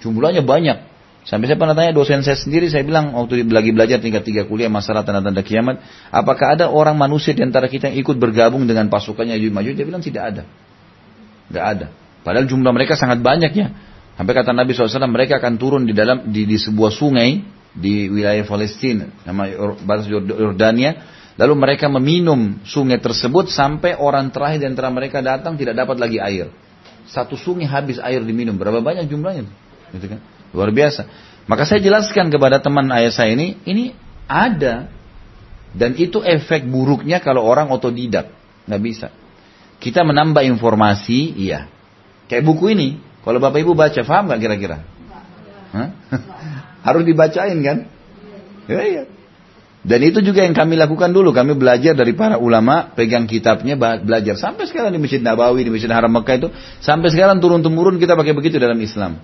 [0.00, 0.87] Jumlahnya banyak.
[1.28, 4.72] Sampai saya pernah tanya dosen saya sendiri, saya bilang waktu lagi belajar tingkat tiga kuliah
[4.72, 9.36] masalah tanda-tanda kiamat, apakah ada orang manusia di antara kita yang ikut bergabung dengan pasukannya
[9.36, 9.76] Yajud Majud?
[9.76, 10.42] Dia bilang tidak ada.
[11.52, 11.92] Tidak ada.
[12.24, 13.68] Padahal jumlah mereka sangat banyak ya.
[14.16, 17.44] Sampai kata Nabi SAW mereka akan turun di dalam di, di sebuah sungai
[17.76, 19.52] di wilayah Palestina nama
[19.84, 20.96] batas Yordania.
[21.36, 26.18] Lalu mereka meminum sungai tersebut sampai orang terakhir di antara mereka datang tidak dapat lagi
[26.18, 26.48] air.
[27.04, 28.56] Satu sungai habis air diminum.
[28.56, 29.44] Berapa banyak jumlahnya?
[29.92, 30.20] Gitu kan?
[30.52, 31.08] Luar biasa.
[31.48, 33.96] Maka saya jelaskan kepada teman ayah saya ini, ini
[34.28, 34.92] ada
[35.72, 38.32] dan itu efek buruknya kalau orang otodidak,
[38.68, 39.08] nggak bisa.
[39.80, 41.68] Kita menambah informasi, iya.
[42.28, 42.88] Kayak buku ini,
[43.24, 44.78] kalau bapak ibu baca, paham nggak kira-kira?
[46.86, 47.78] Harus dibacain kan?
[48.68, 49.02] Ya, iya.
[49.88, 51.32] Dan itu juga yang kami lakukan dulu.
[51.32, 54.36] Kami belajar dari para ulama, pegang kitabnya, belajar.
[54.36, 56.48] Sampai sekarang di Masjid Nabawi, di Masjid Haram Mekah itu,
[56.82, 59.16] sampai sekarang turun-temurun kita pakai begitu dalam Islam.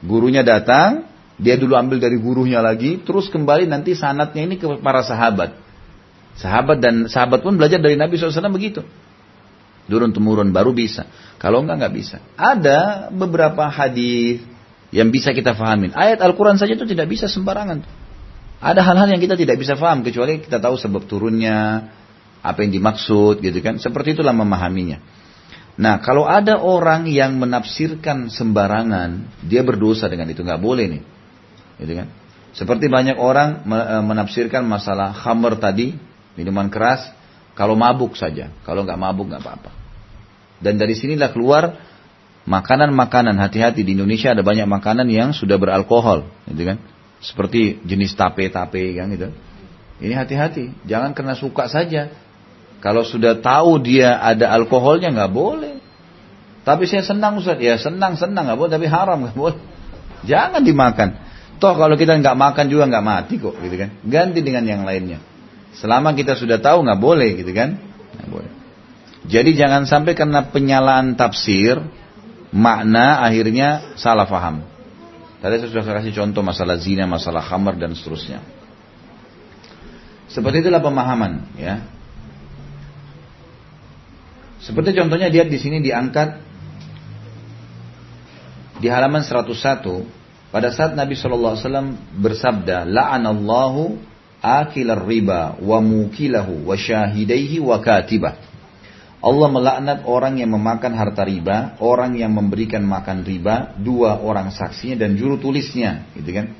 [0.00, 1.04] Gurunya datang,
[1.36, 5.56] dia dulu ambil dari gurunya lagi, terus kembali nanti sanatnya ini ke para sahabat.
[6.40, 8.80] Sahabat dan sahabat pun belajar dari Nabi SAW begitu.
[9.90, 11.10] Turun temurun baru bisa.
[11.36, 12.16] Kalau enggak enggak bisa.
[12.38, 14.40] Ada beberapa hadis
[14.94, 15.90] yang bisa kita fahamin.
[15.92, 17.82] Ayat Al-Quran saja itu tidak bisa sembarangan.
[18.60, 21.90] Ada hal-hal yang kita tidak bisa faham kecuali kita tahu sebab turunnya,
[22.44, 23.80] apa yang dimaksud gitu kan.
[23.80, 25.00] Seperti itulah memahaminya.
[25.78, 31.02] Nah, kalau ada orang yang menafsirkan sembarangan, dia berdosa dengan itu nggak boleh nih.
[31.80, 32.08] Gitu kan?
[32.50, 35.94] Seperti banyak orang e, menafsirkan masalah khamr tadi,
[36.34, 37.06] minuman keras,
[37.54, 38.50] kalau mabuk saja.
[38.66, 39.70] Kalau nggak mabuk nggak apa-apa.
[40.60, 41.78] Dan dari sinilah keluar
[42.44, 43.38] makanan-makanan.
[43.38, 46.76] Hati-hati di Indonesia ada banyak makanan yang sudah beralkohol, gitu kan?
[47.20, 49.28] Seperti jenis tape-tape kan gitu.
[50.00, 52.08] Ini hati-hati, jangan kena suka saja.
[52.80, 55.74] Kalau sudah tahu dia ada alkoholnya nggak boleh.
[56.64, 59.60] Tapi saya senang Ustaz, ya senang senang nggak boleh, tapi haram nggak boleh.
[60.24, 61.08] Jangan dimakan.
[61.60, 63.90] Toh kalau kita nggak makan juga nggak mati kok, gitu kan?
[64.04, 65.20] Ganti dengan yang lainnya.
[65.76, 67.76] Selama kita sudah tahu nggak boleh, gitu kan?
[68.16, 68.52] Nggak boleh.
[69.28, 71.76] Jadi jangan sampai karena penyalaan tafsir,
[72.52, 74.64] makna akhirnya salah faham.
[75.40, 78.40] Tadi saya sudah kasih contoh masalah zina, masalah khamar dan seterusnya.
[80.32, 81.99] Seperti itulah pemahaman, ya.
[84.60, 86.36] Seperti contohnya dia di sini diangkat
[88.80, 91.56] di halaman 101 pada saat Nabi SAW
[92.20, 93.96] bersabda la'anallahu
[94.40, 98.50] akilar riba wa mukilahu wa syahidaihi wa katibah
[99.20, 105.04] Allah melaknat orang yang memakan harta riba, orang yang memberikan makan riba, dua orang saksinya
[105.04, 106.56] dan juru tulisnya, gitu kan?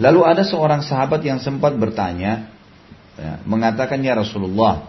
[0.00, 2.48] Lalu ada seorang sahabat yang sempat bertanya,
[3.20, 4.88] ya, mengatakan ya Rasulullah,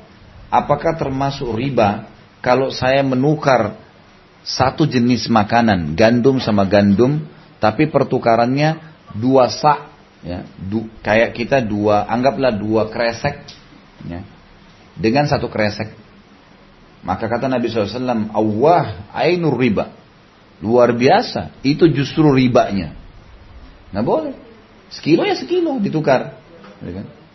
[0.52, 2.12] apakah termasuk riba
[2.44, 3.80] kalau saya menukar
[4.44, 7.24] satu jenis makanan, gandum sama gandum,
[7.62, 8.82] tapi pertukarannya
[9.14, 9.88] dua sak,
[10.26, 13.46] ya, du, kayak kita dua, anggaplah dua kresek,
[14.10, 14.26] ya,
[14.98, 15.94] dengan satu kresek.
[17.02, 19.90] Maka kata Nabi SAW, Allah ainur riba.
[20.62, 21.58] Luar biasa.
[21.66, 22.94] Itu justru ribanya.
[23.90, 24.38] Nah boleh.
[24.94, 26.38] Sekilo ya sekilo ditukar.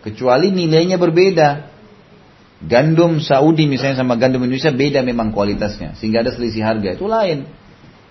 [0.06, 1.75] Kecuali nilainya berbeda.
[2.56, 5.92] Gandum Saudi misalnya sama gandum Indonesia beda memang kualitasnya.
[6.00, 6.96] Sehingga ada selisih harga.
[6.96, 7.44] Itu lain.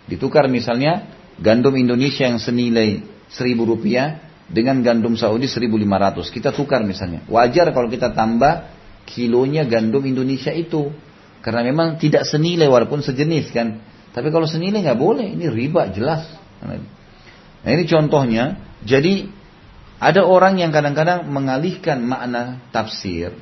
[0.05, 1.09] Ditukar misalnya
[1.41, 6.29] gandum Indonesia yang senilai seribu rupiah dengan gandum Saudi 1500.
[6.29, 7.25] Kita tukar misalnya.
[7.25, 8.69] Wajar kalau kita tambah
[9.09, 10.93] kilonya gandum Indonesia itu.
[11.41, 13.81] Karena memang tidak senilai walaupun sejenis kan.
[14.13, 16.29] Tapi kalau senilai nggak boleh, ini riba jelas.
[16.61, 18.61] Nah ini contohnya.
[18.85, 19.25] Jadi
[19.97, 23.33] ada orang yang kadang-kadang mengalihkan makna tafsir.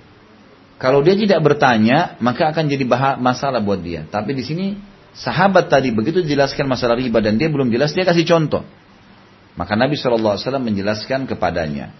[0.82, 2.84] Kalau dia tidak bertanya, maka akan jadi
[3.22, 4.04] masalah buat dia.
[4.10, 4.66] Tapi di sini
[5.14, 8.66] sahabat tadi begitu jelaskan masalah riba dan dia belum jelas, dia kasih contoh.
[9.54, 11.94] Maka Nabi SAW menjelaskan kepadanya.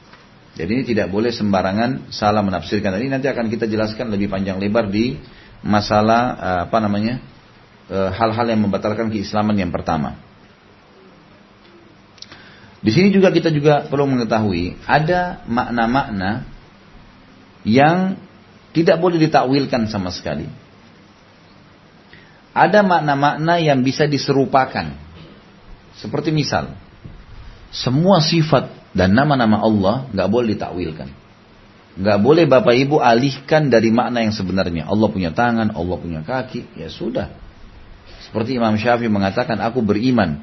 [0.54, 2.94] Jadi ini tidak boleh sembarangan salah menafsirkan.
[2.98, 5.18] Ini nanti akan kita jelaskan lebih panjang lebar di
[5.66, 7.18] masalah eh, apa namanya
[7.90, 10.18] eh, hal-hal yang membatalkan keislaman yang pertama.
[12.84, 16.44] Di sini juga kita juga perlu mengetahui ada makna-makna
[17.64, 18.20] yang
[18.74, 20.50] tidak boleh ditakwilkan sama sekali.
[22.54, 24.94] Ada makna-makna yang bisa diserupakan.
[25.98, 26.74] Seperti misal,
[27.70, 31.10] semua sifat dan nama-nama Allah nggak boleh ditakwilkan.
[31.94, 34.90] Nggak boleh bapak ibu alihkan dari makna yang sebenarnya.
[34.90, 37.30] Allah punya tangan, Allah punya kaki, ya sudah.
[38.26, 40.42] Seperti Imam Syafi'i mengatakan, aku beriman.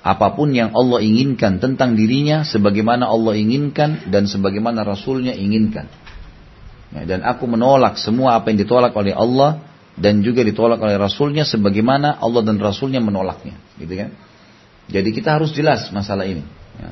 [0.00, 5.88] Apa pun yang Allah inginkan tentang dirinya, sebagaimana Allah inginkan dan sebagaimana Rasulnya inginkan.
[6.94, 9.66] Ya, dan aku menolak semua apa yang ditolak oleh Allah
[9.98, 13.58] dan juga ditolak oleh Rasulnya sebagaimana Allah dan Rasulnya menolaknya.
[13.78, 14.14] Gitu kan?
[14.86, 16.46] Jadi kita harus jelas masalah ini.
[16.78, 16.90] Ya.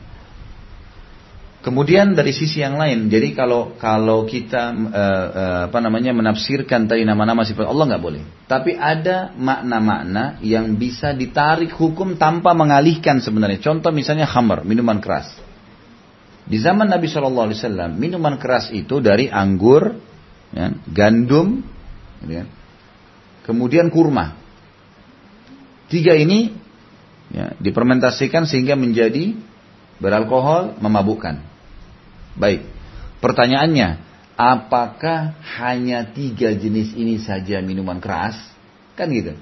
[1.63, 7.07] Kemudian dari sisi yang lain, jadi kalau kalau kita uh, uh, apa namanya menafsirkan tadi
[7.07, 8.23] nama-nama sifat Allah nggak boleh.
[8.51, 13.63] Tapi ada makna-makna yang bisa ditarik hukum tanpa mengalihkan sebenarnya.
[13.63, 15.31] Contoh misalnya khamar, minuman keras.
[16.43, 19.95] Di zaman Nabi Shallallahu Alaihi Wasallam, minuman keras itu dari anggur,
[20.51, 21.63] ya, gandum,
[22.27, 22.47] ya,
[23.47, 24.35] kemudian kurma.
[25.87, 26.51] Tiga ini
[27.31, 29.39] ya, dipermentasikan sehingga menjadi
[30.03, 31.39] beralkohol, memabukkan.
[32.35, 32.67] Baik.
[33.23, 34.03] Pertanyaannya,
[34.35, 38.35] apakah hanya tiga jenis ini saja minuman keras?
[38.99, 39.39] Kan gitu.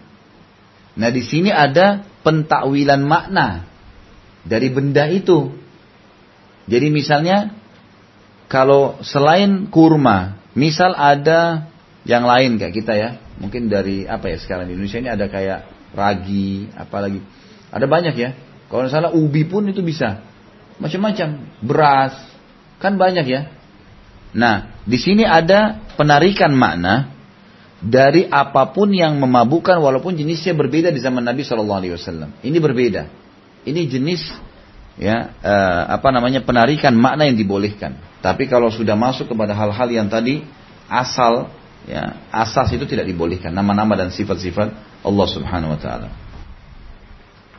[0.99, 3.65] Nah di sini ada pentakwilan makna
[4.45, 5.55] dari benda itu.
[6.71, 7.51] Jadi misalnya
[8.47, 11.67] kalau selain kurma, misal ada
[12.07, 13.11] yang lain kayak kita ya,
[13.43, 15.61] mungkin dari apa ya sekarang di Indonesia ini ada kayak
[15.93, 17.21] ragi, apalagi
[17.75, 18.31] ada banyak ya.
[18.71, 20.23] Kalau misalnya ubi pun itu bisa,
[20.79, 22.15] macam-macam, beras,
[22.81, 23.53] Kan banyak ya.
[24.33, 27.13] Nah, di sini ada penarikan makna
[27.85, 32.33] dari apa pun yang memabukkan walaupun jenisnya berbeda di zaman Nabi Shallallahu Alaihi Wasallam.
[32.41, 33.03] Ini berbeda.
[33.69, 34.25] Ini jenis
[34.99, 37.99] ya uh, apa namanya penarikan makna yang dibolehkan.
[38.21, 40.43] Tapi kalau sudah masuk kepada hal-hal yang tadi
[40.91, 41.53] asal
[41.87, 44.75] ya asas itu tidak dibolehkan nama-nama dan sifat-sifat
[45.07, 46.09] Allah Subhanahu Wa Taala.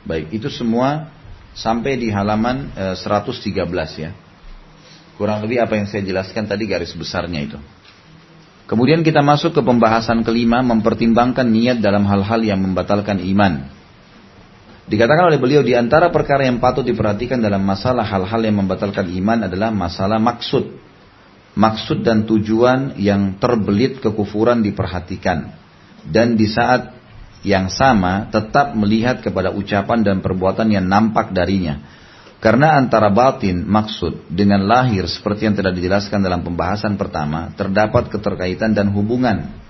[0.02, 1.14] Baik, itu semua
[1.54, 3.70] sampai di halaman eh, 113
[4.02, 4.12] ya.
[5.18, 7.60] Kurang lebih apa yang saya jelaskan tadi garis besarnya itu.
[8.66, 13.68] Kemudian kita masuk ke pembahasan kelima, mempertimbangkan niat dalam hal-hal yang membatalkan iman.
[14.90, 19.46] Dikatakan oleh beliau di antara perkara yang patut diperhatikan dalam masalah hal-hal yang membatalkan iman
[19.46, 20.82] adalah masalah maksud.
[21.52, 25.54] Maksud dan tujuan yang terbelit kekufuran diperhatikan.
[26.02, 26.98] Dan di saat
[27.42, 31.82] yang sama tetap melihat kepada ucapan dan perbuatan yang nampak darinya
[32.42, 38.74] karena antara batin maksud dengan lahir seperti yang telah dijelaskan dalam pembahasan pertama terdapat keterkaitan
[38.74, 39.61] dan hubungan.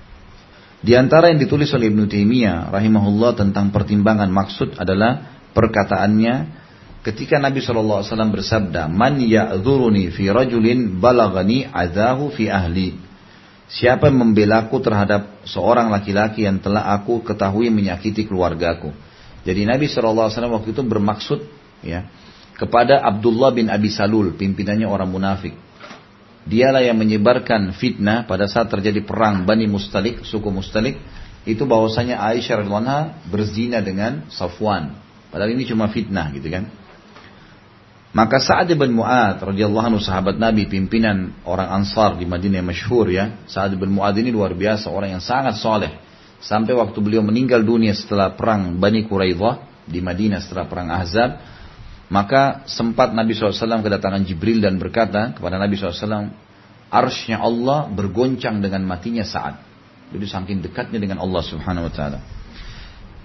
[0.82, 6.34] Di antara yang ditulis oleh Ibnu Taimiyah rahimahullah tentang pertimbangan maksud adalah perkataannya
[7.06, 12.98] ketika Nabi SAW bersabda, "Man ya'dzuruni fi rajulin balagani adahu fi ahli."
[13.72, 18.91] Siapa yang membelaku terhadap seorang laki-laki yang telah aku ketahui menyakiti keluargaku.
[19.48, 21.40] Jadi Nabi SAW waktu itu bermaksud
[21.86, 22.10] ya
[22.58, 25.56] kepada Abdullah bin Abi Salul, pimpinannya orang munafik.
[26.41, 30.97] Dialah yang menyebarkan fitnah pada saat terjadi perang Bani Mustalik, suku Mustalik,
[31.45, 34.93] itu bahwasanya Aisyah radhiyallahu berzina dengan Safwan.
[35.30, 36.69] Padahal ini cuma fitnah gitu kan.
[38.11, 43.07] Maka Sa'ad bin Mu'ad radhiyallahu anhu sahabat Nabi pimpinan orang Ansar di Madinah yang masyhur
[43.07, 43.39] ya.
[43.47, 45.95] Sa'ad bin Mu'ad ini luar biasa orang yang sangat soleh.
[46.43, 51.39] Sampai waktu beliau meninggal dunia setelah perang Bani Quraidah di Madinah setelah perang Ahzab.
[52.12, 56.28] Maka sempat Nabi SAW kedatangan Jibril dan berkata kepada Nabi SAW,
[56.92, 59.64] Arsnya Allah bergoncang dengan matinya Sa'ad.
[60.12, 62.20] Jadi saking dekatnya dengan Allah Subhanahu Wa Taala.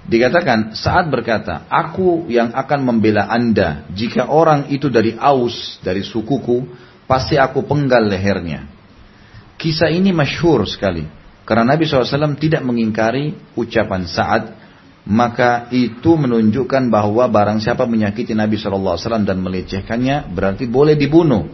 [0.07, 6.63] Dikatakan saat berkata, aku yang akan membela anda jika orang itu dari Aus, dari sukuku,
[7.11, 8.71] pasti aku penggal lehernya.
[9.59, 11.03] Kisah ini masyhur sekali.
[11.43, 14.55] Karena Nabi SAW tidak mengingkari ucapan saat,
[15.07, 21.47] maka itu menunjukkan bahwa barang siapa menyakiti Nabi SAW dan melecehkannya, berarti boleh dibunuh.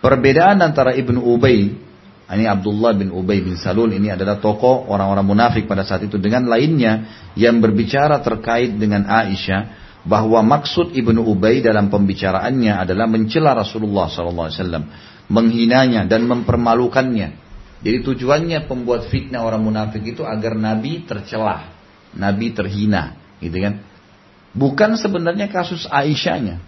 [0.00, 1.92] Perbedaan antara Ibnu Ubay
[2.32, 6.48] ini Abdullah bin Ubay bin Salul ini adalah tokoh orang-orang munafik pada saat itu dengan
[6.48, 7.04] lainnya
[7.36, 14.48] yang berbicara terkait dengan Aisyah bahwa maksud Ibnu Ubay dalam pembicaraannya adalah mencela Rasulullah SAW,
[15.28, 17.28] menghinanya dan mempermalukannya.
[17.82, 21.71] Jadi tujuannya pembuat fitnah orang munafik itu agar Nabi tercelah,
[22.12, 23.80] Nabi terhina, gitu kan?
[24.52, 26.60] Bukan sebenarnya kasus Aisyahnya,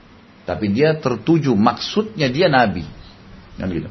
[0.49, 2.85] tapi dia tertuju maksudnya dia Nabi,
[3.61, 3.91] kan gitu.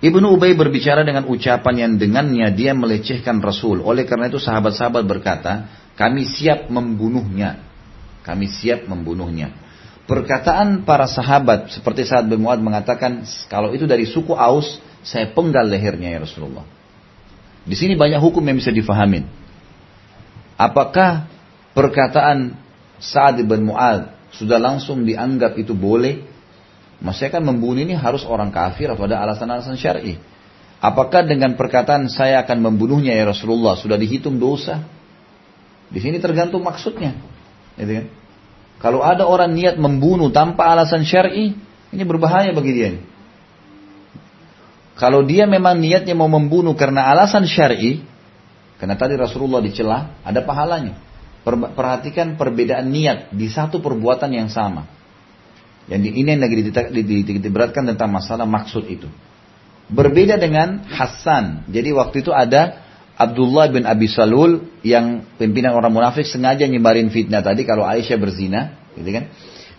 [0.00, 3.84] Ibnu Ubay berbicara dengan ucapan yang dengannya dia melecehkan Rasul.
[3.84, 7.60] Oleh karena itu sahabat-sahabat berkata, kami siap membunuhnya.
[8.24, 9.52] Kami siap membunuhnya.
[10.08, 16.16] Perkataan para sahabat seperti saat bin mengatakan, kalau itu dari suku Aus, saya penggal lehernya
[16.16, 16.64] ya Rasulullah.
[17.68, 19.28] Di sini banyak hukum yang bisa difahamin.
[20.60, 21.24] Apakah
[21.72, 22.52] perkataan
[23.00, 26.30] Sa'ad bin Mu'ad sudah langsung dianggap itu boleh
[27.00, 30.20] Maksudnya kan membunuh ini harus orang kafir atau ada alasan-alasan syar'i.
[30.80, 34.84] Apakah dengan perkataan saya akan membunuhnya ya Rasulullah sudah dihitung dosa?
[35.88, 37.16] Di sini tergantung maksudnya.
[37.76, 38.06] Gitu kan?
[38.80, 41.56] Kalau ada orang niat membunuh tanpa alasan syar'i,
[41.92, 42.90] ini berbahaya bagi dia.
[44.96, 48.04] Kalau dia memang niatnya mau membunuh karena alasan syar'i,
[48.80, 50.96] karena tadi Rasulullah dicela, ada pahalanya.
[51.76, 54.88] Perhatikan perbedaan niat di satu perbuatan yang sama.
[55.84, 56.64] Yang ini yang lagi
[57.44, 59.08] diberatkan tentang masalah maksud itu.
[59.92, 61.68] Berbeda dengan Hasan.
[61.68, 62.80] Jadi waktu itu ada
[63.20, 68.80] Abdullah bin Abi Salul yang pimpinan orang munafik sengaja nyebarin fitnah tadi kalau Aisyah berzina,
[68.96, 69.28] gitu kan?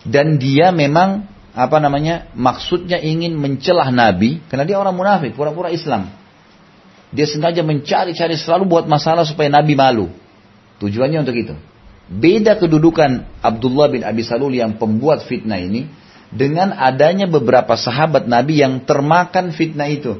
[0.05, 1.25] Dan dia memang
[1.57, 6.20] apa namanya maksudnya ingin mencelah Nabi karena dia orang munafik, pura-pura Islam.
[7.11, 10.07] Dia sengaja mencari-cari selalu buat masalah supaya Nabi malu.
[10.79, 11.55] Tujuannya untuk itu.
[12.11, 15.87] Beda kedudukan Abdullah bin Abi Salul yang pembuat fitnah ini
[16.31, 20.19] dengan adanya beberapa sahabat Nabi yang termakan fitnah itu.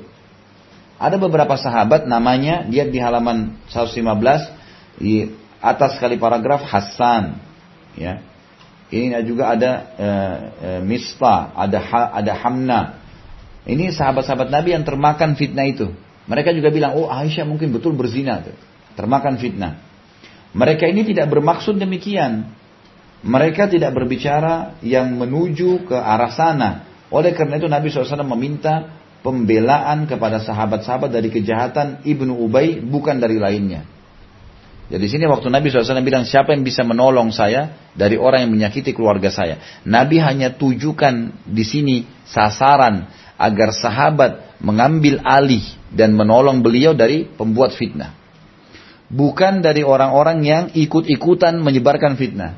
[1.02, 7.40] Ada beberapa sahabat namanya dia di halaman 115 di atas kali paragraf Hasan
[7.96, 8.22] ya.
[8.92, 10.10] Ini juga ada e,
[10.60, 12.82] e, Mista, ada ha, ada Hamna.
[13.64, 15.96] Ini sahabat-sahabat Nabi yang termakan fitnah itu.
[16.32, 18.56] Mereka juga bilang, "Oh, Aisyah mungkin betul berzina tuh."
[18.95, 19.84] Termakan fitnah.
[20.56, 22.48] Mereka ini tidak bermaksud demikian.
[23.22, 26.88] Mereka tidak berbicara yang menuju ke arah sana.
[27.12, 28.88] Oleh karena itu Nabi SAW meminta
[29.22, 33.86] pembelaan kepada sahabat-sahabat dari kejahatan Ibnu Ubay bukan dari lainnya.
[34.91, 38.91] Jadi sini waktu Nabi SAW bilang siapa yang bisa menolong saya dari orang yang menyakiti
[38.91, 39.60] keluarga saya.
[39.88, 41.95] Nabi hanya tujukan di sini
[42.28, 43.08] sasaran
[43.42, 48.14] agar sahabat mengambil alih dan menolong beliau dari pembuat fitnah.
[49.12, 52.56] Bukan dari orang-orang yang ikut-ikutan menyebarkan fitnah.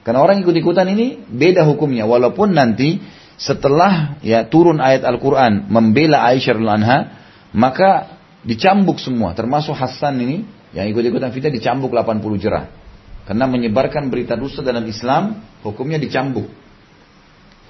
[0.00, 2.08] Karena orang ikut-ikutan ini beda hukumnya.
[2.08, 3.02] Walaupun nanti
[3.36, 6.98] setelah ya turun ayat Al-Quran membela Aisyah anha,
[7.52, 9.36] maka dicambuk semua.
[9.36, 12.72] Termasuk Hasan ini yang ikut-ikutan fitnah dicambuk 80 jerah.
[13.28, 16.48] Karena menyebarkan berita dusta dalam Islam, hukumnya dicambuk.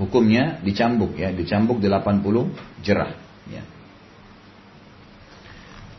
[0.01, 2.25] Hukumnya dicambuk ya, dicambuk 80
[2.81, 3.13] jerah.
[3.53, 3.63] Ya.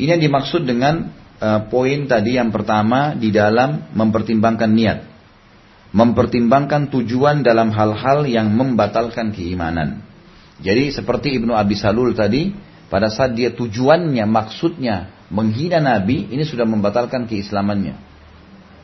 [0.02, 5.00] Ini yang dimaksud dengan uh, poin tadi yang pertama di dalam mempertimbangkan niat
[5.92, 10.00] mempertimbangkan tujuan dalam hal-hal yang membatalkan keimanan.
[10.64, 12.56] Jadi seperti Ibnu Abi Salul tadi,
[12.88, 17.96] pada saat dia tujuannya, maksudnya menghina Nabi, ini sudah membatalkan keislamannya.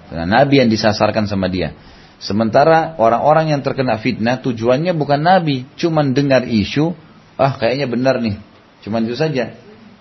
[0.07, 1.76] Karena Nabi yang disasarkan sama dia.
[2.18, 6.98] Sementara orang-orang yang terkena fitnah tujuannya bukan Nabi, cuman dengar isu,
[7.38, 8.41] ah kayaknya benar nih.
[8.81, 9.53] Cuma itu saja.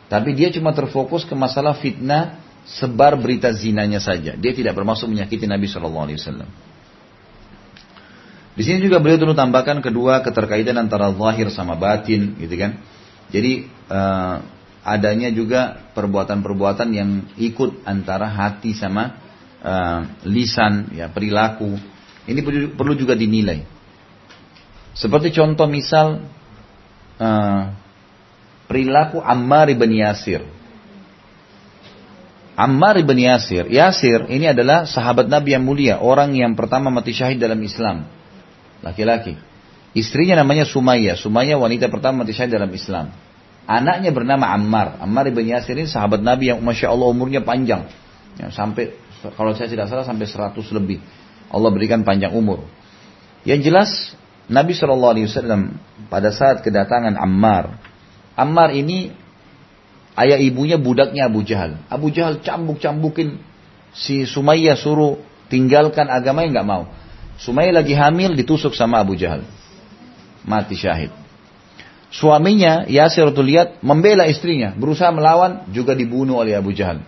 [0.08, 4.32] Tapi dia cuma terfokus ke masalah fitnah sebar berita zinanya saja.
[4.34, 6.48] Dia tidak bermaksud menyakiti Nabi Shallallahu Alaihi Wasallam.
[8.56, 12.80] Di sini juga beliau dulu tambahkan kedua keterkaitan antara zahir sama batin, gitu kan.
[13.28, 14.40] Jadi uh,
[14.80, 19.20] adanya juga perbuatan-perbuatan yang ikut antara hati sama
[19.60, 21.76] uh, lisan, ya perilaku.
[22.26, 22.40] Ini
[22.74, 23.62] perlu juga dinilai.
[24.96, 26.26] Seperti contoh misal
[27.20, 27.62] uh,
[28.66, 30.42] perilaku Ammar ibn Yasir.
[32.56, 37.36] Ammar ibn Yasir, Yasir ini adalah sahabat Nabi yang mulia, orang yang pertama mati syahid
[37.36, 38.08] dalam Islam.
[38.80, 39.36] Laki-laki.
[39.92, 41.16] Istrinya namanya Sumaya.
[41.20, 43.12] Sumaya wanita pertama mati syahid dalam Islam.
[43.68, 44.96] Anaknya bernama Ammar.
[45.04, 47.92] Ammar ibn Yasir ini sahabat Nabi yang Masya Allah umurnya panjang.
[48.40, 48.96] Ya, sampai,
[49.36, 51.04] kalau saya tidak salah sampai 100 lebih.
[51.50, 52.66] Allah berikan panjang umur.
[53.46, 53.90] Yang jelas
[54.46, 55.74] Nabi SAW
[56.10, 57.78] pada saat kedatangan Ammar
[58.36, 59.16] Ammar ini
[60.12, 61.80] ayah ibunya budaknya Abu Jahal.
[61.88, 63.40] Abu Jahal cambuk-cambukin
[63.96, 65.16] si Sumayyah suruh
[65.48, 66.84] tinggalkan agama yang nggak mau.
[67.40, 69.48] Sumayyah lagi hamil ditusuk sama Abu Jahal.
[70.44, 71.10] Mati syahid.
[72.12, 77.02] Suaminya Yasir lihat membela istrinya, berusaha melawan juga dibunuh oleh Abu Jahal.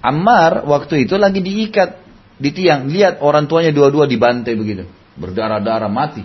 [0.00, 2.03] Ammar waktu itu lagi diikat
[2.44, 4.84] di tiang, lihat orang tuanya dua-dua dibantai begitu,
[5.16, 6.20] berdarah-darah mati.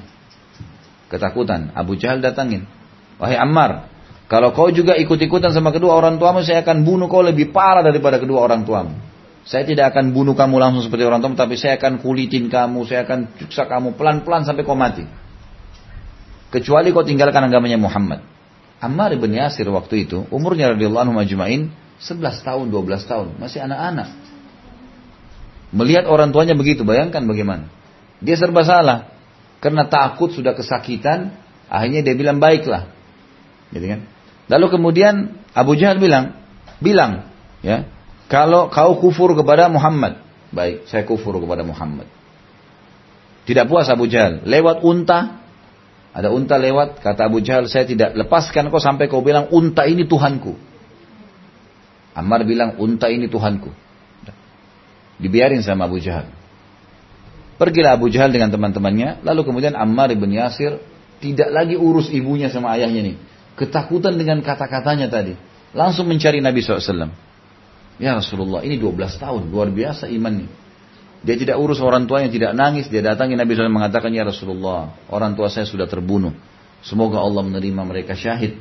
[1.08, 2.68] Ketakutan, Abu Jahal datangin.
[3.16, 3.88] Wahai Ammar,
[4.28, 8.20] kalau kau juga ikut-ikutan sama kedua orang tuamu, saya akan bunuh kau lebih parah daripada
[8.20, 9.00] kedua orang tuamu.
[9.48, 13.08] Saya tidak akan bunuh kamu langsung seperti orang tuamu, tapi saya akan kulitin kamu, saya
[13.08, 15.08] akan cuksa kamu pelan-pelan sampai kau mati.
[16.52, 18.22] Kecuali kau tinggalkan agamanya Muhammad.
[18.84, 24.29] Ammar ibn Yasir waktu itu, umurnya radhiyallahu anhu majma'in 11 tahun, 12 tahun, masih anak-anak.
[25.70, 27.70] Melihat orang tuanya begitu, bayangkan bagaimana.
[28.20, 29.14] Dia serba salah.
[29.60, 31.36] Karena takut sudah kesakitan,
[31.70, 32.90] akhirnya dia bilang baiklah.
[33.70, 34.02] Gitu kan?
[34.50, 36.34] Lalu kemudian Abu Jahal bilang,
[36.82, 37.30] bilang,
[37.62, 37.86] ya,
[38.26, 42.10] kalau kau kufur kepada Muhammad, baik, saya kufur kepada Muhammad.
[43.46, 45.42] Tidak puas Abu Jahal, lewat unta,
[46.10, 50.10] ada unta lewat, kata Abu Jahal, saya tidak lepaskan kau sampai kau bilang unta ini
[50.10, 50.58] Tuhanku.
[52.18, 53.70] Ammar bilang unta ini Tuhanku.
[55.20, 56.32] Dibiarin sama Abu Jahal.
[57.60, 60.80] Pergilah Abu Jahal dengan teman-temannya, lalu kemudian Ammar ibn Yasir
[61.20, 63.16] tidak lagi urus ibunya sama ayahnya nih.
[63.60, 65.36] Ketakutan dengan kata-katanya tadi.
[65.76, 67.12] Langsung mencari Nabi SAW.
[68.00, 70.48] Ya Rasulullah, ini 12 tahun, luar biasa imannya.
[71.20, 72.88] Dia tidak urus orang tuanya, tidak nangis.
[72.88, 76.32] Dia datangi Nabi SAW mengatakan, Ya Rasulullah, orang tua saya sudah terbunuh.
[76.80, 78.56] Semoga Allah menerima mereka syahid.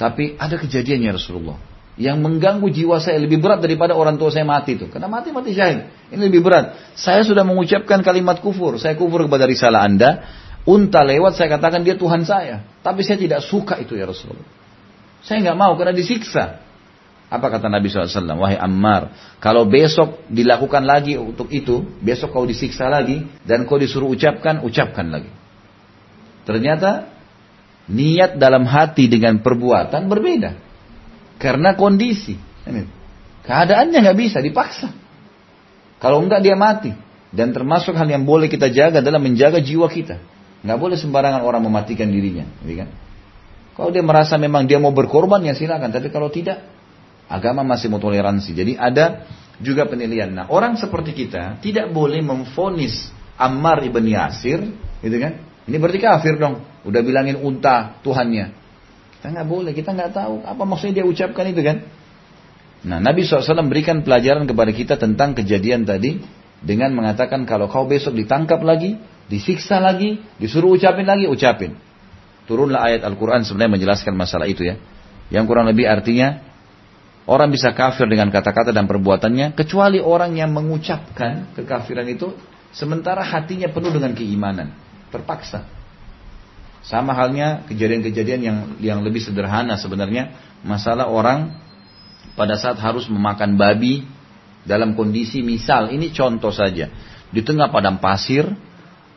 [0.00, 1.60] Tapi ada kejadian ya Rasulullah.
[1.96, 4.92] Yang mengganggu jiwa saya lebih berat daripada orang tua saya mati itu.
[4.92, 5.88] Karena mati mati syahid.
[6.12, 6.76] Ini lebih berat.
[6.92, 8.76] Saya sudah mengucapkan kalimat kufur.
[8.76, 10.28] Saya kufur kepada risalah anda.
[10.68, 12.68] Unta lewat saya katakan dia Tuhan saya.
[12.84, 14.44] Tapi saya tidak suka itu ya Rasulullah.
[15.24, 16.66] Saya nggak mau karena disiksa.
[17.26, 18.38] Apa kata Nabi SAW?
[18.38, 19.10] Wahai Ammar,
[19.42, 25.10] kalau besok dilakukan lagi untuk itu, besok kau disiksa lagi, dan kau disuruh ucapkan, ucapkan
[25.10, 25.30] lagi.
[26.46, 27.10] Ternyata,
[27.90, 30.65] niat dalam hati dengan perbuatan berbeda.
[31.36, 32.36] Karena kondisi.
[33.46, 34.90] Keadaannya nggak bisa, dipaksa.
[36.02, 36.92] Kalau enggak dia mati.
[37.30, 40.16] Dan termasuk hal yang boleh kita jaga adalah menjaga jiwa kita.
[40.64, 42.88] Nggak boleh sembarangan orang mematikan dirinya, gitu kan?
[43.76, 46.64] Kalau dia merasa memang dia mau berkorban ya silakan, tapi kalau tidak,
[47.28, 48.56] agama masih mau toleransi.
[48.56, 49.28] Jadi ada
[49.60, 50.32] juga penilaian.
[50.32, 54.64] Nah, orang seperti kita tidak boleh memfonis Ammar ibn Yasir,
[55.04, 55.44] gitu kan?
[55.68, 56.64] Ini berarti kafir dong.
[56.88, 58.65] Udah bilangin unta Tuhannya.
[59.18, 61.82] Kita nggak boleh, kita nggak tahu apa maksudnya dia ucapkan itu kan.
[62.86, 66.22] Nah, Nabi SAW berikan pelajaran kepada kita tentang kejadian tadi
[66.62, 71.74] dengan mengatakan kalau kau besok ditangkap lagi, disiksa lagi, disuruh ucapin lagi, ucapin.
[72.46, 74.78] Turunlah ayat Al-Quran sebenarnya menjelaskan masalah itu ya.
[75.34, 76.38] Yang kurang lebih artinya,
[77.26, 82.30] orang bisa kafir dengan kata-kata dan perbuatannya, kecuali orang yang mengucapkan kekafiran itu,
[82.70, 84.70] sementara hatinya penuh dengan keimanan.
[85.10, 85.66] Terpaksa.
[86.86, 91.58] Sama halnya kejadian-kejadian yang yang lebih sederhana sebenarnya, masalah orang
[92.38, 94.06] pada saat harus memakan babi
[94.62, 96.90] dalam kondisi misal, ini contoh saja,
[97.30, 98.46] di tengah padang pasir,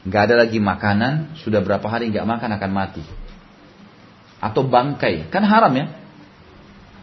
[0.06, 3.04] nggak ada lagi makanan, sudah berapa hari nggak makan akan mati.
[4.42, 5.94] Atau bangkai, kan haram ya.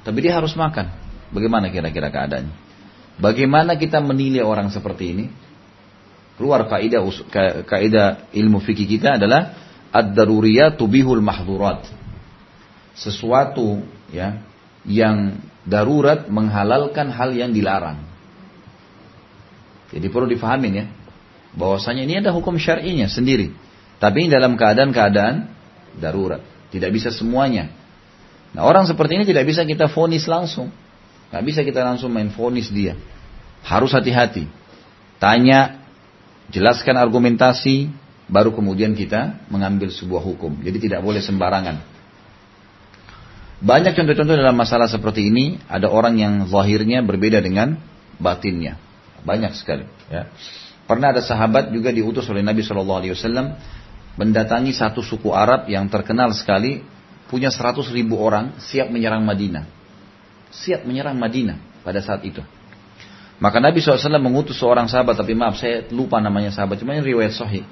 [0.03, 0.89] Tapi dia harus makan.
[1.35, 2.55] Bagaimana kira-kira keadaannya?
[3.19, 5.25] Bagaimana kita menilai orang seperti ini?
[6.39, 7.01] Keluar kaidah
[7.65, 11.87] kaidah ilmu fikih kita adalah ad-daruriyat tubihul mahdurat.
[12.97, 14.41] Sesuatu ya
[14.87, 18.01] yang darurat menghalalkan hal yang dilarang.
[19.91, 20.87] Jadi perlu difahamin ya
[21.57, 23.51] bahwasanya ini ada hukum syar'inya sendiri.
[23.97, 25.49] Tapi dalam keadaan-keadaan
[25.97, 26.45] darurat.
[26.69, 27.73] Tidak bisa semuanya.
[28.53, 30.69] Nah orang seperti ini tidak bisa kita fonis langsung.
[31.33, 32.95] Nggak bisa kita langsung main fonis dia.
[33.65, 34.47] Harus hati-hati.
[35.17, 35.81] Tanya,
[36.53, 37.89] jelaskan argumentasi,
[38.27, 40.63] baru kemudian kita mengambil sebuah hukum.
[40.63, 41.79] Jadi tidak boleh sembarangan.
[43.57, 47.81] Banyak contoh-contoh dalam masalah seperti ini, ada orang yang zahirnya berbeda dengan
[48.21, 48.77] batinnya.
[49.25, 49.89] Banyak sekali.
[50.13, 50.29] Ya.
[50.87, 53.59] Pernah ada sahabat juga diutus oleh Nabi Shallallahu Alaihi Wasallam
[54.15, 56.85] mendatangi satu suku Arab yang terkenal sekali
[57.27, 59.67] punya 100 ribu orang siap menyerang Madinah.
[60.53, 62.45] Siap menyerang Madinah pada saat itu.
[63.37, 67.37] Maka Nabi SAW mengutus seorang sahabat, tapi maaf saya lupa namanya sahabat, cuma ini riwayat
[67.37, 67.69] sahih.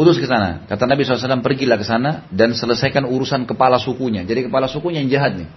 [0.00, 0.64] Utus ke sana.
[0.64, 4.24] Kata Nabi SAW, pergilah ke sana dan selesaikan urusan kepala sukunya.
[4.24, 5.48] Jadi kepala sukunya yang jahat nih.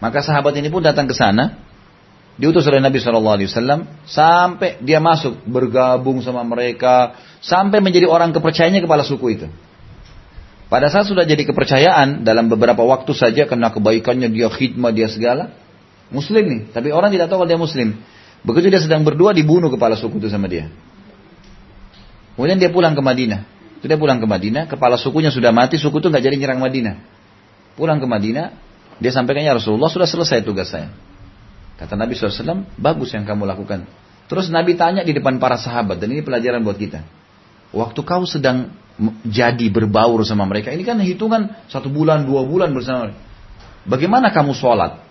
[0.00, 1.60] Maka sahabat ini pun datang ke sana,
[2.40, 3.36] diutus oleh Nabi SAW
[4.08, 9.46] sampai dia masuk bergabung sama mereka sampai menjadi orang kepercayaannya kepala suku itu.
[10.72, 15.52] Pada saat sudah jadi kepercayaan dalam beberapa waktu saja karena kebaikannya dia khidmah dia segala.
[16.08, 18.00] Muslim nih, tapi orang tidak tahu kalau dia muslim.
[18.40, 20.72] Begitu dia sedang berdua dibunuh kepala suku itu sama dia.
[22.36, 23.44] Kemudian dia pulang ke Madinah.
[23.82, 26.94] Sudah pulang ke Madinah, kepala sukunya sudah mati, suku itu nggak jadi nyerang Madinah.
[27.74, 28.54] Pulang ke Madinah,
[29.02, 30.94] dia sampaikan ya Rasulullah sudah selesai tugas saya.
[31.76, 33.84] Kata Nabi SAW, bagus yang kamu lakukan.
[34.30, 37.02] Terus Nabi tanya di depan para sahabat, dan ini pelajaran buat kita.
[37.74, 38.70] Waktu kau sedang
[39.26, 40.70] jadi berbaur sama mereka.
[40.70, 43.20] Ini kan hitungan satu bulan, dua bulan bersama mereka.
[43.82, 45.02] Bagaimana kamu sholat?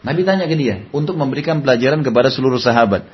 [0.00, 3.04] Nabi tanya ke dia untuk memberikan pelajaran kepada seluruh sahabat.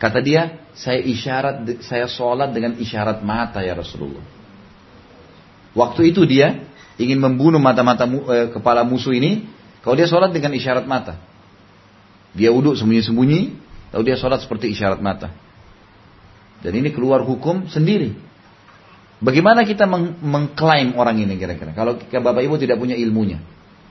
[0.00, 4.24] Kata dia, saya isyarat, saya sholat dengan isyarat mata ya Rasulullah.
[5.76, 6.64] Waktu itu dia
[6.96, 9.44] ingin membunuh mata-mata eh, kepala musuh ini.
[9.84, 11.20] Kalau dia sholat dengan isyarat mata.
[12.32, 13.40] Dia uduk sembunyi-sembunyi,
[13.92, 15.36] lalu dia sholat seperti isyarat mata.
[16.64, 18.16] Dan ini keluar hukum sendiri.
[19.20, 21.76] Bagaimana kita meng mengklaim orang ini kira-kira?
[21.76, 23.40] Kalau Bapak Ibu tidak punya ilmunya,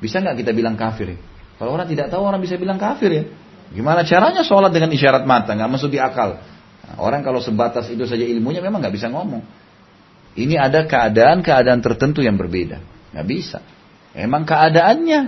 [0.02, 1.14] bisa nggak kita bilang kafir?
[1.14, 1.18] Ya?
[1.62, 3.24] Kalau orang tidak tahu orang bisa bilang kafir ya.
[3.70, 5.54] Gimana caranya sholat dengan isyarat mata?
[5.54, 6.42] Nggak masuk di akal.
[6.90, 9.46] Nah, orang kalau sebatas itu saja ilmunya memang nggak bisa ngomong.
[10.34, 12.82] Ini ada keadaan-keadaan tertentu yang berbeda.
[13.14, 13.60] Nggak bisa.
[14.18, 15.22] Emang keadaannya.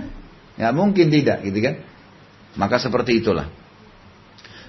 [0.58, 1.74] Nggak mungkin tidak gitu kan.
[2.58, 3.46] Maka seperti itulah.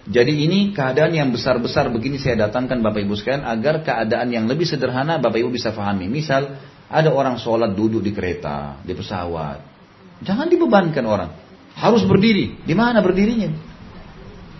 [0.03, 4.67] Jadi ini keadaan yang besar-besar begini saya datangkan Bapak Ibu sekalian agar keadaan yang lebih
[4.67, 6.11] sederhana Bapak Ibu bisa pahami.
[6.11, 6.59] Misal
[6.91, 9.63] ada orang sholat duduk di kereta, di pesawat.
[10.21, 11.31] Jangan dibebankan orang.
[11.77, 12.61] Harus berdiri.
[12.63, 13.49] Di mana berdirinya?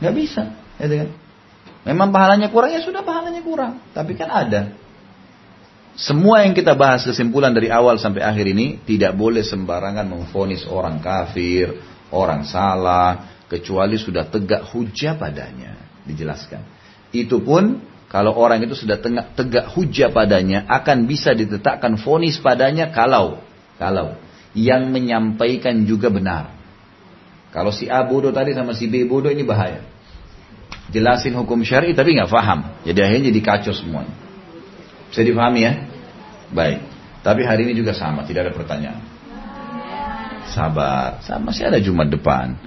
[0.02, 0.44] Gak bisa.
[0.82, 1.10] Ya kan?
[1.84, 3.84] Memang pahalanya kurang ya sudah pahalanya kurang.
[3.92, 4.72] Tapi kan ada.
[5.94, 10.98] Semua yang kita bahas kesimpulan dari awal sampai akhir ini tidak boleh sembarangan memfonis orang
[10.98, 11.70] kafir,
[12.10, 15.78] orang salah, kecuali sudah tegak hujah padanya.
[16.08, 16.66] Dijelaskan.
[17.14, 17.78] Itu pun
[18.10, 23.42] kalau orang itu sudah tegak, tegak hujah padanya akan bisa ditetapkan fonis padanya kalau
[23.78, 24.18] kalau
[24.58, 26.63] yang menyampaikan juga benar.
[27.54, 29.86] Kalau si A bodoh tadi sama si B bodoh ini bahaya.
[30.90, 32.82] Jelasin hukum syari tapi nggak paham.
[32.82, 34.14] Jadi akhirnya jadi kacau semuanya.
[35.14, 35.74] Bisa dipahami ya?
[36.50, 36.82] Baik.
[37.22, 39.02] Tapi hari ini juga sama, tidak ada pertanyaan.
[40.50, 42.58] Sabar, sama masih ada Jumat depan.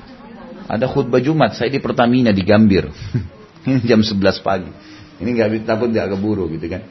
[0.66, 2.86] Ada khutbah Jumat, saya di Pertamina di Gambir.
[3.90, 4.70] Jam 11 pagi.
[5.18, 6.86] Ini nggak takut nggak keburu gitu kan.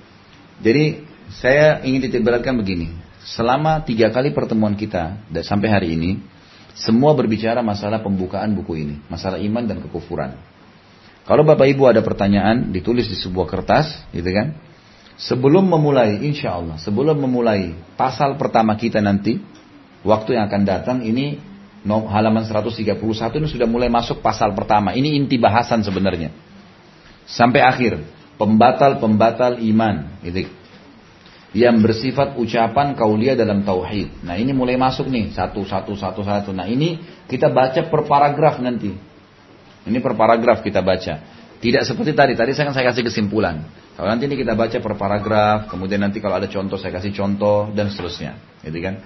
[0.60, 2.92] Jadi saya ingin titik beratkan begini.
[3.26, 6.22] Selama tiga kali pertemuan kita sampai hari ini,
[6.76, 10.36] semua berbicara masalah pembukaan buku ini, masalah iman dan kekufuran.
[11.26, 14.54] Kalau Bapak Ibu ada pertanyaan, ditulis di sebuah kertas, gitu kan?
[15.16, 19.40] Sebelum memulai, insya Allah, sebelum memulai pasal pertama kita nanti,
[20.04, 21.40] waktu yang akan datang ini
[21.88, 22.98] halaman 131
[23.40, 24.98] ini sudah mulai masuk pasal pertama.
[24.98, 26.34] Ini inti bahasan sebenarnya.
[27.30, 28.02] Sampai akhir.
[28.36, 30.20] Pembatal-pembatal iman.
[30.26, 30.50] Gitu.
[31.56, 34.28] Yang bersifat ucapan kaulia dalam tauhid.
[34.28, 35.32] Nah ini mulai masuk nih.
[35.32, 36.52] Satu, satu, satu, satu.
[36.52, 37.00] Nah ini
[37.32, 38.92] kita baca per paragraf nanti.
[39.88, 41.24] Ini per paragraf kita baca.
[41.64, 42.36] Tidak seperti tadi.
[42.36, 43.64] Tadi saya kan saya kasih kesimpulan.
[43.96, 45.72] Kalau nanti ini kita baca per paragraf.
[45.72, 47.72] Kemudian nanti kalau ada contoh saya kasih contoh.
[47.72, 48.36] Dan seterusnya.
[48.60, 49.00] Gitu kan.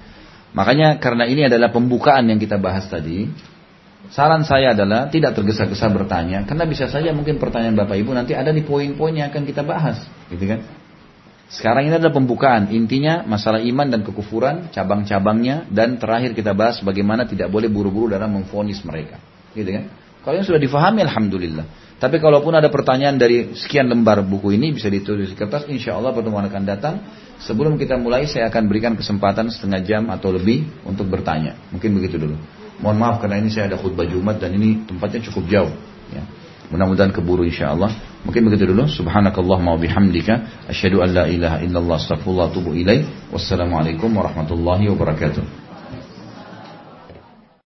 [0.50, 3.30] Makanya karena ini adalah pembukaan yang kita bahas tadi,
[4.10, 8.50] saran saya adalah tidak tergesa-gesa bertanya, karena bisa saja mungkin pertanyaan Bapak Ibu nanti ada
[8.50, 10.02] di poin-poin yang akan kita bahas,
[10.34, 10.66] gitu kan?
[11.50, 17.26] Sekarang ini adalah pembukaan, intinya masalah iman dan kekufuran, cabang-cabangnya, dan terakhir kita bahas bagaimana
[17.26, 19.18] tidak boleh buru-buru dalam memfonis mereka,
[19.58, 19.90] gitu kan?
[20.22, 21.66] Kalau yang sudah difahami, alhamdulillah.
[22.00, 26.16] Tapi kalaupun ada pertanyaan dari sekian lembar buku ini bisa ditulis di kertas, insya Allah
[26.16, 26.96] pertemuan akan datang.
[27.44, 31.60] Sebelum kita mulai saya akan berikan kesempatan setengah jam atau lebih untuk bertanya.
[31.72, 32.36] Mungkin begitu dulu.
[32.80, 35.74] Mohon maaf karena ini saya ada khutbah Jumat dan ini tempatnya cukup jauh.
[36.16, 36.24] Ya.
[36.72, 37.92] Mudah-mudahan keburu insya Allah.
[38.28, 38.90] Mungkin begitu dulu.
[38.90, 40.68] Subhanakallah wa bihamdika.
[40.68, 43.32] Asyhadu an la ilaha illallah astaghfirullah tubuh ilaih.
[43.32, 45.69] Wassalamualaikum warahmatullahi wabarakatuh.